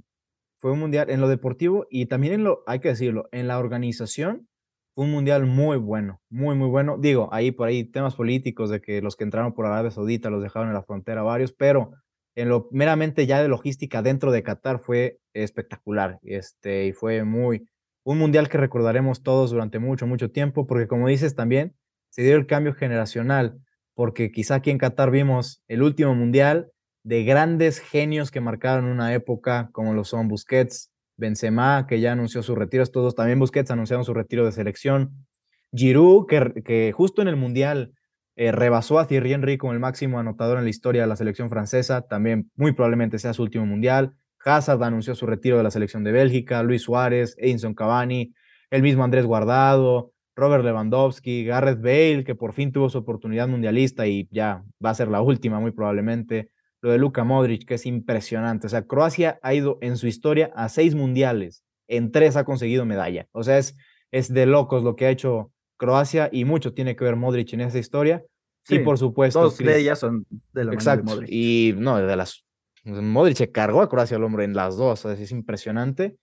fue 0.58 0.72
un 0.72 0.80
mundial 0.80 1.10
en 1.10 1.20
lo 1.20 1.28
deportivo 1.28 1.86
y 1.90 2.06
también 2.06 2.34
en 2.34 2.44
lo, 2.44 2.62
hay 2.66 2.80
que 2.80 2.88
decirlo, 2.88 3.28
en 3.32 3.48
la 3.48 3.58
organización, 3.58 4.48
fue 4.94 5.04
un 5.04 5.12
mundial 5.12 5.46
muy 5.46 5.76
bueno, 5.76 6.20
muy, 6.28 6.56
muy 6.56 6.68
bueno. 6.68 6.96
Digo, 6.98 7.28
ahí 7.32 7.52
por 7.52 7.68
ahí 7.68 7.84
temas 7.84 8.16
políticos 8.16 8.68
de 8.68 8.80
que 8.80 9.00
los 9.00 9.16
que 9.16 9.24
entraron 9.24 9.54
por 9.54 9.64
Arabia 9.66 9.92
Saudita 9.92 10.28
los 10.28 10.42
dejaron 10.42 10.68
en 10.68 10.74
la 10.74 10.82
frontera 10.82 11.22
varios, 11.22 11.52
pero 11.52 11.92
en 12.34 12.48
lo 12.48 12.68
meramente 12.72 13.26
ya 13.26 13.40
de 13.40 13.48
logística 13.48 14.02
dentro 14.02 14.32
de 14.32 14.42
Qatar 14.42 14.80
fue 14.80 15.20
espectacular, 15.34 16.18
este, 16.22 16.86
y 16.86 16.92
fue 16.92 17.24
muy, 17.24 17.68
un 18.10 18.16
mundial 18.16 18.48
que 18.48 18.56
recordaremos 18.56 19.22
todos 19.22 19.50
durante 19.50 19.78
mucho, 19.78 20.06
mucho 20.06 20.30
tiempo, 20.30 20.66
porque 20.66 20.88
como 20.88 21.08
dices 21.08 21.34
también, 21.34 21.74
se 22.08 22.22
dio 22.22 22.36
el 22.36 22.46
cambio 22.46 22.72
generacional, 22.72 23.60
porque 23.92 24.32
quizá 24.32 24.54
aquí 24.54 24.70
en 24.70 24.78
Qatar 24.78 25.10
vimos 25.10 25.62
el 25.68 25.82
último 25.82 26.14
mundial 26.14 26.72
de 27.02 27.24
grandes 27.24 27.80
genios 27.80 28.30
que 28.30 28.40
marcaron 28.40 28.86
una 28.86 29.12
época, 29.12 29.68
como 29.72 29.92
lo 29.92 30.04
son 30.04 30.26
Busquets, 30.26 30.90
Benzema, 31.18 31.86
que 31.86 32.00
ya 32.00 32.12
anunció 32.12 32.42
su 32.42 32.54
retiro, 32.54 32.86
todos 32.86 33.14
también 33.14 33.38
Busquets 33.38 33.70
anunciaron 33.70 34.06
su 34.06 34.14
retiro 34.14 34.46
de 34.46 34.52
selección, 34.52 35.26
Giroud, 35.74 36.24
que, 36.28 36.92
justo 36.96 37.20
en 37.20 37.28
el 37.28 37.36
mundial 37.36 37.92
eh, 38.36 38.52
rebasó 38.52 38.98
a 38.98 39.06
Thierry 39.06 39.34
Henry 39.34 39.58
como 39.58 39.74
el 39.74 39.80
máximo 39.80 40.18
anotador 40.18 40.56
en 40.56 40.64
la 40.64 40.70
historia 40.70 41.02
de 41.02 41.08
la 41.08 41.16
selección 41.16 41.50
francesa, 41.50 42.00
también 42.08 42.50
muy 42.56 42.72
probablemente 42.72 43.18
sea 43.18 43.34
su 43.34 43.42
último 43.42 43.66
mundial. 43.66 44.14
Hazard 44.48 44.82
anunció 44.82 45.14
su 45.14 45.26
retiro 45.26 45.56
de 45.58 45.62
la 45.62 45.70
selección 45.70 46.04
de 46.04 46.12
Bélgica, 46.12 46.62
Luis 46.62 46.82
Suárez, 46.82 47.34
Edinson 47.38 47.74
Cavani, 47.74 48.32
el 48.70 48.82
mismo 48.82 49.04
Andrés 49.04 49.26
Guardado, 49.26 50.12
Robert 50.36 50.64
Lewandowski, 50.64 51.44
Gareth 51.44 51.80
Bale, 51.80 52.24
que 52.24 52.34
por 52.34 52.52
fin 52.52 52.70
tuvo 52.72 52.88
su 52.88 52.98
oportunidad 52.98 53.48
mundialista 53.48 54.06
y 54.06 54.28
ya 54.30 54.62
va 54.84 54.90
a 54.90 54.94
ser 54.94 55.08
la 55.08 55.20
última 55.20 55.58
muy 55.60 55.72
probablemente. 55.72 56.50
Lo 56.80 56.92
de 56.92 56.98
Luka 56.98 57.24
Modric, 57.24 57.66
que 57.66 57.74
es 57.74 57.86
impresionante. 57.86 58.68
O 58.68 58.70
sea, 58.70 58.86
Croacia 58.86 59.40
ha 59.42 59.52
ido 59.52 59.78
en 59.80 59.96
su 59.96 60.06
historia 60.06 60.52
a 60.54 60.68
seis 60.68 60.94
mundiales, 60.94 61.64
en 61.88 62.12
tres 62.12 62.36
ha 62.36 62.44
conseguido 62.44 62.86
medalla. 62.86 63.26
O 63.32 63.42
sea, 63.42 63.58
es, 63.58 63.76
es 64.12 64.32
de 64.32 64.46
locos 64.46 64.84
lo 64.84 64.94
que 64.94 65.06
ha 65.06 65.10
hecho 65.10 65.50
Croacia 65.76 66.28
y 66.30 66.44
mucho 66.44 66.72
tiene 66.72 66.94
que 66.94 67.04
ver 67.04 67.16
Modric 67.16 67.52
en 67.52 67.62
esa 67.62 67.78
historia. 67.78 68.22
y 68.68 68.78
por 68.80 68.96
supuesto. 68.96 69.40
Dos 69.40 69.58
de 69.58 69.78
ellas 69.78 69.98
son 69.98 70.24
de 70.52 70.64
la 70.64 70.72
Exacto. 70.72 71.04
de 71.04 71.14
Modric. 71.16 71.30
Y 71.32 71.74
no, 71.76 71.96
de 71.96 72.16
las. 72.16 72.44
Modric 72.88 73.36
se 73.36 73.52
cargó 73.52 73.82
a 73.82 73.88
Croacia 73.88 74.16
al 74.16 74.24
hombre 74.24 74.44
en 74.44 74.54
las 74.54 74.76
dos. 74.76 75.04
O 75.04 75.08
sea, 75.14 75.22
es 75.22 75.30
impresionante. 75.32 76.16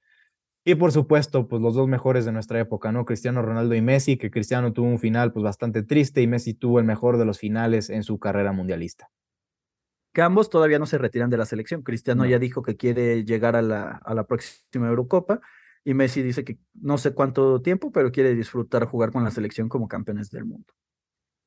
Y 0.68 0.76
por 0.76 0.92
supuesto, 0.92 1.48
pues 1.48 1.62
los 1.62 1.76
dos 1.76 1.88
mejores 1.88 2.26
de 2.26 2.32
nuestra 2.32 2.60
época, 2.60 2.92
¿no? 2.92 3.06
Cristiano 3.06 3.44
Ronaldo 3.44 3.76
y 3.76 3.82
Messi, 3.82 4.18
que 4.18 4.32
Cristiano 4.32 4.74
tuvo 4.74 4.88
un 4.88 4.98
final 4.98 5.32
pues 5.32 5.44
bastante 5.44 5.84
triste 5.84 6.24
y 6.24 6.28
Messi 6.28 6.56
tuvo 6.56 6.80
el 6.80 6.86
mejor 6.86 7.18
de 7.18 7.26
los 7.26 7.38
finales 7.38 7.92
en 7.92 8.04
su 8.04 8.18
carrera 8.18 8.52
mundialista. 8.52 9.10
Que 10.12 10.24
ambos 10.24 10.50
todavía 10.50 10.80
no 10.80 10.88
se 10.88 10.98
retiran 10.98 11.30
de 11.30 11.38
la 11.38 11.46
selección. 11.46 11.84
Cristiano 11.84 12.24
No. 12.24 12.30
ya 12.30 12.40
dijo 12.40 12.64
que 12.64 12.78
quiere 12.78 13.24
llegar 13.26 13.56
a 13.56 13.62
la, 13.62 14.02
a 14.04 14.14
la 14.16 14.26
próxima 14.26 14.88
Eurocopa 14.88 15.40
y 15.84 15.94
Messi 15.94 16.24
dice 16.24 16.44
que 16.44 16.58
no 16.74 16.98
sé 16.98 17.14
cuánto 17.14 17.62
tiempo, 17.62 17.92
pero 17.92 18.12
quiere 18.12 18.34
disfrutar 18.34 18.86
jugar 18.86 19.12
con 19.12 19.24
la 19.24 19.30
selección 19.30 19.70
como 19.70 19.88
campeones 19.88 20.32
del 20.32 20.46
mundo. 20.46 20.74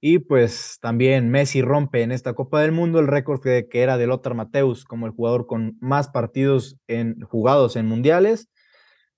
Y 0.01 0.21
pues 0.21 0.79
también 0.81 1.31
Messi 1.31 1.61
rompe 1.61 2.03
en 2.03 2.13
esta 2.13 2.35
Copa 2.35 2.61
del 2.63 2.71
Mundo 2.73 3.01
el 3.01 3.09
récord 3.09 3.41
que, 3.41 3.69
que 3.69 3.81
era 3.83 3.99
de 3.99 4.07
Lothar 4.07 4.35
Mateus 4.35 4.85
como 4.85 5.07
el 5.07 5.13
jugador 5.13 5.47
con 5.47 5.77
más 5.81 6.09
partidos 6.09 6.79
en, 6.87 7.21
jugados 7.23 7.75
en 7.77 7.87
mundiales. 7.87 8.49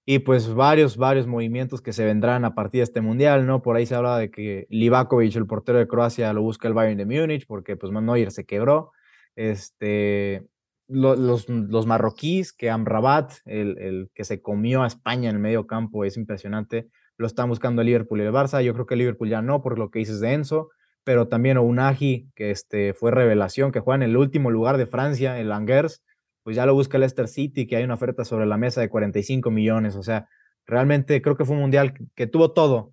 Y 0.07 0.21
pues 0.21 0.53
varios, 0.55 0.97
varios 0.97 1.27
movimientos 1.27 1.83
que 1.83 1.93
se 1.93 2.05
vendrán 2.05 2.45
a 2.45 2.55
partir 2.55 2.81
de 2.81 2.85
este 2.85 3.01
mundial, 3.03 3.47
¿no? 3.47 3.63
Por 3.63 3.77
ahí 3.77 3.87
se 3.87 3.95
habla 3.95 4.19
de 4.19 4.31
que 4.31 4.67
Livakovic, 4.71 5.37
el 5.37 5.47
portero 5.47 5.79
de 5.79 5.87
Croacia, 5.89 6.33
lo 6.33 6.43
busca 6.43 6.67
el 6.69 6.75
Bayern 6.75 6.99
de 6.99 7.07
Múnich 7.07 7.47
porque 7.47 7.77
pues 7.77 7.93
Neuer 7.93 8.33
se 8.33 8.45
quebró. 8.47 8.93
Este, 9.37 10.47
lo- 10.89 11.17
los, 11.17 11.49
los 11.49 11.87
marroquíes, 11.87 12.53
que 12.53 12.71
Amrabat, 12.71 13.33
el, 13.47 13.79
el 13.79 14.11
que 14.15 14.25
se 14.25 14.43
comió 14.43 14.83
a 14.83 14.87
España 14.89 15.31
en 15.31 15.37
el 15.37 15.43
medio 15.43 15.67
campo, 15.67 16.05
es 16.05 16.17
impresionante. 16.17 16.89
Lo 17.21 17.27
están 17.27 17.51
buscando 17.51 17.83
el 17.83 17.87
Liverpool 17.87 18.23
y 18.23 18.25
el 18.25 18.33
Barça. 18.33 18.63
Yo 18.63 18.73
creo 18.73 18.87
que 18.87 18.95
el 18.95 19.01
Liverpool 19.01 19.29
ya 19.29 19.43
no, 19.43 19.61
por 19.61 19.79
lo 19.79 19.91
que 19.91 19.99
dices 19.99 20.21
de 20.21 20.33
Enzo, 20.33 20.71
pero 21.05 21.29
también 21.29 21.59
Unagi, 21.59 22.31
que 22.35 22.51
este, 22.51 22.95
fue 22.95 23.11
revelación, 23.11 23.73
que 23.73 23.81
juega 23.81 23.97
en 23.97 24.11
el 24.11 24.17
último 24.17 24.51
lugar 24.51 24.79
de 24.79 24.87
Francia, 24.87 25.39
el 25.39 25.53
Angers, 25.53 26.03
pues 26.43 26.57
ya 26.57 26.65
lo 26.65 26.73
busca 26.73 26.97
el 26.97 27.03
Leicester 27.03 27.29
City, 27.29 27.67
que 27.67 27.77
hay 27.77 27.85
una 27.85 27.93
oferta 27.93 28.25
sobre 28.25 28.47
la 28.47 28.57
mesa 28.57 28.81
de 28.81 28.89
45 28.89 29.51
millones. 29.51 29.97
O 29.97 30.03
sea, 30.03 30.31
realmente 30.65 31.21
creo 31.21 31.37
que 31.37 31.45
fue 31.45 31.57
un 31.57 31.61
mundial 31.61 31.93
que, 32.15 32.27
tuvo 32.27 32.53
todo. 32.53 32.93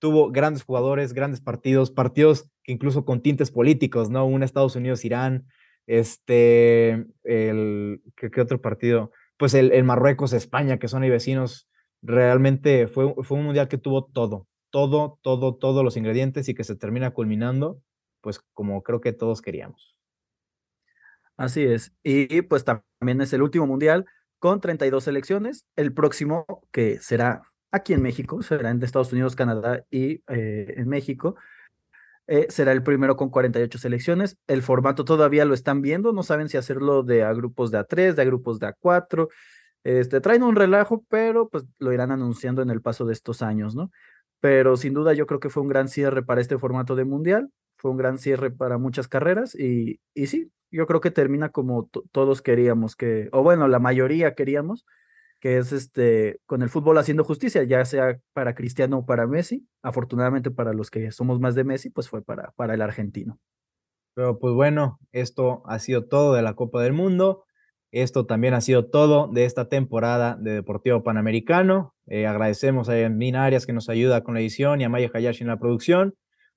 Tuvo 0.00 0.32
grandes 0.32 0.64
jugadores, 0.64 1.12
grandes 1.12 1.40
partidos, 1.40 1.92
partidos 1.92 2.50
que 2.64 2.72
incluso 2.72 3.04
con 3.04 3.22
tintes 3.22 3.52
políticos, 3.52 4.10
¿no? 4.10 4.26
Un 4.26 4.42
Estados 4.42 4.74
Unidos-Irán, 4.74 5.46
este, 5.86 7.06
el, 7.22 8.02
¿qué, 8.16 8.28
qué 8.28 8.40
otro 8.40 8.60
partido? 8.60 9.12
Pues 9.36 9.54
el, 9.54 9.70
el 9.70 9.84
Marruecos-España, 9.84 10.80
que 10.80 10.88
son 10.88 11.04
ahí 11.04 11.10
vecinos. 11.10 11.68
Realmente 12.02 12.86
fue, 12.86 13.14
fue 13.22 13.38
un 13.38 13.44
mundial 13.44 13.68
que 13.68 13.78
tuvo 13.78 14.04
todo, 14.04 14.46
todo, 14.70 15.18
todo, 15.22 15.56
todos 15.56 15.84
los 15.84 15.96
ingredientes 15.96 16.48
y 16.48 16.54
que 16.54 16.64
se 16.64 16.76
termina 16.76 17.10
culminando, 17.10 17.80
pues 18.20 18.40
como 18.52 18.82
creo 18.82 19.00
que 19.00 19.12
todos 19.12 19.42
queríamos. 19.42 19.96
Así 21.36 21.64
es. 21.64 21.92
Y 22.02 22.42
pues 22.42 22.64
también 22.64 23.20
es 23.20 23.32
el 23.32 23.42
último 23.42 23.66
mundial 23.66 24.06
con 24.38 24.60
32 24.60 25.04
selecciones. 25.04 25.66
El 25.76 25.92
próximo, 25.92 26.46
que 26.72 26.98
será 26.98 27.42
aquí 27.70 27.92
en 27.92 28.02
México, 28.02 28.42
será 28.42 28.70
en 28.70 28.82
Estados 28.82 29.12
Unidos, 29.12 29.36
Canadá 29.36 29.84
y 29.90 30.22
eh, 30.28 30.74
en 30.76 30.88
México, 30.88 31.36
eh, 32.26 32.46
será 32.50 32.72
el 32.72 32.82
primero 32.82 33.16
con 33.16 33.30
48 33.30 33.78
selecciones. 33.78 34.36
El 34.46 34.62
formato 34.62 35.04
todavía 35.04 35.44
lo 35.44 35.54
están 35.54 35.80
viendo, 35.80 36.12
no 36.12 36.22
saben 36.22 36.48
si 36.48 36.56
hacerlo 36.56 37.02
de 37.02 37.22
a 37.22 37.32
grupos 37.32 37.70
de 37.70 37.78
A3, 37.78 38.14
de 38.14 38.22
a 38.22 38.24
grupos 38.24 38.58
de 38.58 38.66
A4. 38.66 39.28
Este, 39.84 40.20
traen 40.20 40.42
un 40.42 40.56
relajo, 40.56 41.04
pero 41.08 41.48
pues 41.48 41.64
lo 41.78 41.92
irán 41.92 42.10
anunciando 42.10 42.62
en 42.62 42.70
el 42.70 42.82
paso 42.82 43.06
de 43.06 43.12
estos 43.12 43.42
años, 43.42 43.74
¿no? 43.74 43.90
Pero 44.40 44.76
sin 44.76 44.94
duda 44.94 45.14
yo 45.14 45.26
creo 45.26 45.40
que 45.40 45.50
fue 45.50 45.62
un 45.62 45.68
gran 45.68 45.88
cierre 45.88 46.22
para 46.24 46.40
este 46.40 46.58
formato 46.58 46.94
de 46.96 47.04
mundial, 47.04 47.50
fue 47.76 47.90
un 47.90 47.96
gran 47.96 48.18
cierre 48.18 48.50
para 48.50 48.78
muchas 48.78 49.08
carreras 49.08 49.54
y, 49.54 50.00
y 50.14 50.26
sí, 50.26 50.50
yo 50.70 50.86
creo 50.86 51.00
que 51.00 51.10
termina 51.10 51.50
como 51.50 51.86
to- 51.86 52.04
todos 52.12 52.42
queríamos 52.42 52.96
que, 52.96 53.28
o 53.32 53.42
bueno, 53.42 53.68
la 53.68 53.78
mayoría 53.78 54.34
queríamos, 54.34 54.84
que 55.40 55.58
es 55.58 55.72
este, 55.72 56.40
con 56.46 56.62
el 56.62 56.68
fútbol 56.70 56.98
haciendo 56.98 57.24
justicia, 57.24 57.62
ya 57.64 57.84
sea 57.84 58.18
para 58.32 58.54
Cristiano 58.54 58.98
o 58.98 59.06
para 59.06 59.26
Messi. 59.26 59.66
Afortunadamente 59.82 60.50
para 60.50 60.72
los 60.72 60.90
que 60.90 61.12
somos 61.12 61.40
más 61.40 61.54
de 61.54 61.64
Messi, 61.64 61.90
pues 61.90 62.08
fue 62.08 62.22
para, 62.22 62.52
para 62.56 62.74
el 62.74 62.82
argentino. 62.82 63.38
Pero 64.14 64.38
pues 64.38 64.54
bueno, 64.54 64.98
esto 65.12 65.62
ha 65.66 65.78
sido 65.78 66.06
todo 66.06 66.34
de 66.34 66.42
la 66.42 66.54
Copa 66.54 66.82
del 66.82 66.92
Mundo. 66.92 67.44
Esto 67.90 68.26
también 68.26 68.54
ha 68.54 68.60
sido 68.60 68.86
todo 68.86 69.28
de 69.32 69.44
esta 69.44 69.68
temporada 69.68 70.36
de 70.38 70.52
Deportivo 70.52 71.02
Panamericano. 71.02 71.94
Eh, 72.06 72.26
agradecemos 72.26 72.88
a 72.88 72.98
Yasmin 72.98 73.36
Arias 73.36 73.64
que 73.64 73.72
nos 73.72 73.88
ayuda 73.88 74.22
con 74.22 74.34
la 74.34 74.40
edición 74.40 74.80
y 74.80 74.84
a 74.84 74.88
Maya 74.88 75.10
Hayashi 75.12 75.42
en 75.42 75.48
la 75.48 75.58
producción. 75.58 76.14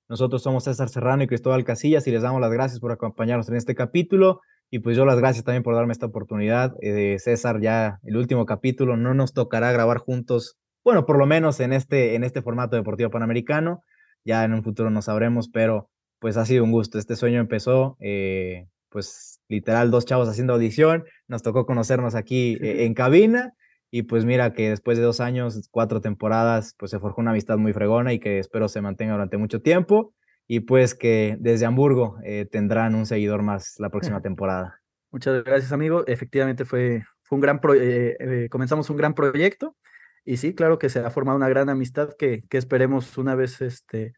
Nosotros 0.10 0.44
somos 0.44 0.66
César 0.66 0.90
Serrano 0.90 1.24
y 1.24 1.28
Cristóbal 1.28 1.64
Casillas 1.64 2.06
y 2.06 2.12
les 2.12 2.22
damos 2.22 2.42
las 2.42 2.52
gracias 2.52 2.82
por 2.82 2.92
acompañarnos 2.92 3.48
en 3.48 3.56
este 3.56 3.76
capítulo. 3.76 4.42
Y 4.70 4.80
pues 4.80 4.98
yo 4.98 5.06
las 5.06 5.18
gracias 5.18 5.46
también 5.46 5.64
por 5.64 5.74
darme 5.76 5.94
esta 5.94 6.06
oportunidad. 6.06 6.74
Eh, 6.82 7.18
César, 7.20 7.62
ya 7.62 8.00
el 8.04 8.18
último 8.18 8.46
capítulo 8.46 8.98
no 8.98 9.14
nos 9.14 9.34
tocará 9.34 9.72
grabar 9.72 10.00
juntos, 10.00 10.58
bueno, 10.84 11.06
por 11.06 11.18
lo 11.18 11.26
menos 11.26 11.60
en 11.60 11.72
este, 11.72 12.16
en 12.16 12.24
este 12.24 12.42
formato 12.42 12.76
Deportivo 12.76 13.10
Panamericano. 13.10 13.84
Ya 14.26 14.44
en 14.44 14.54
un 14.54 14.64
futuro 14.64 14.90
no 14.90 15.02
sabremos, 15.02 15.50
pero 15.50 15.90
pues 16.20 16.38
ha 16.38 16.46
sido 16.46 16.64
un 16.64 16.72
gusto. 16.72 17.00
Este 17.00 17.16
sueño 17.16 17.40
empezó, 17.40 17.98
eh, 18.00 18.68
pues 18.92 19.40
literal, 19.48 19.90
dos 19.90 20.06
chavos 20.06 20.28
haciendo 20.30 20.54
audición. 20.54 21.06
Nos 21.28 21.42
tocó 21.42 21.66
conocernos 21.66 22.14
aquí 22.14 22.58
eh, 22.62 22.86
en 22.86 22.94
cabina. 22.94 23.54
Y 23.90 24.04
pues 24.04 24.24
mira 24.24 24.54
que 24.54 24.70
después 24.70 24.98
de 24.98 25.04
dos 25.04 25.20
años, 25.20 25.68
cuatro 25.72 26.00
temporadas, 26.00 26.76
pues 26.78 26.92
se 26.92 27.00
forjó 27.00 27.22
una 27.22 27.32
amistad 27.32 27.58
muy 27.58 27.74
fregona 27.74 28.14
y 28.14 28.20
que 28.20 28.40
espero 28.40 28.68
se 28.70 28.82
mantenga 28.82 29.14
durante 29.14 29.38
mucho 29.38 29.62
tiempo. 29.62 30.14
Y 30.48 30.62
pues 30.62 30.94
que 30.96 31.36
desde 31.40 31.66
Hamburgo 31.66 32.18
eh, 32.24 32.46
tendrán 32.50 32.94
un 32.96 33.06
seguidor 33.06 33.42
más 33.42 33.76
la 33.80 33.90
próxima 33.90 34.22
temporada. 34.22 34.80
Muchas 35.12 35.44
gracias, 35.44 35.72
amigo. 35.72 36.06
Efectivamente 36.08 36.64
fue, 36.66 37.04
fue 37.24 37.36
un 37.38 37.42
gran 37.42 37.60
pro- 37.60 37.74
eh, 37.74 38.16
eh, 38.20 38.48
comenzamos 38.50 38.90
un 38.90 38.98
gran 38.98 39.14
proyecto 39.14 39.76
y 40.24 40.38
sí, 40.38 40.54
claro 40.54 40.78
que 40.80 40.88
se 40.90 41.00
ha 41.00 41.10
formado 41.10 41.38
una 41.38 41.50
gran 41.50 41.70
amistad 41.70 42.12
que, 42.18 42.44
que 42.50 42.58
esperemos 42.58 43.18
una 43.18 43.36
vez 43.36 43.62
este, 43.62 44.14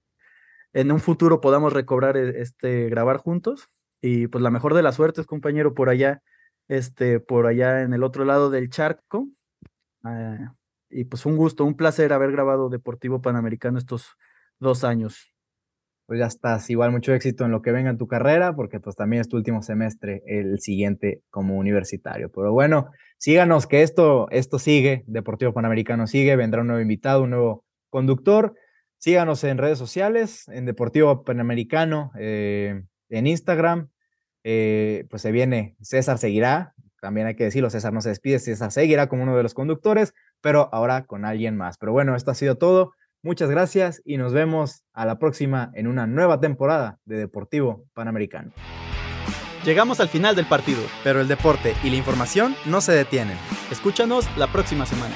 en 0.73 0.91
un 0.91 0.99
futuro 0.99 1.41
podamos 1.41 1.73
recobrar 1.73 2.15
e- 2.17 2.41
este, 2.41 2.89
grabar 2.89 3.17
juntos. 3.17 3.69
Y 4.05 4.27
pues 4.27 4.41
la 4.41 4.51
mejor 4.51 4.73
de 4.73 4.83
las 4.83 4.95
suertes, 4.95 5.25
compañero, 5.25 5.73
por 5.73 5.87
allá, 5.87 6.21
este, 6.67 7.21
por 7.21 7.47
allá 7.47 7.83
en 7.83 7.93
el 7.93 8.03
otro 8.03 8.25
lado 8.25 8.49
del 8.49 8.69
charco. 8.69 9.29
Ah, 10.03 10.55
y 10.89 11.05
pues 11.05 11.25
un 11.25 11.37
gusto, 11.37 11.63
un 11.63 11.77
placer 11.77 12.11
haber 12.11 12.33
grabado 12.33 12.67
Deportivo 12.67 13.21
Panamericano 13.21 13.77
estos 13.77 14.17
dos 14.59 14.83
años. 14.83 15.33
Pues 16.05 16.19
ya 16.19 16.25
estás, 16.25 16.69
igual 16.69 16.91
mucho 16.91 17.13
éxito 17.13 17.45
en 17.45 17.51
lo 17.51 17.61
que 17.61 17.71
venga 17.71 17.89
en 17.89 17.97
tu 17.97 18.07
carrera, 18.07 18.53
porque 18.57 18.81
pues 18.81 18.97
también 18.97 19.21
es 19.21 19.29
tu 19.29 19.37
último 19.37 19.61
semestre, 19.61 20.21
el 20.25 20.59
siguiente 20.59 21.21
como 21.29 21.55
universitario. 21.55 22.29
Pero 22.29 22.51
bueno, 22.51 22.91
síganos 23.17 23.67
que 23.67 23.83
esto, 23.83 24.27
esto 24.31 24.59
sigue, 24.59 25.05
Deportivo 25.07 25.53
Panamericano 25.53 26.07
sigue, 26.07 26.35
vendrá 26.35 26.59
un 26.59 26.67
nuevo 26.67 26.81
invitado, 26.81 27.23
un 27.23 27.29
nuevo 27.29 27.63
conductor. 27.89 28.53
Síganos 28.97 29.45
en 29.45 29.57
redes 29.57 29.77
sociales, 29.77 30.49
en 30.49 30.65
Deportivo 30.65 31.23
Panamericano, 31.23 32.11
eh, 32.19 32.83
en 33.07 33.27
Instagram. 33.27 33.92
Eh, 34.43 35.05
pues 35.09 35.21
se 35.21 35.31
viene, 35.31 35.75
César 35.81 36.17
seguirá, 36.17 36.73
también 37.01 37.27
hay 37.27 37.35
que 37.35 37.43
decirlo, 37.43 37.69
César 37.69 37.91
no 37.91 38.01
se 38.01 38.09
despide, 38.09 38.39
César 38.39 38.71
seguirá 38.71 39.07
como 39.07 39.23
uno 39.23 39.35
de 39.35 39.43
los 39.43 39.53
conductores, 39.53 40.13
pero 40.41 40.69
ahora 40.71 41.05
con 41.05 41.25
alguien 41.25 41.57
más. 41.57 41.77
Pero 41.77 41.91
bueno, 41.91 42.15
esto 42.15 42.31
ha 42.31 42.35
sido 42.35 42.57
todo. 42.57 42.93
Muchas 43.21 43.49
gracias 43.49 44.01
y 44.05 44.17
nos 44.17 44.33
vemos 44.33 44.83
a 44.93 45.05
la 45.05 45.19
próxima 45.19 45.71
en 45.75 45.87
una 45.87 46.07
nueva 46.07 46.39
temporada 46.39 46.99
de 47.05 47.17
Deportivo 47.17 47.85
Panamericano. 47.93 48.51
Llegamos 49.65 50.01
al 50.01 50.09
final 50.09 50.35
del 50.35 50.45
partido, 50.45 50.81
pero 51.03 51.21
el 51.21 51.27
deporte 51.27 51.73
y 51.83 51.89
la 51.89 51.95
información 51.95 52.55
no 52.65 52.81
se 52.81 52.91
detienen. 52.91 53.37
Escúchanos 53.71 54.25
la 54.37 54.47
próxima 54.47 54.85
semana. 54.85 55.15